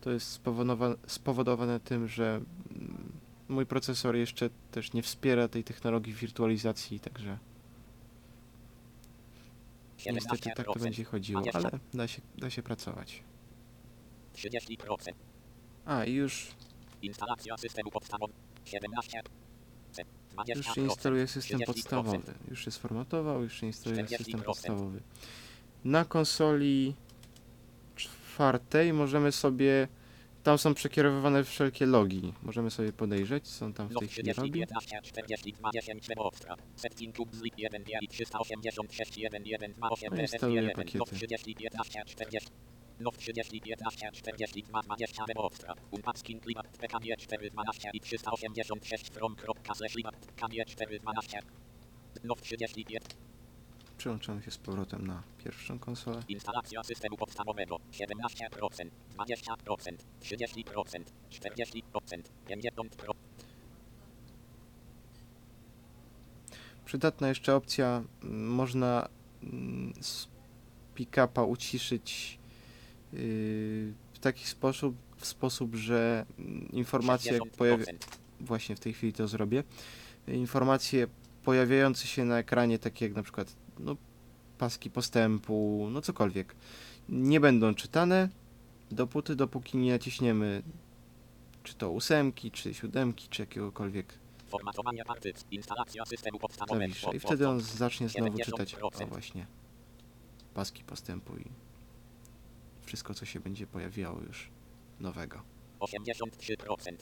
To 0.00 0.10
jest 0.10 0.26
spowodowane, 0.26 0.94
spowodowane 1.06 1.80
tym, 1.80 2.08
że 2.08 2.40
mm, 2.70 3.12
mój 3.48 3.66
procesor 3.66 4.16
jeszcze 4.16 4.50
też 4.70 4.92
nie 4.92 5.02
wspiera 5.02 5.48
tej 5.48 5.64
technologii 5.64 6.12
wirtualizacji, 6.12 7.00
także 7.00 7.38
niestety 10.06 10.50
tak 10.56 10.66
to 10.66 10.72
17%, 10.72 10.80
będzie 10.82 11.04
chodziło, 11.04 11.40
20. 11.40 11.68
ale 11.68 11.78
da 11.94 12.08
się, 12.08 12.22
da 12.38 12.50
się 12.50 12.62
pracować. 12.62 13.22
30%. 14.34 15.12
A 15.84 16.04
i 16.04 16.12
już, 16.12 16.54
Instalacja 17.02 17.56
systemu 17.56 17.90
podstawowego 17.90 18.38
17%. 18.64 19.41
20%. 19.92 20.56
już 20.56 20.74
się 20.74 20.80
instaluje 20.80 21.26
system 21.26 21.60
30%. 21.60 21.64
podstawowy. 21.66 22.34
Już 22.50 22.64
się 22.64 22.70
sformatował, 22.70 23.42
już 23.42 23.60
się 23.60 23.66
instaluje 23.66 24.08
system 24.08 24.40
40%. 24.40 24.44
podstawowy. 24.44 25.00
Na 25.84 26.04
konsoli 26.04 26.94
czwartej 27.96 28.92
możemy 28.92 29.32
sobie. 29.32 29.88
Tam 30.42 30.58
są 30.58 30.74
przekierowywane 30.74 31.44
wszelkie 31.44 31.86
logi. 31.86 32.32
Możemy 32.42 32.70
sobie 32.70 32.92
podejrzeć, 32.92 33.48
co 33.48 33.66
on 33.66 33.72
tam 33.72 33.88
w 33.88 33.98
tej 33.98 34.08
chwili 34.08 34.32
30, 34.32 34.40
robi. 34.40 34.60
15, 34.60 35.00
42, 35.02 35.70
10 35.70 36.08
Extra. 36.32 36.56
Setting 36.76 37.16
tube 37.16 37.34
zlip 37.34 37.54
1 37.58 37.84
i 38.00 38.08
386 38.08 39.18
1 39.18 39.46
1 39.46 39.72
2 39.72 39.88
8 39.88 40.08
No 40.10 40.16
i 40.16 40.18
PSF 40.18 40.32
instaluje 40.32 40.62
1 40.62 40.76
pakiety. 40.76 41.16
No 43.02 43.10
30, 43.10 43.60
15, 43.60 44.10
40 44.12 44.64
No 44.72 44.82
30, 44.82 44.82
15, 44.82 44.82
42, 44.82 44.82
20 44.82 45.24
Extra. 45.46 45.74
Unpacking 45.90 46.42
klimat 46.42 46.66
PKG 46.78 47.16
4 47.16 47.50
12 47.50 47.90
i 47.92 48.00
386 48.00 49.10
from.slash 49.10 49.92
klimat 49.92 50.16
PKG 50.16 50.64
4 50.64 50.98
12 50.98 51.38
No 52.24 52.34
35 52.34 53.02
Przyłączamy 53.98 54.42
się 54.42 54.50
z 54.50 54.58
powrotem 54.58 55.06
na 55.06 55.22
pierwszą 55.44 55.78
konsolę. 55.78 56.22
Instalacja 56.28 56.82
systemu 56.84 57.16
podstawowego 57.16 57.76
17%, 57.92 58.90
20%, 59.16 59.96
30%, 60.20 61.04
40%, 61.30 61.82
50%. 62.48 63.14
Przydatna 66.84 67.28
jeszcze 67.28 67.54
opcja, 67.54 68.02
mm, 68.22 68.48
można 68.48 69.08
mm, 69.42 69.92
z 70.00 70.28
pick-upa 70.94 71.42
uciszyć 71.42 72.38
yy, 72.38 72.41
w 73.12 74.18
taki 74.20 74.46
sposób, 74.46 74.96
w 75.16 75.26
sposób, 75.26 75.74
że 75.74 76.26
informacje 76.72 77.38
pojawia... 77.56 77.84
60%. 77.84 77.96
Właśnie 78.40 78.76
w 78.76 78.80
tej 78.80 78.92
chwili 78.92 79.12
to 79.12 79.28
zrobię. 79.28 79.64
Informacje 80.28 81.06
pojawiające 81.44 82.06
się 82.06 82.24
na 82.24 82.38
ekranie, 82.38 82.78
takie 82.78 83.04
jak 83.04 83.14
na 83.14 83.22
przykład 83.22 83.56
no, 83.78 83.96
paski 84.58 84.90
postępu, 84.90 85.88
no 85.90 86.00
cokolwiek, 86.00 86.54
nie 87.08 87.40
będą 87.40 87.74
czytane 87.74 88.28
dopóty, 88.90 89.36
dopóki 89.36 89.78
nie 89.78 89.92
naciśniemy 89.92 90.62
czy 91.62 91.74
to 91.74 91.90
ósemki, 91.90 92.50
czy 92.50 92.74
siódemki, 92.74 93.28
czy 93.28 93.42
jakiegokolwiek 93.42 94.18
Formatowania 94.48 95.04
partyc. 95.04 95.44
Instalacja 95.50 96.04
systemu 96.04 96.38
podstawowego. 96.38 97.12
I 97.12 97.20
wtedy 97.20 97.48
on 97.48 97.60
zacznie 97.60 98.08
znowu 98.08 98.38
czytać, 98.38 98.74
o 98.74 98.88
70%. 98.88 99.08
właśnie, 99.08 99.46
paski 100.54 100.84
postępu 100.84 101.36
i 101.36 101.44
wszystko, 102.92 103.14
co 103.14 103.26
się 103.26 103.40
będzie 103.40 103.66
pojawiało 103.66 104.20
już 104.20 104.50
nowego. 105.00 105.42
83%. 105.80 106.96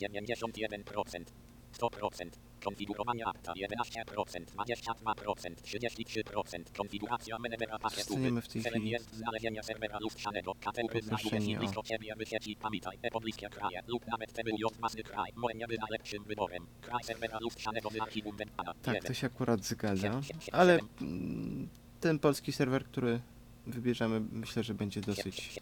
91%. 0.00 1.24
100%. 1.72 2.30
Konfigurowania 2.64 3.26
apta 3.26 3.52
11%, 3.52 4.44
22%, 4.44 5.54
33%. 5.54 6.76
Konfiguracja 6.76 7.38
menedżera 7.38 7.78
pakietu. 7.78 8.02
Zostaniemy 8.02 8.42
w 8.42 8.48
tej 8.48 8.62
Celem 8.62 8.80
chwili 8.80 8.90
jest 8.90 9.14
znalezienie 9.14 9.62
serwera 9.62 9.98
lustrzanego. 10.00 10.54
KTU 10.54 11.00
znajduje 11.02 11.52
się 11.52 11.58
blisko 11.58 11.82
ciebie, 11.82 12.16
by 12.16 12.26
sieci. 12.26 12.56
Pamiętaj, 12.56 12.98
te 12.98 13.10
pobliskie 13.10 13.48
kraje 13.48 13.80
lub 13.86 14.06
nawet 14.06 14.32
te 14.32 14.44
były 14.44 14.58
własny 14.78 15.02
kraj. 15.02 15.30
Może 15.36 15.54
nie 15.54 15.66
była 15.66 15.86
lepszym 15.90 16.24
wyborem. 16.24 16.66
Kraj 16.80 17.04
serwera 17.04 17.38
lustrzanego 17.40 17.90
z 17.90 18.00
archiwum 18.00 18.36
Wentana. 18.36 18.74
Tak, 18.82 19.04
to 19.04 19.14
się 19.14 19.26
akurat 19.26 19.64
zgadza, 19.64 20.20
ale 20.52 20.78
mm, 21.00 21.68
ten 22.00 22.18
polski 22.18 22.52
serwer, 22.52 22.84
który 22.84 23.20
wybierzemy, 23.66 24.20
myślę, 24.32 24.62
że 24.62 24.74
będzie 24.74 25.00
dosyć, 25.00 25.60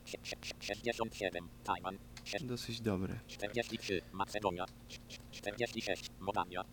67. 0.61 1.49
Tajwan. 1.65 1.99
dosyć 2.43 2.81
dobry. 2.81 3.19
43. 3.27 4.03
Macedonia. 4.13 4.65
46. 5.31 6.11
Mołdawia. 6.21 6.65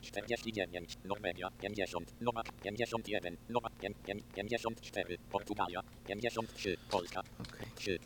49. 0.00 0.96
Norwegia. 1.04 1.50
50. 1.60 2.20
Nowak. 2.20 2.46
51. 2.62 3.36
Nowak. 3.48 3.72
54. 4.34 5.18
Portugalia. 5.30 5.82
53. 6.06 6.76
Polska. 6.90 7.22
Okej. 7.38 7.66
3. 7.74 7.98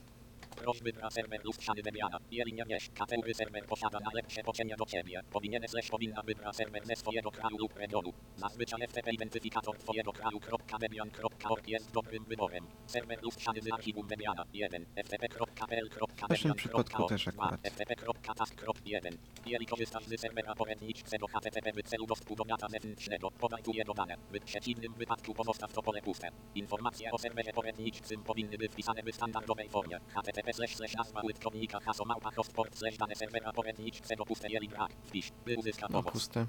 Prośby 0.56 0.92
dla 0.92 1.10
serwer 1.10 1.44
lustrzany 1.44 1.82
wymiana. 1.82 2.18
Jeżeli 2.30 2.52
nie 2.52 2.64
wiesz, 2.64 2.88
kategory 2.94 3.34
serwer 3.34 3.66
posiada 3.66 3.98
najlepsze 4.00 4.42
poczenia 4.42 4.76
do 4.76 4.86
ciebie. 4.86 5.20
Powinien 5.32 5.68
slash 5.68 5.88
powinna 5.88 6.22
wybrać 6.22 6.56
serwer 6.56 6.86
ze 6.86 6.96
swojego 6.96 7.30
kraju 7.30 7.58
lub 7.58 7.76
regionu. 7.76 8.12
Zazwyczaj 8.36 8.88
FTP 8.88 9.12
identyfikator 9.12 9.78
twojego 9.78 10.12
kraju 10.12 10.40
.debian.org 10.80 11.68
jest 11.68 11.92
dobrym 11.92 12.24
wyborem. 12.24 12.66
Serwer 12.86 13.22
lustrzany 13.22 13.60
z 13.60 13.72
archiwum 13.72 14.08
wymiana 14.08 14.44
1. 14.52 14.86
ftp.pl.debian.org 14.96 16.26
W 16.26 16.30
naszym 16.30 16.54
przypadku 16.54 17.04
też 17.06 17.28
akurat. 17.28 17.60
ftp.task.1. 17.62 19.16
Jeżeli 19.46 19.66
korzystasz 19.66 20.04
z 20.04 20.20
serwera 20.20 20.54
poradniczego 20.54 21.26
HTTP 21.26 21.72
w 21.72 21.82
celu 21.82 22.06
dostępu 22.06 22.34
do 22.34 22.44
data 22.44 22.68
zewnętrznego, 22.68 23.30
podaj 23.30 23.62
tu 23.62 23.72
je 23.72 23.84
dodane. 23.84 24.16
W 24.30 24.44
przeciwnym 24.44 24.94
wypadku 24.94 25.34
pozostaw 25.34 25.72
to 25.72 25.82
pole 25.82 26.02
puste. 26.02 26.28
Informacje 26.54 27.10
o 27.10 27.18
serwerze 27.18 27.52
poradniczym 27.52 28.22
powinny 28.24 28.58
być 28.58 28.72
wpisane 28.72 29.02
w 29.02 29.14
standardowej 29.14 29.68
formie. 29.68 29.98
http 30.08 30.43
slash 30.52 30.76
slash 30.76 30.94
nazwa 30.94 31.20
użytkownika 31.22 31.80
hasło 31.80 32.06
małpa 32.06 32.30
hostport 32.30 32.78
slash 32.78 32.96
dane 32.96 33.14
serwera 33.14 33.52
poradniczego 33.52 34.24
puste 34.24 34.48
jeżeli 34.48 34.68
brak. 34.68 34.92
Wpisz, 34.92 35.32
by 35.44 35.56
uzyskać 35.56 35.90
No 35.90 36.02
puste. 36.02 36.46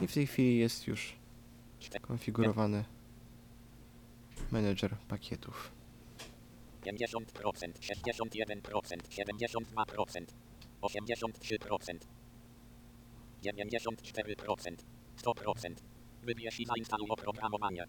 I 0.00 0.06
w 0.06 0.14
tej 0.14 0.26
chwili 0.26 0.58
jest 0.58 0.86
już 0.86 1.16
konfigurowany 2.02 2.84
menedżer 4.52 4.96
pakietów. 5.08 5.72
50%, 6.84 7.78
61%, 7.80 8.62
72%, 9.08 10.26
83%, 10.82 11.98
94%, 13.42 14.76
100%. 15.22 15.74
Wybierz 16.22 16.60
i 16.60 16.66
zainstaluj 16.66 17.10
oprogramowanie. 17.10 17.86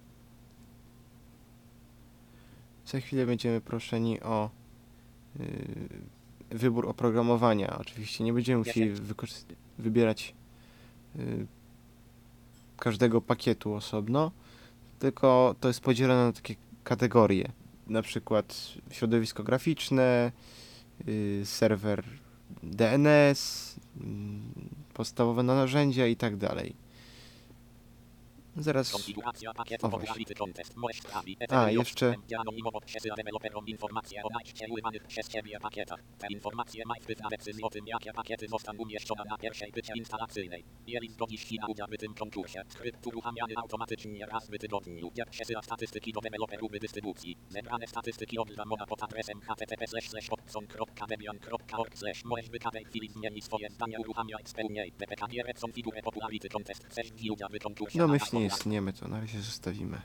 Za 2.85 2.99
chwilę 2.99 3.25
będziemy 3.25 3.61
proszeni 3.61 4.21
o 4.21 4.49
wybór 6.49 6.89
oprogramowania. 6.89 7.77
Oczywiście 7.79 8.23
nie 8.23 8.33
będziemy 8.33 8.57
musieli 8.57 8.91
wybierać 9.77 10.35
yy, 11.15 11.47
każdego 12.77 13.21
pakietu 13.21 13.73
osobno, 13.73 14.31
tylko 14.99 15.55
to 15.59 15.67
jest 15.67 15.81
podzielone 15.81 16.25
na 16.25 16.31
takie 16.31 16.55
kategorie. 16.83 17.51
Na 17.87 18.01
przykład 18.01 18.73
środowisko 18.91 19.43
graficzne, 19.43 20.31
yy, 21.07 21.41
serwer 21.45 22.03
DNS, 22.63 23.75
podstawowe 24.93 25.43
narzędzia 25.43 26.07
i 26.07 26.15
tak 26.15 26.37
dalej. 26.37 26.86
Zaraz 28.57 28.91
Konfiguracja 28.91 29.53
pakietu. 29.53 29.89
Możesz 30.75 30.99
sprawić 30.99 31.39
A, 31.49 31.71
jeszcze- 31.71 32.15
anonimowo 32.39 32.81
przesyła 32.81 33.15
deweloperom 33.15 33.67
informacje 33.67 34.23
o 34.23 34.29
najścieływanych 34.29 35.03
przez 35.03 35.29
Ciebie 35.29 35.59
pakietach. 35.59 35.99
Te 36.17 36.27
informacje 36.29 36.83
mają 36.85 37.01
wpływ 37.01 37.19
na 37.19 37.29
decyzję 37.29 37.65
o 37.65 37.69
tym, 37.69 37.87
jakie 37.87 38.13
pakiety 38.13 38.47
zostaną 38.47 38.79
umieszczone 38.79 39.23
na 39.29 39.37
pierwszej 39.37 39.71
pycie 39.71 39.93
instalacyjnej. 39.95 40.63
Jeżeli 40.87 41.09
zgodzisz 41.09 41.49
się 41.49 41.55
na 41.61 41.67
udział 41.67 41.87
w 41.87 41.97
tym 41.97 42.13
konkursie, 42.13 42.61
skrypt 42.69 43.07
uruchamiany 43.07 43.53
automatycznie 43.57 44.25
raz 44.25 44.49
w 44.49 44.57
tygodniu. 44.57 45.11
Przesyła 45.31 45.61
statystyki 45.61 46.13
do 46.13 46.21
deweloperów 46.21 46.71
dystrybucji. 46.81 47.37
Zebrane 47.49 47.87
statystyki 47.87 48.37
pod 48.87 49.03
adresem 49.03 49.41
http 49.41 49.85
podson.debian.org 50.29 51.95
Możesz 52.25 52.49
w 52.49 52.59
każdej 52.59 52.85
chwili 52.85 53.09
zmienić 53.09 53.45
swoje 53.45 53.69
zdanie. 53.69 53.97
DPKG 54.97 55.43
Repson 55.43 55.73
Figure 55.73 56.01
Popularity 56.01 56.49
Contest. 56.49 56.85
Chcesz 56.85 57.11
udział 57.31 57.49
w 57.49 57.63
konkursie? 57.63 57.99
domyślnie 57.99 58.46
istniemy, 58.47 58.93
to 58.93 59.07
na 59.07 59.19
razie 59.19 59.41
zostawimy. 59.41 60.01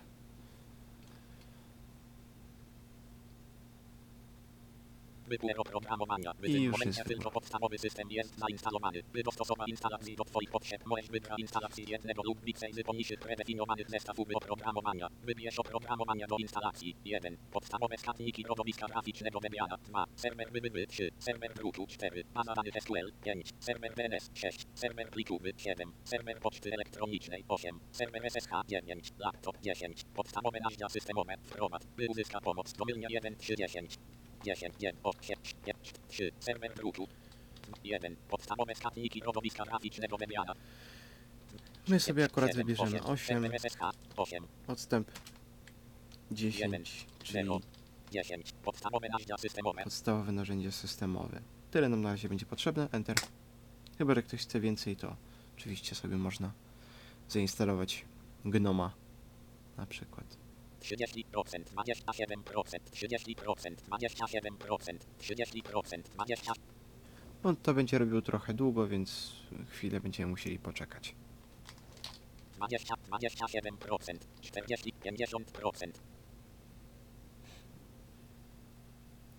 Wybór 5.33 5.53
oprogramowania. 5.59 6.33
W 6.39 6.49
I 6.49 6.63
już 6.63 6.87
jest 6.87 7.05
tylko 7.05 7.31
podstawowy 7.31 7.79
system 7.79 8.11
jest 8.11 8.39
zainstalowany. 8.39 9.03
By 9.13 9.23
dostosować 9.23 9.69
instalację 9.69 10.17
do 10.17 10.25
Twoich 10.25 10.51
potrzeb, 10.51 10.87
możesz 10.87 11.09
wybrać 11.09 11.39
instalację 11.41 11.85
jednego 11.89 12.23
lub 12.23 12.45
więcej 12.45 12.73
z 12.73 12.83
poniżej 12.83 13.19
predefiniowanych 13.19 13.91
zestawów 13.91 14.29
oprogramowania. 14.35 15.09
Wybierz 15.23 15.59
oprogramowania 15.59 16.27
do 16.27 16.37
instalacji. 16.37 16.97
1. 17.05 17.37
Podstawowe 17.53 17.99
składniki 17.99 18.43
środowiska 18.43 18.87
graficznego 18.87 19.41
Debiana. 19.41 19.77
2. 19.77 20.05
Serwer 20.17 20.53
BBB 20.53 20.87
3. 20.87 21.11
Serwer 21.19 21.55
druku 21.55 21.87
4. 21.87 22.25
Baza 22.35 22.55
danych 22.55 22.75
SQL 22.81 23.13
5. 23.25 23.51
Serwer 23.61 23.95
DNS 23.95 24.31
6. 24.35 24.67
Serwer 24.75 25.11
plikowy 25.11 25.53
7. 25.57 25.93
Serwer 26.05 26.41
poczty 26.41 26.73
elektronicznej 26.73 27.45
8. 27.49 27.81
Serwer 27.93 28.31
SSH 28.31 28.51
9. 28.69 29.09
Laptop 29.19 29.61
10. 29.61 30.05
Podstawowe 30.15 30.59
narzędzia 30.61 30.89
systemowe. 30.89 31.35
Wprowadź. 31.43 31.83
By 31.97 32.07
uzyskać 32.09 32.45
pomoc. 32.45 32.73
Domylnia 32.73 33.09
1 33.11 33.37
3 33.37 33.55
10. 34.45 34.57
10, 34.57 34.75
1, 34.81 35.01
8, 35.03 35.37
5, 35.65 35.77
3, 36.09 36.31
serwer 36.41 36.75
druku. 36.75 37.09
1. 37.85 38.17
Podstawowe 38.29 38.75
składniki 38.75 39.21
środowiska 39.21 39.65
graficznego 39.65 40.19
Debiana. 40.19 40.55
My 41.89 42.01
sobie 42.01 42.25
akurat 42.25 42.51
7, 42.51 42.67
wybierzemy 42.67 43.03
8, 43.03 43.17
Serwer 43.17 43.61
SSH 43.61 43.79
8, 44.17 44.47
odstęp 44.67 45.11
10, 46.31 47.07
czyli 47.23 47.45
0, 47.45 47.61
10. 48.11 48.53
Podstawowe 48.65 49.09
narzędzia 49.09 49.39
systemowe. 49.39 49.85
podstawowe 49.85 50.33
narzędzie 50.33 50.73
systemowe. 50.73 51.41
Tyle 51.71 51.89
nam 51.89 52.03
na 52.03 52.11
razie 52.11 52.29
będzie 52.29 52.47
potrzebne, 52.47 52.89
Enter. 52.93 53.17
Chyba, 53.99 54.15
że 54.15 54.23
ktoś 54.23 54.41
chce 54.41 54.61
więcej, 54.61 54.97
to 54.97 55.17
oczywiście 55.57 55.95
sobie 55.95 56.17
można 56.17 56.53
zainstalować 57.29 58.05
Gnoma 58.45 58.95
na 59.77 59.87
przykład. 59.87 60.42
30%, 60.83 61.25
27%, 61.33 62.81
30%, 62.93 63.77
27%, 63.91 64.99
30%, 65.21 66.03
20%. 66.19 66.53
On 67.43 67.57
to 67.57 67.75
będzie 67.75 67.99
robił 67.99 68.23
trochę 68.23 68.55
długo, 68.55 68.89
więc 68.89 69.33
chwilę 69.69 70.01
będziemy 70.01 70.31
musieli 70.31 70.59
poczekać. 70.59 71.15
20, 72.57 72.95
27%, 72.95 74.19
40, 74.41 74.93
50%, 75.05 75.93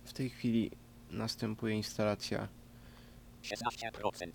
W 0.04 0.12
tej 0.12 0.30
chwili 0.30 0.70
następuje 1.10 1.74
instalacja 1.76 2.48
16%, 3.42 4.30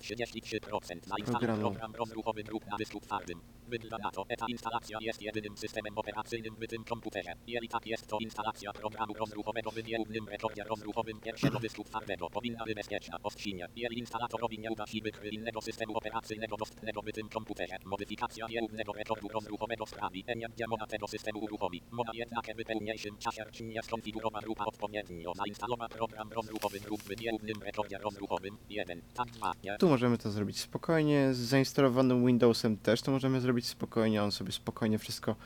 33% 0.00 1.06
zainstaluj 1.06 1.26
Programu. 1.30 1.60
program 1.60 1.94
rozruchowy 1.94 2.44
druk 2.44 2.66
na 2.66 2.76
dysku 2.76 3.00
twardym. 3.00 3.40
Wygląda 3.70 3.98
na 3.98 4.10
to, 4.10 4.24
ta 4.38 4.46
instalacja 4.48 4.98
jest 5.00 5.22
jedynym 5.22 5.56
systemem 5.56 5.98
operacyjnym 5.98 6.54
w 6.54 6.66
tym 6.66 6.84
komputerze. 6.84 7.32
Jeżeli 7.46 7.68
tak 7.68 7.86
jest, 7.86 8.06
to 8.06 8.18
instalacja 8.18 8.72
programu 8.72 9.14
rozruchowego 9.14 9.70
w 9.70 9.84
nierównym 9.84 10.28
rekordzie 10.28 10.64
rozruchowym 10.64 11.20
pierwszego 11.20 11.58
dysku 11.58 11.84
twardego 11.84 12.30
powinna 12.30 12.64
być 12.64 12.74
bezpieczna. 12.74 13.16
Ostrzynia. 13.22 13.66
Jeżeli 13.76 13.98
instalatorowi 13.98 14.58
nie 14.58 14.70
uda 14.70 14.86
się 14.86 14.98
wykryć 15.02 15.34
innego 15.34 15.60
systemu 15.60 15.96
operacyjnego 15.96 16.56
dostępnego 16.56 17.02
w 17.02 17.12
tym 17.12 17.28
komputerze, 17.28 17.76
modyfikacja 17.84 18.46
nierównego 18.48 18.92
rekordu 18.92 19.28
rozruchowego 19.28 19.86
sprawi, 19.86 20.24
będzie 20.24 20.66
mowa 20.68 20.86
tego 20.86 21.08
systemu 21.08 21.38
uruchomić. 21.38 21.84
Mowa 21.90 22.12
jednak 22.14 22.46
w 22.46 22.64
pełniejszym 22.64 23.16
czasie 23.18 23.44
nie 23.60 23.82
skonfigurowa 23.82 24.40
grupa 24.40 24.64
odpowiednio 24.64 25.32
zainstalowa 25.34 25.88
program 25.88 26.32
rozruchowy 26.32 26.80
druk 26.80 27.02
w 27.02 27.20
nierównym 27.20 27.62
rekordzie 27.62 27.98
rozruchowym 27.98 28.56
1. 28.70 29.02
Tak 29.14 29.30
2. 29.30 29.52
Nie. 29.64 29.76
Tu 29.78 29.88
możemy 29.88 30.18
to 30.18 30.30
zrobić 30.30 30.60
spokojnie. 30.60 31.34
Z 31.34 31.38
zainstalowanym 31.38 32.26
Windowsem 32.26 32.76
też 32.76 33.02
to 33.02 33.10
możemy 33.10 33.40
zrobić 33.40 33.59
spokojnie. 33.66 34.22
On 34.22 34.32
sobie 34.32 34.52
spokojnie 34.52 34.98
wszystko 34.98 35.36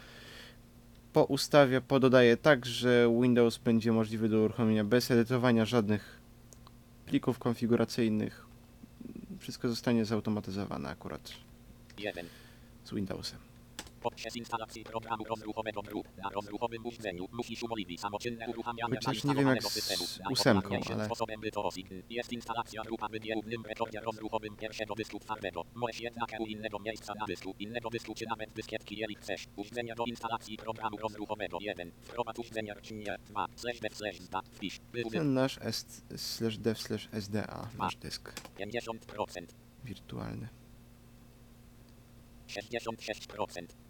poustawia, 1.12 1.80
pododaje 1.80 2.36
tak, 2.36 2.66
że 2.66 3.08
Windows 3.22 3.58
będzie 3.58 3.92
możliwy 3.92 4.28
do 4.28 4.40
uruchomienia 4.40 4.84
bez 4.84 5.10
edytowania 5.10 5.64
żadnych 5.64 6.18
plików 7.06 7.38
konfiguracyjnych. 7.38 8.46
Wszystko 9.38 9.68
zostanie 9.68 10.04
zautomatyzowane 10.04 10.88
akurat 10.88 11.32
1. 11.98 12.26
z 12.84 12.94
Windowsem. 12.94 13.53
Podczas 14.04 14.36
instalacji 14.36 14.84
programu 14.84 15.24
rozruchowego 15.24 15.82
druk 15.82 16.06
na 16.16 16.30
rozruchowym 16.30 16.86
urządzeniu 16.86 17.26
musisz 17.32 17.62
umożliwić 17.62 18.00
samoczynne 18.00 18.48
uruchamianie 18.48 18.94
Chociaż 18.94 19.24
nie 19.24 19.34
wiem 19.34 19.48
jak 19.48 19.62
z 19.62 20.20
ósemką, 20.30 20.80
ale 20.92 21.04
sposobem 21.04 21.40
osign 21.54 22.02
jest 22.10 22.32
instalacja 22.32 22.82
grupa 22.82 23.08
w 23.08 23.24
nierównym 23.24 23.64
rekordzie 23.64 24.00
rozruchowym 24.00 24.56
pierwszego 24.56 24.94
dysku 24.94 25.18
twardego. 25.18 25.64
Możesz 25.74 26.00
jednak 26.00 26.40
u 26.40 26.46
innego 26.46 26.78
miejsca 26.78 27.14
na 27.14 27.26
dysku, 27.26 27.54
innego 27.58 27.90
dysku 27.90 28.14
czy 28.14 28.26
nawet 28.26 28.52
dyskietki, 28.52 28.94
jeżeli 28.94 29.14
chcesz. 29.14 29.46
Urządzenia 29.56 29.94
do 29.94 30.04
instalacji 30.04 30.56
programu 30.56 30.96
rozruchowego 30.96 31.58
1. 31.60 31.92
Wprowadź 32.02 32.38
urządzenia 32.38 32.74
czynię 32.74 33.16
2. 33.26 33.46
Slash 33.56 33.80
dev 33.80 33.94
slash 33.94 34.20
zda. 34.20 34.40
Wpisz. 34.52 34.80
Ten 35.12 35.34
nasz 35.34 35.58
s 35.60 36.04
slash 36.16 36.58
dev 36.58 36.80
slash 36.80 37.08
sda, 37.20 37.68
nasz 37.78 37.96
dysk 37.96 38.32
50%. 38.58 39.46
wirtualny. 39.84 40.48
66%. 42.48 43.83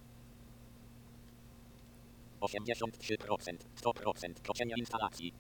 83%, 2.44 3.56
100%, 3.82 4.34
toczenia 4.42 4.76
instalacji. 4.76 5.34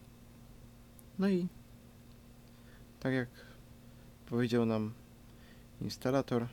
No 1.18 1.28
i 1.28 1.48
tak 3.00 3.14
jak 3.14 3.28
powiedział 4.26 4.66
nam 4.66 4.94
instalator, 5.80 6.46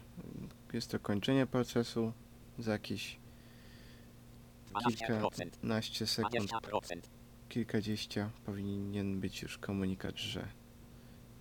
jest 0.73 0.91
to 0.91 0.99
kończenie 0.99 1.45
procesu 1.45 2.13
za 2.59 2.71
jakieś 2.71 3.19
12%, 4.73 4.91
kilkanaście 5.51 6.07
sekund, 6.07 6.33
20%, 6.33 7.01
kilkadziesiąt 7.49 8.33
powinien 8.33 9.19
być 9.19 9.41
już 9.41 9.57
komunikat, 9.57 10.17
że 10.17 10.47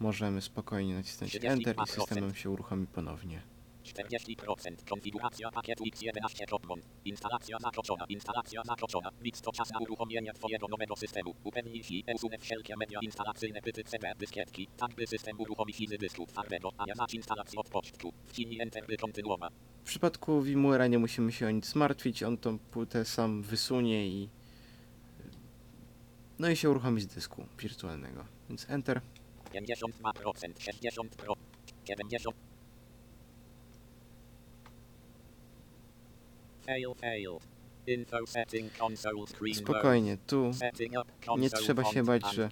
możemy 0.00 0.40
spokojnie 0.40 0.94
nacisnąć 0.94 1.38
Enter 1.42 1.76
i 1.84 1.90
systemem 1.90 2.34
się 2.34 2.50
uruchomi 2.50 2.86
ponownie. 2.86 3.42
40%, 3.84 4.88
konfiguracja 4.88 5.50
pakietu 5.50 5.84
X11 5.84 6.46
Dropmon. 6.48 6.80
Instalacja 7.04 7.58
zakończona, 7.58 8.04
instalacja 8.08 8.62
zakończona. 8.64 9.10
Wix 9.20 9.40
to 9.40 9.52
czas 9.52 9.70
na 9.70 9.78
uruchomienie 9.78 10.32
Twojego 10.32 10.68
nowego 10.68 10.96
systemu. 10.96 11.34
Upewnij 11.44 11.84
się, 11.84 11.94
usunę 12.14 12.38
wszelkie 12.38 12.76
media 12.76 12.98
instalacyjne, 13.02 13.62
pyty 13.62 13.84
CD, 13.84 14.12
dyskietki, 14.18 14.68
tak 14.76 14.94
by 14.94 15.06
system 15.06 15.40
uruchomić 15.40 15.76
z 15.88 15.98
dysku 15.98 16.26
twardego, 16.26 16.70
a 16.78 16.84
nie 16.86 16.94
zacz 16.94 17.14
instalację 17.14 17.58
od 17.58 17.68
początku. 17.68 18.12
Wciśnij 18.26 18.60
Enter, 18.60 18.86
by 18.86 18.96
kontynuować. 18.96 19.52
W 19.80 19.86
przypadku 19.86 20.40
VMware'a 20.42 20.90
nie 20.90 20.98
musimy 20.98 21.32
się 21.32 21.46
o 21.46 21.50
nic 21.50 21.74
martwić, 21.74 22.22
on 22.22 22.36
tą 22.38 22.58
płytę 22.58 23.04
sam 23.04 23.42
wysunie 23.42 24.06
i 24.06 24.28
no 26.38 26.50
i 26.50 26.56
się 26.56 26.70
uruchomi 26.70 27.00
z 27.00 27.06
dysku 27.06 27.46
wirtualnego. 27.58 28.24
Więc 28.48 28.70
Enter. 28.70 29.00
52%, 29.52 29.92
60%, 30.54 31.08
70%. 31.84 32.32
Fail, 36.59 36.59
failed. 36.59 36.59
Info 36.59 36.59
setting 36.59 36.59
console 36.59 36.59
screen 36.59 36.59
mode. 36.59 36.59
Spokojnie, 39.64 40.16
tu 40.26 40.50
Nie 41.42 41.50
trzeba 41.62 41.82
się 41.94 42.04
bać, 42.04 42.22
że- 42.34 42.48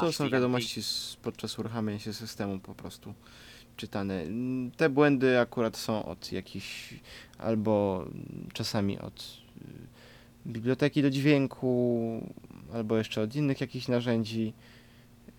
To 0.00 0.12
są 0.12 0.24
wiadomości 0.32 0.82
z, 0.82 1.16
podczas 1.22 1.58
uruchamiania 1.58 1.98
się 1.98 2.12
systemu 2.12 2.58
po 2.58 2.74
prostu 2.74 3.14
czytane. 3.76 4.24
Te 4.76 4.88
błędy 4.88 5.38
akurat 5.40 5.76
są 5.76 6.04
od 6.04 6.32
jakichś, 6.32 6.94
albo 7.38 8.04
czasami 8.52 8.98
od 8.98 9.38
y, 9.62 9.64
biblioteki 10.46 11.02
do 11.02 11.10
dźwięku, 11.10 12.28
albo 12.72 12.96
jeszcze 12.96 13.22
od 13.22 13.34
innych 13.34 13.60
jakichś 13.60 13.88
narzędzi. 13.88 14.52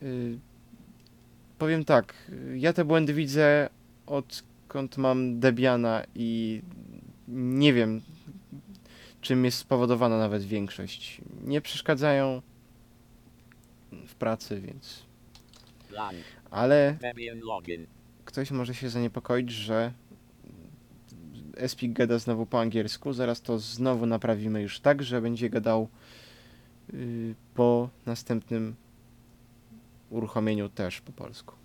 Y, 0.03 0.39
powiem 1.57 1.85
tak, 1.85 2.31
ja 2.55 2.73
te 2.73 2.85
błędy 2.85 3.13
widzę 3.13 3.69
odkąd 4.71 4.97
mam 4.97 5.39
Debiana 5.39 6.03
i 6.15 6.61
nie 7.27 7.73
wiem 7.73 8.01
czym 9.21 9.45
jest 9.45 9.57
spowodowana 9.57 10.17
nawet 10.17 10.43
większość. 10.43 11.21
Nie 11.43 11.61
przeszkadzają 11.61 12.41
w 14.07 14.15
pracy, 14.15 14.61
więc. 14.61 15.05
Ale 16.51 16.97
ktoś 18.25 18.51
może 18.51 18.73
się 18.73 18.89
zaniepokoić, 18.89 19.51
że 19.51 19.93
Espik 21.57 21.93
gada 21.93 22.19
znowu 22.19 22.45
po 22.45 22.59
angielsku. 22.59 23.13
Zaraz 23.13 23.41
to 23.41 23.59
znowu 23.59 24.05
naprawimy 24.05 24.61
już 24.61 24.79
tak, 24.79 25.03
że 25.03 25.21
będzie 25.21 25.49
gadał 25.49 25.89
yy, 26.93 27.35
po 27.55 27.89
następnym 28.05 28.75
uruchomieniu 30.09 30.69
też 30.69 31.01
po 31.01 31.11
polsku. 31.11 31.60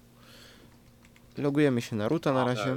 Logujemy 1.39 1.82
się 1.82 1.97
na 1.97 2.09
roota 2.09 2.32
na 2.32 2.45
razie. 2.45 2.76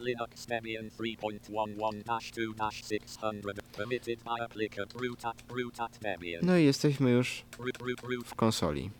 Linux 0.00 0.46
Debian 0.46 0.88
3.11-2-600 0.88 3.42
permitted 3.76 4.22
by 4.24 4.30
applicant 4.44 4.94
Debian. 6.02 6.40
No 6.42 6.58
i 6.58 6.64
jesteśmy 6.64 7.10
już 7.10 7.44
w 8.24 8.34
konsoli. 8.34 8.90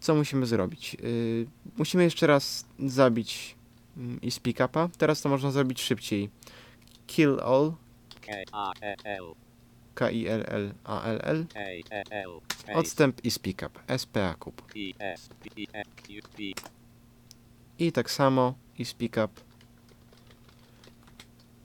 Co 0.00 0.14
musimy 0.14 0.46
zrobić? 0.46 0.94
Yy, 0.94 1.46
musimy 1.76 2.04
jeszcze 2.04 2.26
raz 2.26 2.66
zabić 2.78 3.56
mm, 3.96 4.20
i 4.20 4.30
speak 4.30 4.56
upa. 4.70 4.88
Teraz 4.98 5.22
to 5.22 5.28
można 5.28 5.50
zrobić 5.50 5.80
szybciej. 5.80 6.30
Kill 7.06 7.40
all, 7.40 7.72
K-A-E-L. 8.20 9.34
K-I-L-L-A-L-L, 9.96 11.44
odstęp 12.74 13.24
i 13.24 13.30
speak 13.30 13.62
up, 13.66 13.98
SPA 13.98 14.34
kup. 14.34 14.62
I 17.78 17.92
tak 17.92 18.10
samo 18.10 18.54
i 18.78 18.84
speak 18.84 19.16
up 19.24 19.40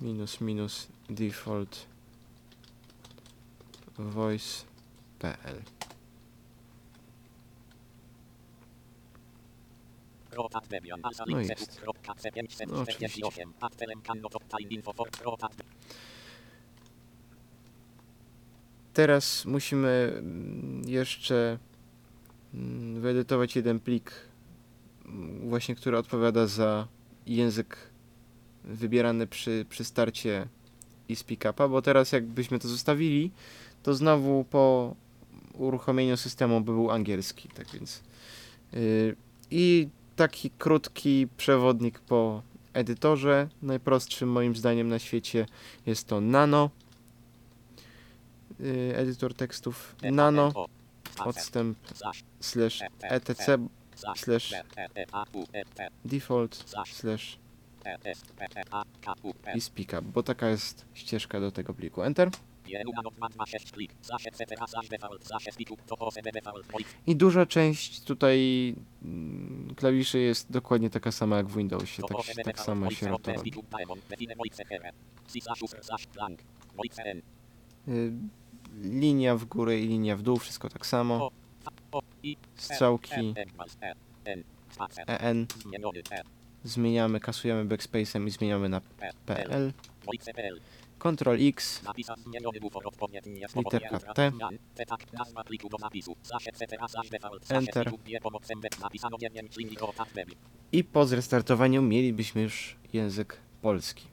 minus 0.02 0.42
minus 0.42 0.88
default 1.10 1.86
voice.pl 3.98 5.62
No 11.28 11.40
jest. 11.40 11.82
No 12.68 12.86
czterdzieści 12.86 13.22
Teraz 18.94 19.46
musimy 19.46 20.14
mm, 20.18 20.82
jeszcze 20.90 21.58
mm, 22.54 23.02
wyedytować 23.02 23.56
jeden 23.56 23.80
plik, 23.80 24.12
mm, 25.06 25.50
właśnie 25.50 25.76
który 25.76 25.98
odpowiada 25.98 26.48
za 26.48 26.88
język 27.28 27.78
wybierany 28.64 29.28
przy, 29.28 29.66
przy 29.70 29.84
starcie 29.84 30.48
i 31.10 31.16
speak-upa, 31.16 31.70
bo 31.70 31.82
teraz 31.82 32.12
jakbyśmy 32.12 32.60
to 32.60 32.68
zostawili, 32.68 33.32
to 33.84 33.94
znowu 33.94 34.44
po 34.44 34.96
uruchomieniu 35.54 36.18
systemu 36.18 36.62
by 36.62 36.72
był 36.72 36.92
angielski, 36.92 37.50
tak 37.50 37.68
więc 37.74 38.04
yy, 38.74 39.16
i 39.52 39.88
taki 40.16 40.50
krótki 40.50 41.28
przewodnik 41.38 42.00
po 42.00 42.42
edytorze, 42.74 43.50
najprostszym 43.62 44.30
moim 44.30 44.56
zdaniem 44.56 44.90
na 44.90 45.00
świecie 45.00 45.46
jest 45.86 46.08
to 46.08 46.22
Nano, 46.22 46.70
edytor 48.94 49.34
tekstów 49.34 49.96
Nano, 50.04 50.68
odstęp 51.26 51.78
slash 52.40 52.82
etc 53.02 53.58
slash 54.16 54.54
default 56.06 56.56
slash 56.86 57.40
i 59.56 59.62
speak 59.62 59.88
up, 59.88 60.02
bo 60.02 60.24
taka 60.24 60.50
jest 60.50 60.86
ścieżka 60.94 61.40
do 61.40 61.52
tego 61.52 61.74
pliku. 61.74 62.04
Enter. 62.04 62.30
I 67.08 67.16
duża 67.16 67.46
część 67.46 68.02
tutaj 68.02 68.76
mm, 69.04 69.76
klawiszy 69.76 70.20
jest 70.20 70.52
dokładnie 70.52 70.90
taka 70.90 71.12
sama 71.12 71.38
jak 71.38 71.48
w 71.48 71.58
Windowsie, 71.58 72.04
tak, 72.04 72.46
tak 72.46 72.60
samo 72.60 72.92
się 72.92 73.18
to 73.24 73.34
robi. 73.34 73.54
Linia 78.84 79.36
w 79.36 79.46
górę 79.46 79.80
i 79.80 79.88
linia 79.88 80.18
w 80.18 80.22
dół, 80.22 80.38
wszystko 80.38 80.70
tak 80.70 80.86
samo. 80.86 81.32
Strzałki 82.56 83.34
EN 85.08 85.48
zmieniamy, 86.64 87.20
kasujemy 87.20 87.66
backspace'em 87.66 88.28
i 88.28 88.32
zmieniamy 88.32 88.70
na 88.70 88.82
PL. 89.26 89.74
Ctrl 91.00 91.48
X, 91.48 91.82
literka 93.56 94.00
T, 94.14 94.32
Enter. 97.50 97.92
i 100.72 100.84
po 100.84 101.06
zrestartowaniu 101.06 101.82
mielibyśmy 101.82 102.42
już 102.42 102.78
język 102.94 103.38
polski. 103.62 104.11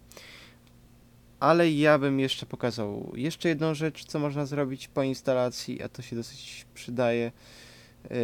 Ale 1.41 1.71
ja 1.71 1.99
bym 1.99 2.21
jeszcze 2.21 2.47
pokazał 2.47 3.13
jeszcze 3.17 3.49
jedną 3.49 3.75
rzecz, 3.75 4.05
co 4.05 4.19
można 4.19 4.47
zrobić 4.47 4.89
po 4.89 5.03
instalacji, 5.03 5.83
a 5.83 5.89
to 5.89 6.03
się 6.03 6.17
dosyć 6.17 6.67
przydaje. 6.75 7.33
Yy, 8.11 8.17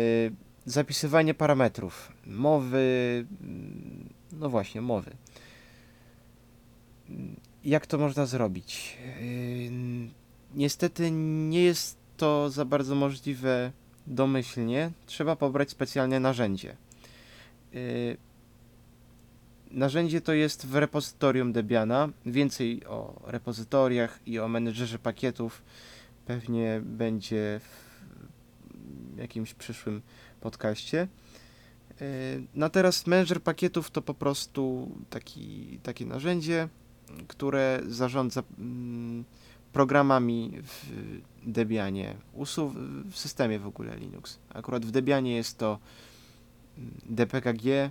zapisywanie 0.66 1.34
parametrów, 1.34 2.12
mowy, 2.26 3.26
mm, 3.42 4.08
no 4.32 4.48
właśnie, 4.50 4.80
mowy. 4.80 5.10
Mm, 7.10 7.36
Jak 7.64 7.86
to 7.86 7.98
można 7.98 8.26
zrobić? 8.26 8.98
Yy, 9.20 10.24
Niestety 10.54 11.10
nie 11.10 11.62
jest 11.62 11.96
to 12.16 12.50
za 12.50 12.64
bardzo 12.64 12.94
możliwe 12.94 13.72
domyślnie. 14.06 14.90
Trzeba 15.06 15.36
pobrać 15.36 15.70
specjalne 15.70 16.20
narzędzie. 16.20 16.76
Narzędzie 19.74 20.20
to 20.20 20.32
jest 20.32 20.66
w 20.66 20.74
repozytorium 20.74 21.52
Debiana. 21.52 22.08
Więcej 22.26 22.86
o 22.86 23.22
repozytoriach 23.26 24.20
i 24.26 24.38
o 24.38 24.48
menedżerze 24.48 24.98
pakietów 24.98 25.62
pewnie 26.26 26.80
będzie 26.84 27.60
w 27.62 29.18
jakimś 29.18 29.54
przyszłym 29.54 30.02
podcaście. 30.40 31.08
Yy, 32.00 32.06
No 32.54 32.70
teraz 32.70 33.06
menedżer 33.06 33.42
pakietów 33.42 33.90
to 33.90 34.02
po 34.02 34.14
prostu 34.14 34.90
taki, 35.10 35.78
takie 35.82 36.06
narzędzie, 36.06 36.68
które 37.28 37.80
zarządza 37.86 38.42
mm, 38.58 39.24
programami 39.72 40.52
w 40.62 40.86
Debianie, 41.46 42.16
w 43.10 43.18
systemie 43.18 43.58
w 43.58 43.66
ogóle 43.66 43.96
Linux. 43.96 44.38
Akurat 44.48 44.86
w 44.86 44.90
Debianie 44.90 45.36
jest 45.36 45.58
to 45.58 45.78
mm, 46.78 47.00
dpkg, 47.04 47.90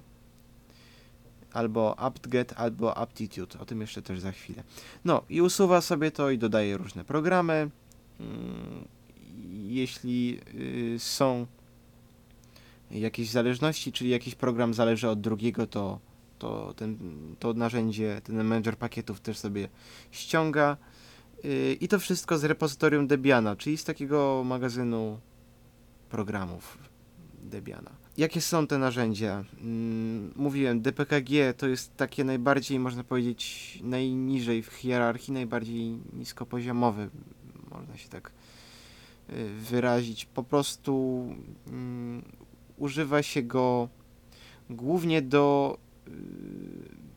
albo 1.53 1.95
apt-get, 1.99 2.53
albo 2.55 2.97
aptitude. 2.97 3.59
O 3.59 3.65
tym 3.65 3.81
jeszcze 3.81 4.01
też 4.01 4.19
za 4.19 4.31
chwilę. 4.31 4.63
No 5.05 5.21
i 5.29 5.41
usuwa 5.41 5.81
sobie 5.81 6.11
to 6.11 6.29
i 6.29 6.37
dodaje 6.37 6.77
różne 6.77 7.05
programy. 7.05 7.69
Mm, 8.19 8.87
Jeśli 9.53 10.39
y, 10.95 10.99
są 10.99 11.45
jakieś 12.91 13.29
zależności, 13.29 13.91
czyli 13.91 14.09
jakiś 14.09 14.35
program 14.35 14.73
zależy 14.73 15.09
od 15.09 15.21
drugiego, 15.21 15.67
to, 15.67 15.99
to 16.39 16.73
ten, 16.73 16.97
to 17.39 17.53
narzędzie, 17.53 18.21
ten 18.23 18.43
manager 18.43 18.77
pakietów 18.77 19.21
też 19.21 19.37
sobie 19.37 19.69
ściąga. 20.11 20.77
Y, 21.45 21.77
I 21.81 21.87
to 21.87 21.99
wszystko 21.99 22.37
z 22.37 22.43
repozytorium 22.43 23.07
Debiana, 23.07 23.55
czyli 23.55 23.77
z 23.77 23.83
takiego 23.83 24.43
magazynu 24.45 25.19
programów 26.09 26.77
Debiana. 27.43 28.02
Jakie 28.17 28.41
są 28.41 28.67
te 28.67 28.77
narzędzia? 28.77 29.43
Mm, 29.61 30.33
Mówiłem, 30.35 30.81
DPKG 30.81 31.53
to 31.57 31.67
jest 31.67 31.97
takie 31.97 32.23
najbardziej, 32.23 32.79
można 32.79 33.03
powiedzieć, 33.03 33.79
najniżej 33.83 34.63
w 34.63 34.73
hierarchii, 34.73 35.33
najbardziej 35.33 35.99
niskopoziomowy, 36.13 37.09
można 37.71 37.97
się 37.97 38.09
tak 38.09 38.31
y, 39.29 39.49
wyrazić. 39.49 40.25
Po 40.25 40.43
prostu 40.43 41.25
mm, 41.67 42.23
używa 42.77 43.23
się 43.23 43.43
go 43.43 43.89
głównie 44.69 45.21
do 45.21 45.77
y, 46.07 46.11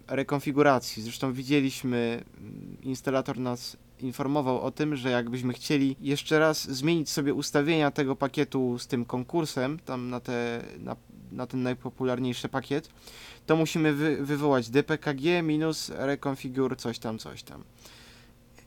rekonfiguracji. 0.07 1.03
Zresztą 1.03 1.33
widzieliśmy, 1.33 2.25
mm, 2.39 2.77
instalator 2.83 3.39
nas 3.39 3.77
informował 4.01 4.61
o 4.61 4.71
tym, 4.71 4.97
że 4.97 5.11
jakbyśmy 5.11 5.53
chcieli 5.53 5.97
jeszcze 6.01 6.39
raz 6.39 6.71
zmienić 6.71 7.11
sobie 7.11 7.35
ustawienia 7.35 7.91
tego 7.91 8.17
pakietu 8.17 8.79
z 8.79 8.87
tym 8.87 9.05
konkursem, 9.05 9.79
tam 9.79 10.11
na, 10.11 10.21
te, 10.21 10.65
na, 10.79 10.97
na 11.33 11.47
ten 11.47 11.63
najpopularniejszy 11.63 12.49
pakiet, 12.49 12.89
to 13.47 13.57
musimy 13.57 13.93
wy, 13.93 14.17
wywołać 14.25 14.71
dpkg 14.71 15.43
minus 15.43 15.89
reconfigure 15.89 16.77
coś 16.77 16.99
tam, 16.99 17.19
coś 17.19 17.43
tam. 17.43 17.65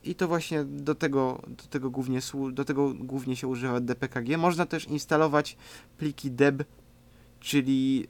I 0.04 0.14
to 0.14 0.28
właśnie 0.28 0.64
do 0.64 0.94
tego, 0.94 1.42
do 1.48 1.64
tego, 1.64 1.90
głównie, 1.90 2.20
do 2.52 2.64
tego 2.64 2.94
głównie 2.94 3.36
się 3.36 3.46
używa 3.46 3.80
dpkg. 3.80 4.38
Można 4.38 4.66
też 4.66 4.88
instalować 4.88 5.56
pliki 5.98 6.30
deb, 6.30 6.64
czyli 7.40 8.06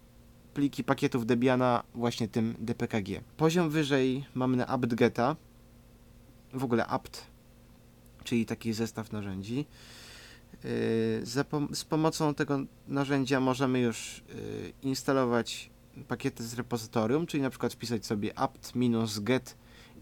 pliki 0.55 0.85
pakietów 0.85 1.27
Debiana 1.27 1.83
właśnie 1.95 2.29
tym 2.29 2.55
dpkg. 2.59 3.21
Poziom 3.37 3.71
wyżej 3.71 4.25
mamy 4.35 4.57
na 4.57 4.67
apt-geta, 4.67 5.37
w 6.53 6.65
ogóle 6.65 6.87
apt, 6.87 7.27
czyli 8.25 8.47
taki 8.47 8.73
zestaw 8.73 9.13
narzędzi. 9.13 9.57
Yy, 9.57 10.67
z 11.73 11.85
pomocą 11.89 12.35
tego 12.35 12.61
narzędzia 12.89 13.41
możemy 13.41 13.81
już 13.81 14.23
yy, 14.29 14.73
instalować 14.83 15.71
pakiety 16.09 16.45
z 16.45 16.55
repozytorium, 16.55 17.27
czyli 17.27 17.43
na 17.43 17.51
przykład 17.51 17.73
wpisać 17.73 18.07
sobie 18.07 18.35
apt-get 18.35 19.55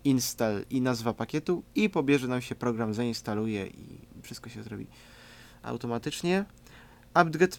install 0.04 0.64
i 0.70 0.80
nazwa 0.80 1.14
pakietu 1.14 1.62
i 1.74 1.90
pobierze 1.90 2.28
nam 2.28 2.40
się 2.40 2.54
program, 2.54 2.94
zainstaluje 2.94 3.66
i 3.66 3.98
wszystko 4.22 4.50
się 4.50 4.62
zrobi 4.62 4.86
automatycznie. 5.62 6.44
apt-get 7.14 7.58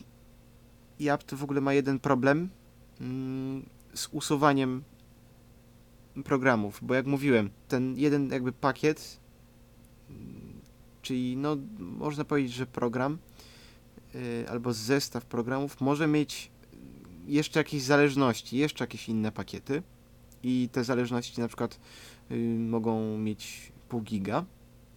i 1.00 1.10
apt 1.10 1.34
w 1.34 1.44
ogóle 1.44 1.62
ma 1.62 1.74
jeden 1.74 2.00
problem 2.00 2.50
mm, 3.02 3.66
z 3.94 4.08
usuwaniem 4.12 4.84
programów, 6.26 6.80
bo 6.82 6.94
jak 6.94 7.06
mówiłem, 7.06 7.50
ten 7.68 7.98
jeden 7.98 8.30
jakby 8.30 8.52
pakiet, 8.52 9.20
czyli 11.02 11.38
no 11.38 11.58
można 11.80 12.26
powiedzieć, 12.26 12.54
że 12.54 12.66
program 12.66 13.18
y, 14.16 14.46
albo 14.50 14.74
zestaw 14.74 15.26
programów 15.26 15.82
może 15.82 16.08
mieć 16.08 16.52
jeszcze 17.28 17.60
jakieś 17.60 17.82
zależności, 17.82 18.58
jeszcze 18.58 18.84
jakieś 18.84 19.10
inne 19.10 19.32
pakiety 19.32 19.84
i 20.44 20.70
te 20.72 20.84
zależności 20.84 21.42
na 21.42 21.48
przykład 21.48 21.80
y, 22.32 22.36
mogą 22.60 23.18
mieć 23.18 23.72
pół 23.90 24.02
giga 24.02 24.46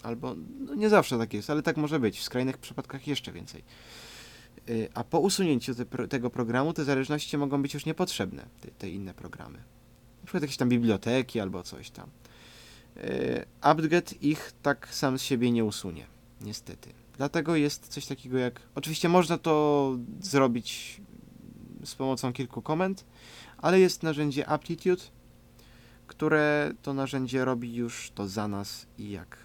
albo 0.02 0.34
no 0.60 0.74
nie 0.74 0.88
zawsze 0.88 1.18
tak 1.18 1.34
jest, 1.34 1.50
ale 1.50 1.62
tak 1.62 1.76
może 1.76 2.00
być, 2.00 2.18
w 2.18 2.22
skrajnych 2.22 2.58
przypadkach 2.58 3.06
jeszcze 3.06 3.32
więcej. 3.32 3.64
Y, 4.68 4.88
A 4.94 5.04
po 5.04 5.20
usunięciu 5.20 5.74
te, 5.74 6.08
tego 6.08 6.30
programu 6.30 6.72
te 6.72 6.84
zależności 6.84 7.38
mogą 7.38 7.62
być 7.62 7.74
już 7.74 7.86
niepotrzebne, 7.86 8.46
te, 8.60 8.68
te 8.70 8.90
inne 8.90 9.14
programy 9.14 9.58
na 10.22 10.26
przykład 10.26 10.42
jakieś 10.42 10.56
tam 10.56 10.68
biblioteki 10.68 11.40
albo 11.40 11.62
coś 11.62 11.90
tam. 11.90 12.10
Apt-get 13.60 14.22
ich 14.22 14.52
tak 14.62 14.94
sam 14.94 15.18
z 15.18 15.22
siebie 15.22 15.50
nie 15.50 15.64
usunie, 15.64 16.06
niestety. 16.40 16.92
Dlatego 17.16 17.56
jest 17.56 17.88
coś 17.88 18.06
takiego 18.06 18.38
jak. 18.38 18.60
Oczywiście 18.74 19.08
można 19.08 19.38
to 19.38 19.96
zrobić 20.20 21.00
z 21.84 21.94
pomocą 21.94 22.32
kilku 22.32 22.62
komend, 22.62 23.04
ale 23.58 23.80
jest 23.80 24.02
narzędzie 24.02 24.48
Aptitude, 24.48 25.02
które 26.06 26.72
to 26.82 26.94
narzędzie 26.94 27.44
robi 27.44 27.74
już 27.74 28.10
to 28.14 28.28
za 28.28 28.48
nas 28.48 28.86
i 28.98 29.10
jak 29.10 29.36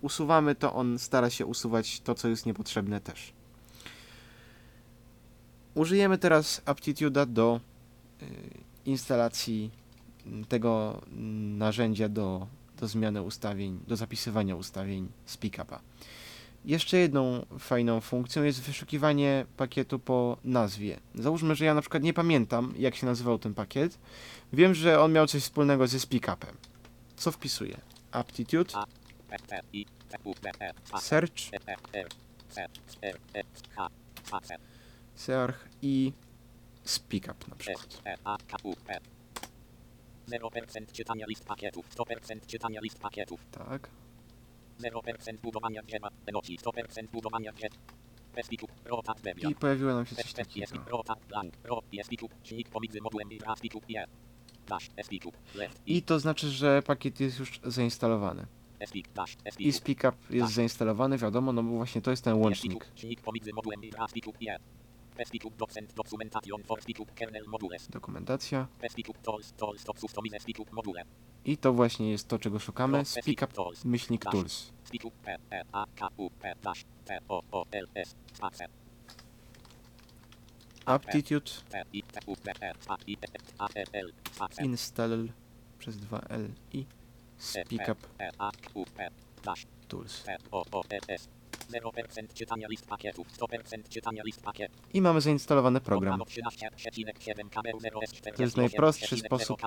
usuwamy, 0.00 0.54
to 0.54 0.74
on 0.74 0.98
stara 0.98 1.30
się 1.30 1.46
usuwać 1.46 2.00
to, 2.00 2.14
co 2.14 2.28
jest 2.28 2.46
niepotrzebne 2.46 3.00
też. 3.00 3.32
Użyjemy 5.74 6.18
teraz 6.18 6.62
Aptitude'a 6.64 7.26
do 7.26 7.60
yy, 8.20 8.28
instalacji 8.84 9.70
tego 10.48 11.02
narzędzia 11.58 12.08
do, 12.08 12.46
do 12.80 12.88
zmiany 12.88 13.22
ustawień, 13.22 13.80
do 13.86 13.96
zapisywania 13.96 14.56
ustawień 14.56 15.08
z 15.26 15.36
pickupa. 15.36 15.80
Jeszcze 16.64 16.98
jedną 16.98 17.46
fajną 17.58 18.00
funkcją 18.00 18.42
jest 18.42 18.60
wyszukiwanie 18.60 19.46
pakietu 19.56 19.98
po 19.98 20.36
nazwie. 20.44 21.00
Załóżmy, 21.14 21.54
że 21.54 21.64
ja 21.64 21.74
na 21.74 21.80
przykład 21.80 22.02
nie 22.02 22.14
pamiętam, 22.14 22.74
jak 22.78 22.94
się 22.94 23.06
nazywał 23.06 23.38
ten 23.38 23.54
pakiet. 23.54 23.98
Wiem, 24.52 24.74
że 24.74 25.00
on 25.00 25.12
miał 25.12 25.26
coś 25.26 25.42
wspólnego 25.42 25.86
ze 25.86 26.00
speakupem. 26.00 26.56
Co 27.16 27.32
wpisuję? 27.32 27.80
Aptitude, 28.12 28.74
search, 31.00 31.32
search 35.14 35.68
i 35.82 36.12
speakup 36.84 37.48
na 37.48 37.56
przykład. 37.56 38.02
0% 40.28 40.92
czytania 40.92 41.26
list 41.28 41.44
pakietów, 41.44 41.90
100% 41.96 42.46
czytania 42.46 42.80
list 42.80 42.98
pakietów. 42.98 43.40
Tak. 43.50 43.90
0% 44.80 45.36
budowania 45.42 45.82
drzewa. 45.82 46.08
Enoci 46.26 46.58
100% 46.58 47.08
budowania 47.12 47.52
drzew. 47.52 47.72
I 49.50 49.54
pojawiło 49.54 49.94
nam 49.94 50.06
się 50.06 50.16
coś 50.16 50.32
takiego. 50.32 50.66
i 55.86 56.02
to 56.02 56.18
znaczy, 56.18 56.50
że 56.50 56.82
pakiet 56.82 57.20
jest 57.20 57.38
już 57.38 57.60
zainstalowany. 57.64 58.46
I 59.58 59.68
Espiku. 59.68 59.72
SpeakUp 59.72 60.30
jest 60.30 60.52
zainstalowany, 60.52 61.18
wiadomo, 61.18 61.52
no 61.52 61.62
bo 61.62 61.70
właśnie 61.70 62.00
to 62.02 62.10
jest 62.10 62.24
ten 62.24 62.34
łącznik. 62.34 62.86
Dokumentacja. 67.90 68.66
I 71.44 71.56
to 71.56 71.72
właśnie 71.72 72.10
jest 72.10 72.28
to, 72.28 72.38
czego 72.38 72.58
szukamy. 72.58 72.98
Ro. 72.98 73.04
SpeakUp 73.04 73.52
Tools. 73.52 73.84
myślnik 73.84 74.24
tools. 74.24 74.72
Aptitude 80.86 81.50
install 84.62 85.28
przez 85.78 85.96
2L 85.96 86.48
i 86.72 86.86
SpeakUp 87.36 88.08
E. 88.18 88.30
A. 88.38 88.50
K. 88.50 88.70
U. 88.74 88.84
P. 88.84 89.10
Dash. 89.44 89.66
tools. 89.88 90.24
P. 91.72 91.84
O. 91.84 91.88
O. 91.88 91.92
L. 91.96 92.04
S. 92.08 92.14
0% 92.14 92.32
czytania 92.34 92.68
list 92.68 92.86
pakietów. 92.86 93.26
100% 93.38 93.88
czytania 93.88 94.22
list 94.22 94.42
pakiet. 94.42 94.72
I 94.94 95.00
mamy 95.02 95.20
zainstalowany 95.20 95.80
program. 95.80 96.22
To 98.36 98.42
jest 98.42 98.56
najprostszy 98.56 99.16
sposób 99.16 99.60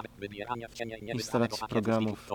instalacji 1.14 1.68
programów 1.69 2.30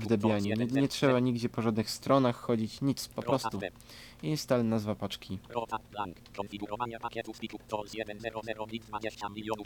w 0.00 0.06
Debianie. 0.06 0.54
Nie, 0.54 0.66
nie 0.66 0.88
trzeba 0.88 1.20
nigdzie 1.20 1.48
po 1.48 1.62
żadnych 1.62 1.90
stronach 1.90 2.36
chodzić, 2.36 2.80
nic, 2.80 3.08
po 3.08 3.22
prostu 3.22 3.60
install 4.22 4.68
nazwa 4.68 4.94
paczki 4.94 5.38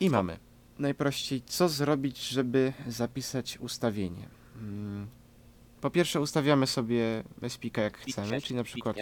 i 0.01 0.11
mamy. 0.11 0.39
Najprościej, 0.79 1.43
co 1.47 1.69
zrobić, 1.69 2.29
żeby 2.29 2.73
zapisać 2.87 3.59
ustawienie? 3.59 4.29
Mm, 4.57 5.09
Po 5.83 5.91
pierwsze 5.91 6.21
ustawiamy 6.21 6.67
sobie 6.67 7.23
SPIKA 7.49 7.83
jak 7.83 7.99
chcemy, 7.99 8.41
czyli 8.41 8.57
na 8.57 8.65
przykład 8.65 8.97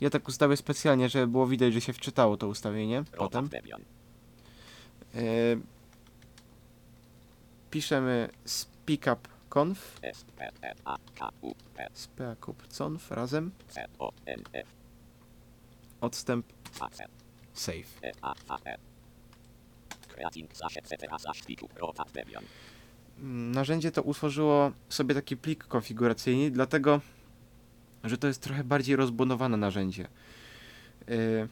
ja 0.00 0.10
tak 0.10 0.28
ustawię 0.28 0.56
specjalnie, 0.56 1.08
żeby 1.08 1.26
było 1.26 1.46
widać, 1.46 1.72
że 1.74 1.80
się 1.80 1.92
wczytało 1.92 2.36
to 2.36 2.48
ustawienie 2.48 3.04
potem. 3.16 3.48
E, 5.14 5.20
piszemy 7.70 8.28
speakup.conf, 8.44 10.00
speakup.conf 11.94 13.10
razem, 13.10 13.50
odstęp. 16.00 16.46
Save. 17.54 18.00
Narzędzie 23.22 23.92
to 23.92 24.02
utworzyło 24.02 24.72
sobie 24.88 25.14
taki 25.14 25.36
plik 25.36 25.64
konfiguracyjny, 25.64 26.50
dlatego 26.50 27.00
że 28.04 28.18
to 28.18 28.26
jest 28.26 28.42
trochę 28.42 28.64
bardziej 28.64 28.96
rozbudowane 28.96 29.56
narzędzie. 29.56 30.08
Yy, 31.08 31.48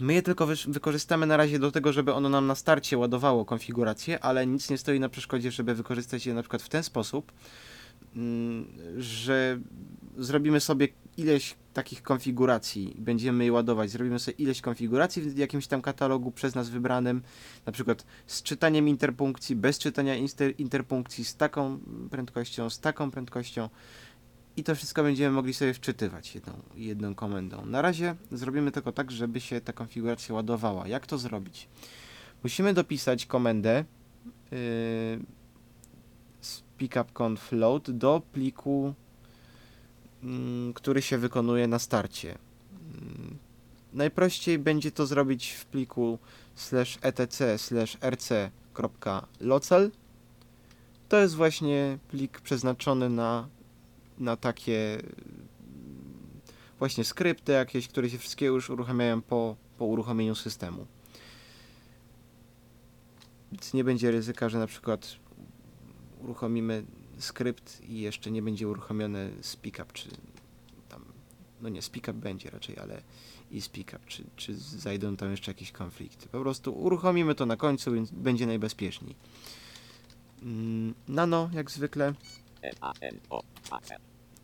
My 0.00 0.14
je 0.14 0.22
tylko 0.22 0.46
wykorzystamy 0.68 1.26
na 1.26 1.36
razie 1.36 1.58
do 1.58 1.72
tego, 1.72 1.92
żeby 1.92 2.14
ono 2.14 2.28
nam 2.28 2.46
na 2.46 2.54
starcie 2.54 2.98
ładowało 2.98 3.44
konfigurację, 3.44 4.24
ale 4.24 4.46
nic 4.46 4.70
nie 4.70 4.78
stoi 4.78 5.00
na 5.00 5.08
przeszkodzie, 5.08 5.50
żeby 5.50 5.74
wykorzystać 5.74 6.26
je 6.26 6.34
na 6.34 6.42
przykład 6.42 6.62
w 6.62 6.68
ten 6.68 6.82
sposób, 6.82 7.32
mm, 8.16 8.66
że 8.98 9.58
zrobimy 10.18 10.60
sobie 10.60 10.88
ileś 11.20 11.56
takich 11.72 12.02
konfiguracji, 12.02 12.96
będziemy 12.98 13.44
je 13.44 13.52
ładować, 13.52 13.90
zrobimy 13.90 14.18
sobie 14.18 14.36
ileś 14.36 14.60
konfiguracji 14.60 15.22
w 15.22 15.38
jakimś 15.38 15.66
tam 15.66 15.82
katalogu 15.82 16.30
przez 16.30 16.54
nas 16.54 16.68
wybranym, 16.68 17.22
na 17.66 17.72
przykład 17.72 18.06
z 18.26 18.42
czytaniem 18.42 18.88
interpunkcji, 18.88 19.56
bez 19.56 19.78
czytania 19.78 20.14
inter- 20.16 20.54
interpunkcji, 20.58 21.24
z 21.24 21.36
taką 21.36 21.80
prędkością, 22.10 22.70
z 22.70 22.80
taką 22.80 23.10
prędkością 23.10 23.68
i 24.56 24.64
to 24.64 24.74
wszystko 24.74 25.02
będziemy 25.02 25.30
mogli 25.30 25.54
sobie 25.54 25.74
wczytywać 25.74 26.34
jedną, 26.34 26.52
jedną 26.74 27.14
komendą. 27.14 27.66
Na 27.66 27.82
razie 27.82 28.14
zrobimy 28.32 28.72
tylko 28.72 28.92
tak, 28.92 29.10
żeby 29.10 29.40
się 29.40 29.60
ta 29.60 29.72
konfiguracja 29.72 30.34
ładowała. 30.34 30.88
Jak 30.88 31.06
to 31.06 31.18
zrobić? 31.18 31.68
Musimy 32.42 32.74
dopisać 32.74 33.26
komendę 33.26 33.84
yy, 34.50 34.58
speakup.conf 36.40 37.52
load 37.52 37.90
do 37.90 38.22
pliku, 38.32 38.94
który 40.74 41.02
się 41.02 41.18
wykonuje 41.18 41.66
na 41.66 41.78
starcie. 41.78 42.38
Mm, 42.94 43.38
Najprościej 43.92 44.58
będzie 44.58 44.90
to 44.90 45.06
zrobić 45.06 45.50
w 45.50 45.66
pliku 45.66 46.18
slash 46.54 46.98
etc 47.02 47.58
slash 47.58 47.96
rc.local. 48.00 49.90
To 51.08 51.20
jest 51.20 51.34
właśnie 51.34 51.98
plik 52.08 52.40
przeznaczony 52.40 53.08
na, 53.08 53.48
na 54.18 54.36
takie 54.36 54.94
mm, 54.94 55.04
właśnie 56.78 57.04
skrypty 57.04 57.52
jakieś, 57.52 57.88
które 57.88 58.10
się 58.10 58.18
wszystkie 58.18 58.46
już 58.46 58.70
uruchamiają 58.70 59.22
po, 59.22 59.56
po 59.78 59.84
uruchomieniu 59.84 60.34
systemu. 60.34 60.86
Więc 63.52 63.74
nie 63.74 63.84
będzie 63.84 64.10
ryzyka, 64.10 64.48
że 64.48 64.58
na 64.58 64.66
przykład 64.66 65.16
uruchomimy 66.22 66.84
skrypt 67.20 67.80
i 67.88 68.00
jeszcze 68.00 68.30
nie 68.30 68.42
będzie 68.42 68.68
uruchomiony 68.68 69.30
speakup, 69.40 69.92
czy 69.92 70.08
tam, 70.88 71.04
no 71.60 71.68
nie, 71.68 71.82
speakup 71.82 72.16
będzie 72.16 72.50
raczej, 72.50 72.78
ale 72.78 73.02
i 73.50 73.60
speakup, 73.60 74.06
czy, 74.06 74.24
czy 74.36 74.54
zajdą 74.56 75.16
tam 75.16 75.30
jeszcze 75.30 75.50
jakieś 75.50 75.72
konflikty. 75.72 76.28
Po 76.28 76.40
prostu 76.40 76.72
uruchomimy 76.72 77.34
to 77.34 77.46
na 77.46 77.56
końcu, 77.56 77.92
więc 77.92 78.10
będzie 78.10 78.46
najbezpieczniej. 78.46 79.14
Mm, 80.42 80.94
Nano, 81.08 81.50
jak 81.52 81.70
zwykle, 81.70 82.14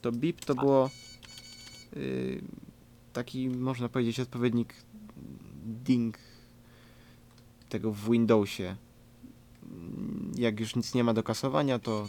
to 0.01 0.13
BIP 0.13 0.45
to 0.45 0.55
było 0.55 0.91
yy, 1.97 2.41
taki, 3.13 3.49
można 3.49 3.89
powiedzieć, 3.89 4.21
odpowiednik 4.21 4.75
ding 5.65 6.19
tego 7.69 7.93
w 7.93 8.11
Windowsie. 8.11 8.77
Mm, 9.63 10.33
Jak 10.37 10.61
już 10.61 10.77
nic 10.77 10.95
nie 10.95 11.05
ma 11.05 11.15
do 11.15 11.23
kasowania, 11.23 11.79
to, 11.79 12.09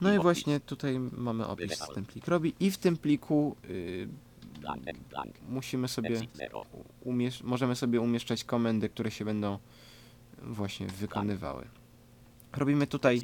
No 0.00 0.14
i 0.14 0.18
właśnie 0.18 0.60
tutaj 0.60 0.98
mamy 0.98 1.46
opis, 1.46 1.78
co 1.78 1.94
ten 1.94 2.04
plik 2.04 2.28
robi. 2.28 2.54
I 2.60 2.70
w 2.70 2.78
tym 2.78 2.96
pliku 2.96 3.56
yy, 3.68 4.08
musimy 5.48 5.88
sobie 5.88 6.20
możemy 7.42 7.76
sobie 7.76 8.00
umieszczać 8.00 8.44
komendy, 8.44 8.88
które 8.88 9.10
się 9.10 9.24
będą 9.24 9.58
właśnie 10.42 10.86
wykonywały. 10.86 11.68
Robimy 12.52 12.86
tutaj, 12.86 13.20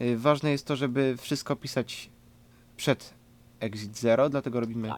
y, 0.00 0.18
ważne 0.18 0.50
jest 0.50 0.66
to, 0.66 0.76
żeby 0.76 1.16
wszystko 1.16 1.56
pisać 1.56 2.10
przed 2.76 3.14
exit 3.60 3.98
0, 3.98 4.28
dlatego 4.28 4.60
robimy 4.60 4.90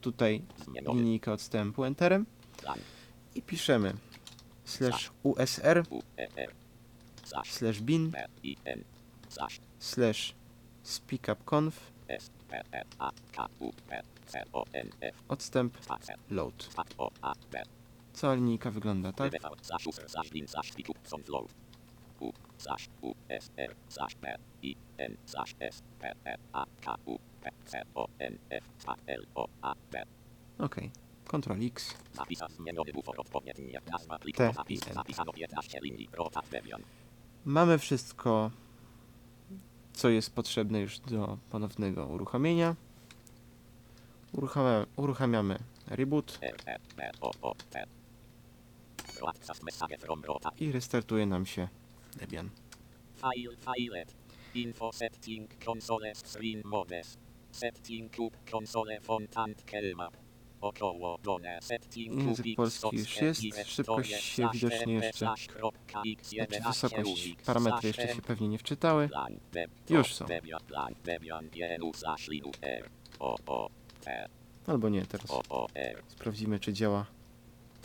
tutaj 0.00 0.42
linijkę 0.94 1.32
odstępu 1.32 1.84
enterem. 1.84 2.26
I 3.34 3.42
piszemy 3.42 3.94
slash 4.64 5.10
usr 5.22 5.84
slash 7.44 7.80
bin 7.80 8.12
slash 9.82 10.34
speakup.conf 10.82 11.92
odstęp 15.28 15.78
load. 16.30 16.68
Cała 18.12 18.34
linijka 18.34 18.70
wygląda 18.70 19.12
tak. 19.12 19.32
Ok. 30.58 30.76
Ctrl 31.24 31.66
X. 31.66 31.94
T. 34.36 34.52
Mamy 37.44 37.78
wszystko, 37.78 38.50
co 39.92 40.08
jest 40.08 40.34
potrzebne 40.34 40.80
już 40.80 40.98
do 40.98 41.38
ponownego 41.50 42.06
uruchomienia. 42.06 42.76
Uruchamiamy, 44.32 44.86
uruchamiamy 44.96 45.58
reboot 45.86 46.38
i 50.60 50.72
restartuje 50.72 51.26
nam 51.26 51.46
się 51.46 51.68
Debian. 52.16 52.50
File, 53.16 53.56
file. 53.56 54.04
Info 54.54 54.92
setting 54.92 55.64
console 55.64 56.14
screen 56.14 56.62
modes. 56.64 57.18
Setting 57.50 58.18
up 58.18 58.36
console 58.50 59.00
font 59.00 59.36
and 59.36 59.64
kelmap. 59.64 60.16
Język 61.96 62.46
polski 62.56 62.96
już 62.96 63.16
jest, 63.16 63.42
szybkość 63.66 64.10
się 64.10 64.48
widocznie 64.52 64.94
jeszcze, 64.94 65.18
znaczy 65.18 65.48
wysokość, 66.66 67.34
parametry 67.46 67.86
jeszcze 67.88 68.14
się 68.14 68.22
pewnie 68.22 68.48
nie 68.48 68.58
wczytały. 68.58 69.08
Już 69.90 70.14
są. 70.14 70.26
Albo 74.66 74.88
nie, 74.88 75.06
teraz 75.06 75.30
R. 75.74 76.02
sprawdzimy 76.08 76.60
czy 76.60 76.72
działa. 76.72 77.06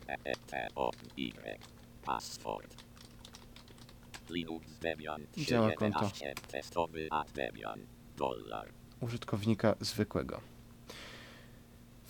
E, 0.08 0.18
Debian 4.82 5.22
Działa 5.38 5.72
konto. 5.72 6.00
3.11 6.00 6.34
testowy 6.48 7.08
at 7.12 7.32
Debian. 7.32 7.80
Dollar. 8.18 8.70
użytkownika 9.02 9.76
zwykłego. 9.80 10.42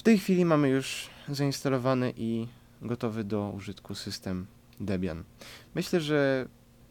Tej 0.07 0.19
chwili 0.19 0.45
mamy 0.45 0.69
już 0.69 1.09
zainstalowany 1.29 2.13
i 2.17 2.47
gotowy 2.81 3.23
do 3.23 3.53
użytku 3.55 3.95
system 3.95 4.45
Debian. 4.79 5.23
Myślę, 5.75 6.01
że 6.01 6.47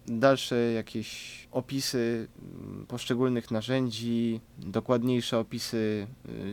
dalsze 0.06 0.56
jakieś 0.56 1.38
opisy 1.52 2.28
mm, 2.38 2.86
poszczególnych 2.86 3.50
narzędzi, 3.50 4.40
dokładniejsze 4.58 5.38
opisy 5.38 6.06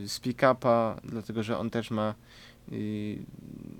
y, 0.04 0.08
z 0.08 0.20
pick-upa, 0.20 1.00
dlatego 1.04 1.42
że 1.42 1.58
on 1.58 1.70
też 1.70 1.90
ma 1.90 2.14
y, 2.72 3.18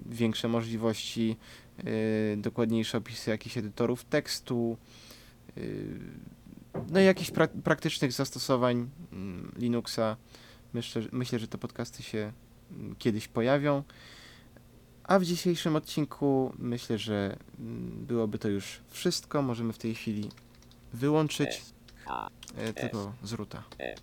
większe 0.06 0.48
możliwości, 0.48 1.36
y, 1.84 2.36
dokładniejsze 2.36 2.98
opisy 2.98 3.30
jakichś 3.30 3.58
edytorów 3.58 4.04
tekstu, 4.04 4.76
no 6.90 7.00
i 7.00 7.04
jakichś 7.04 7.30
pra 7.30 7.48
praktycznych 7.48 8.12
zastosowań 8.12 8.90
mm, 9.12 9.52
Linuxa. 9.56 10.16
Myślę, 10.74 11.02
myślę, 11.12 11.38
że 11.38 11.48
te 11.48 11.58
podcasty 11.58 12.02
się 12.02 12.32
kiedyś 12.98 13.28
pojawią. 13.28 13.82
A 15.04 15.18
w 15.18 15.24
dzisiejszym 15.24 15.76
odcinku 15.76 16.52
myślę, 16.58 16.98
że 16.98 17.36
mm, 17.58 18.06
byłoby 18.06 18.38
to 18.38 18.48
już 18.48 18.80
wszystko. 18.88 19.42
Możemy 19.42 19.72
w 19.72 19.78
tej 19.78 19.94
chwili 19.94 20.30
wyłączyć 20.92 21.62
e, 22.56 22.72
tego 22.72 23.12
z. 23.22 23.62
E. 23.78 23.94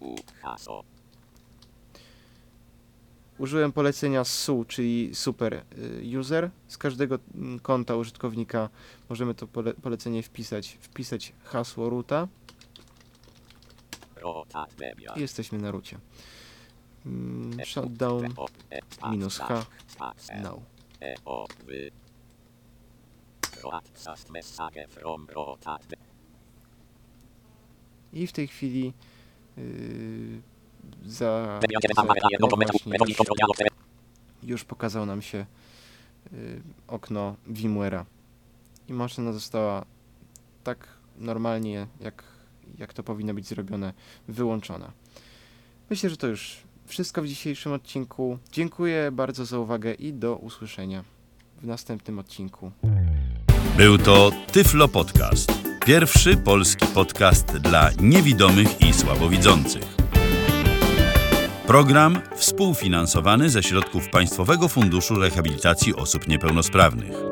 Użyłem 3.38 3.72
polecenia 3.72 4.23
SU, 4.23 4.65
czyli 4.68 5.15
super 5.15 5.53
y, 5.53 6.19
user. 6.19 6.49
Z 6.68 6.77
każdego 6.77 7.19
mm, 7.35 7.60
konta 7.60 7.95
użytkownika 7.95 8.69
możemy 9.10 9.35
to 9.35 9.48
pole 9.48 9.73
polecenie 9.73 10.23
wpisać, 10.23 10.77
wpisać 10.81 11.34
hasło 11.43 11.89
ruta 11.89 12.27
i 15.15 15.22
jesteśmy 15.22 15.57
na 15.57 15.72
rucie. 15.72 15.98
Mm, 17.06 17.65
Shutdown 17.65 18.34
minus 19.10 19.38
H 19.38 19.65
now. 20.41 20.60
I 28.14 28.28
w 28.28 28.32
tej 28.32 28.48
chwili 28.48 28.94
yy, 29.57 30.41
za, 31.06 31.60
Debian 31.61 31.82
9 31.82 31.95
za 31.95 32.03
daje 32.03 32.38
nową 32.40 32.57
metodę. 32.57 32.84
właśnie 33.48 33.68
już 34.44 34.64
pokazał 34.64 35.06
nam 35.06 35.22
się 35.22 35.45
yy, 36.32 36.61
okno 36.88 37.36
VMware'a 37.48 38.06
i 38.88 38.94
maszyna 38.94 39.34
została 39.34 39.86
tak 40.64 40.88
normalnie, 41.18 41.88
jak, 41.99 42.23
jak 42.78 42.94
to 42.94 43.03
powinno 43.03 43.34
być 43.34 43.48
zrobione, 43.48 43.94
wyłączona. 44.28 44.91
Myślę, 45.90 46.10
że 46.10 46.18
to 46.18 46.28
już 46.28 46.64
wszystko 46.91 47.22
w 47.22 47.27
dzisiejszym 47.27 47.73
odcinku. 47.73 48.38
Dziękuję 48.51 49.11
bardzo 49.11 49.45
za 49.45 49.59
uwagę 49.59 49.93
i 49.93 50.13
do 50.13 50.35
usłyszenia 50.35 51.03
w 51.61 51.65
następnym 51.65 52.19
odcinku. 52.19 52.72
Był 53.77 53.97
to 53.97 54.31
Tyflo 54.51 54.88
Podcast. 54.88 55.51
Pierwszy 55.85 56.38
polski 56.38 56.85
podcast 56.93 57.57
dla 57.57 57.89
niewidomych 58.01 58.81
i 58.81 58.93
słabowidzących. 58.93 59.84
Program 61.68 62.22
współfinansowany 62.35 63.49
ze 63.49 63.63
środków 63.63 64.09
Państwowego 64.09 64.68
Funduszu 64.68 65.15
Rehabilitacji 65.15 65.95
Osób 65.95 66.27
Niepełnosprawnych. 66.27 67.31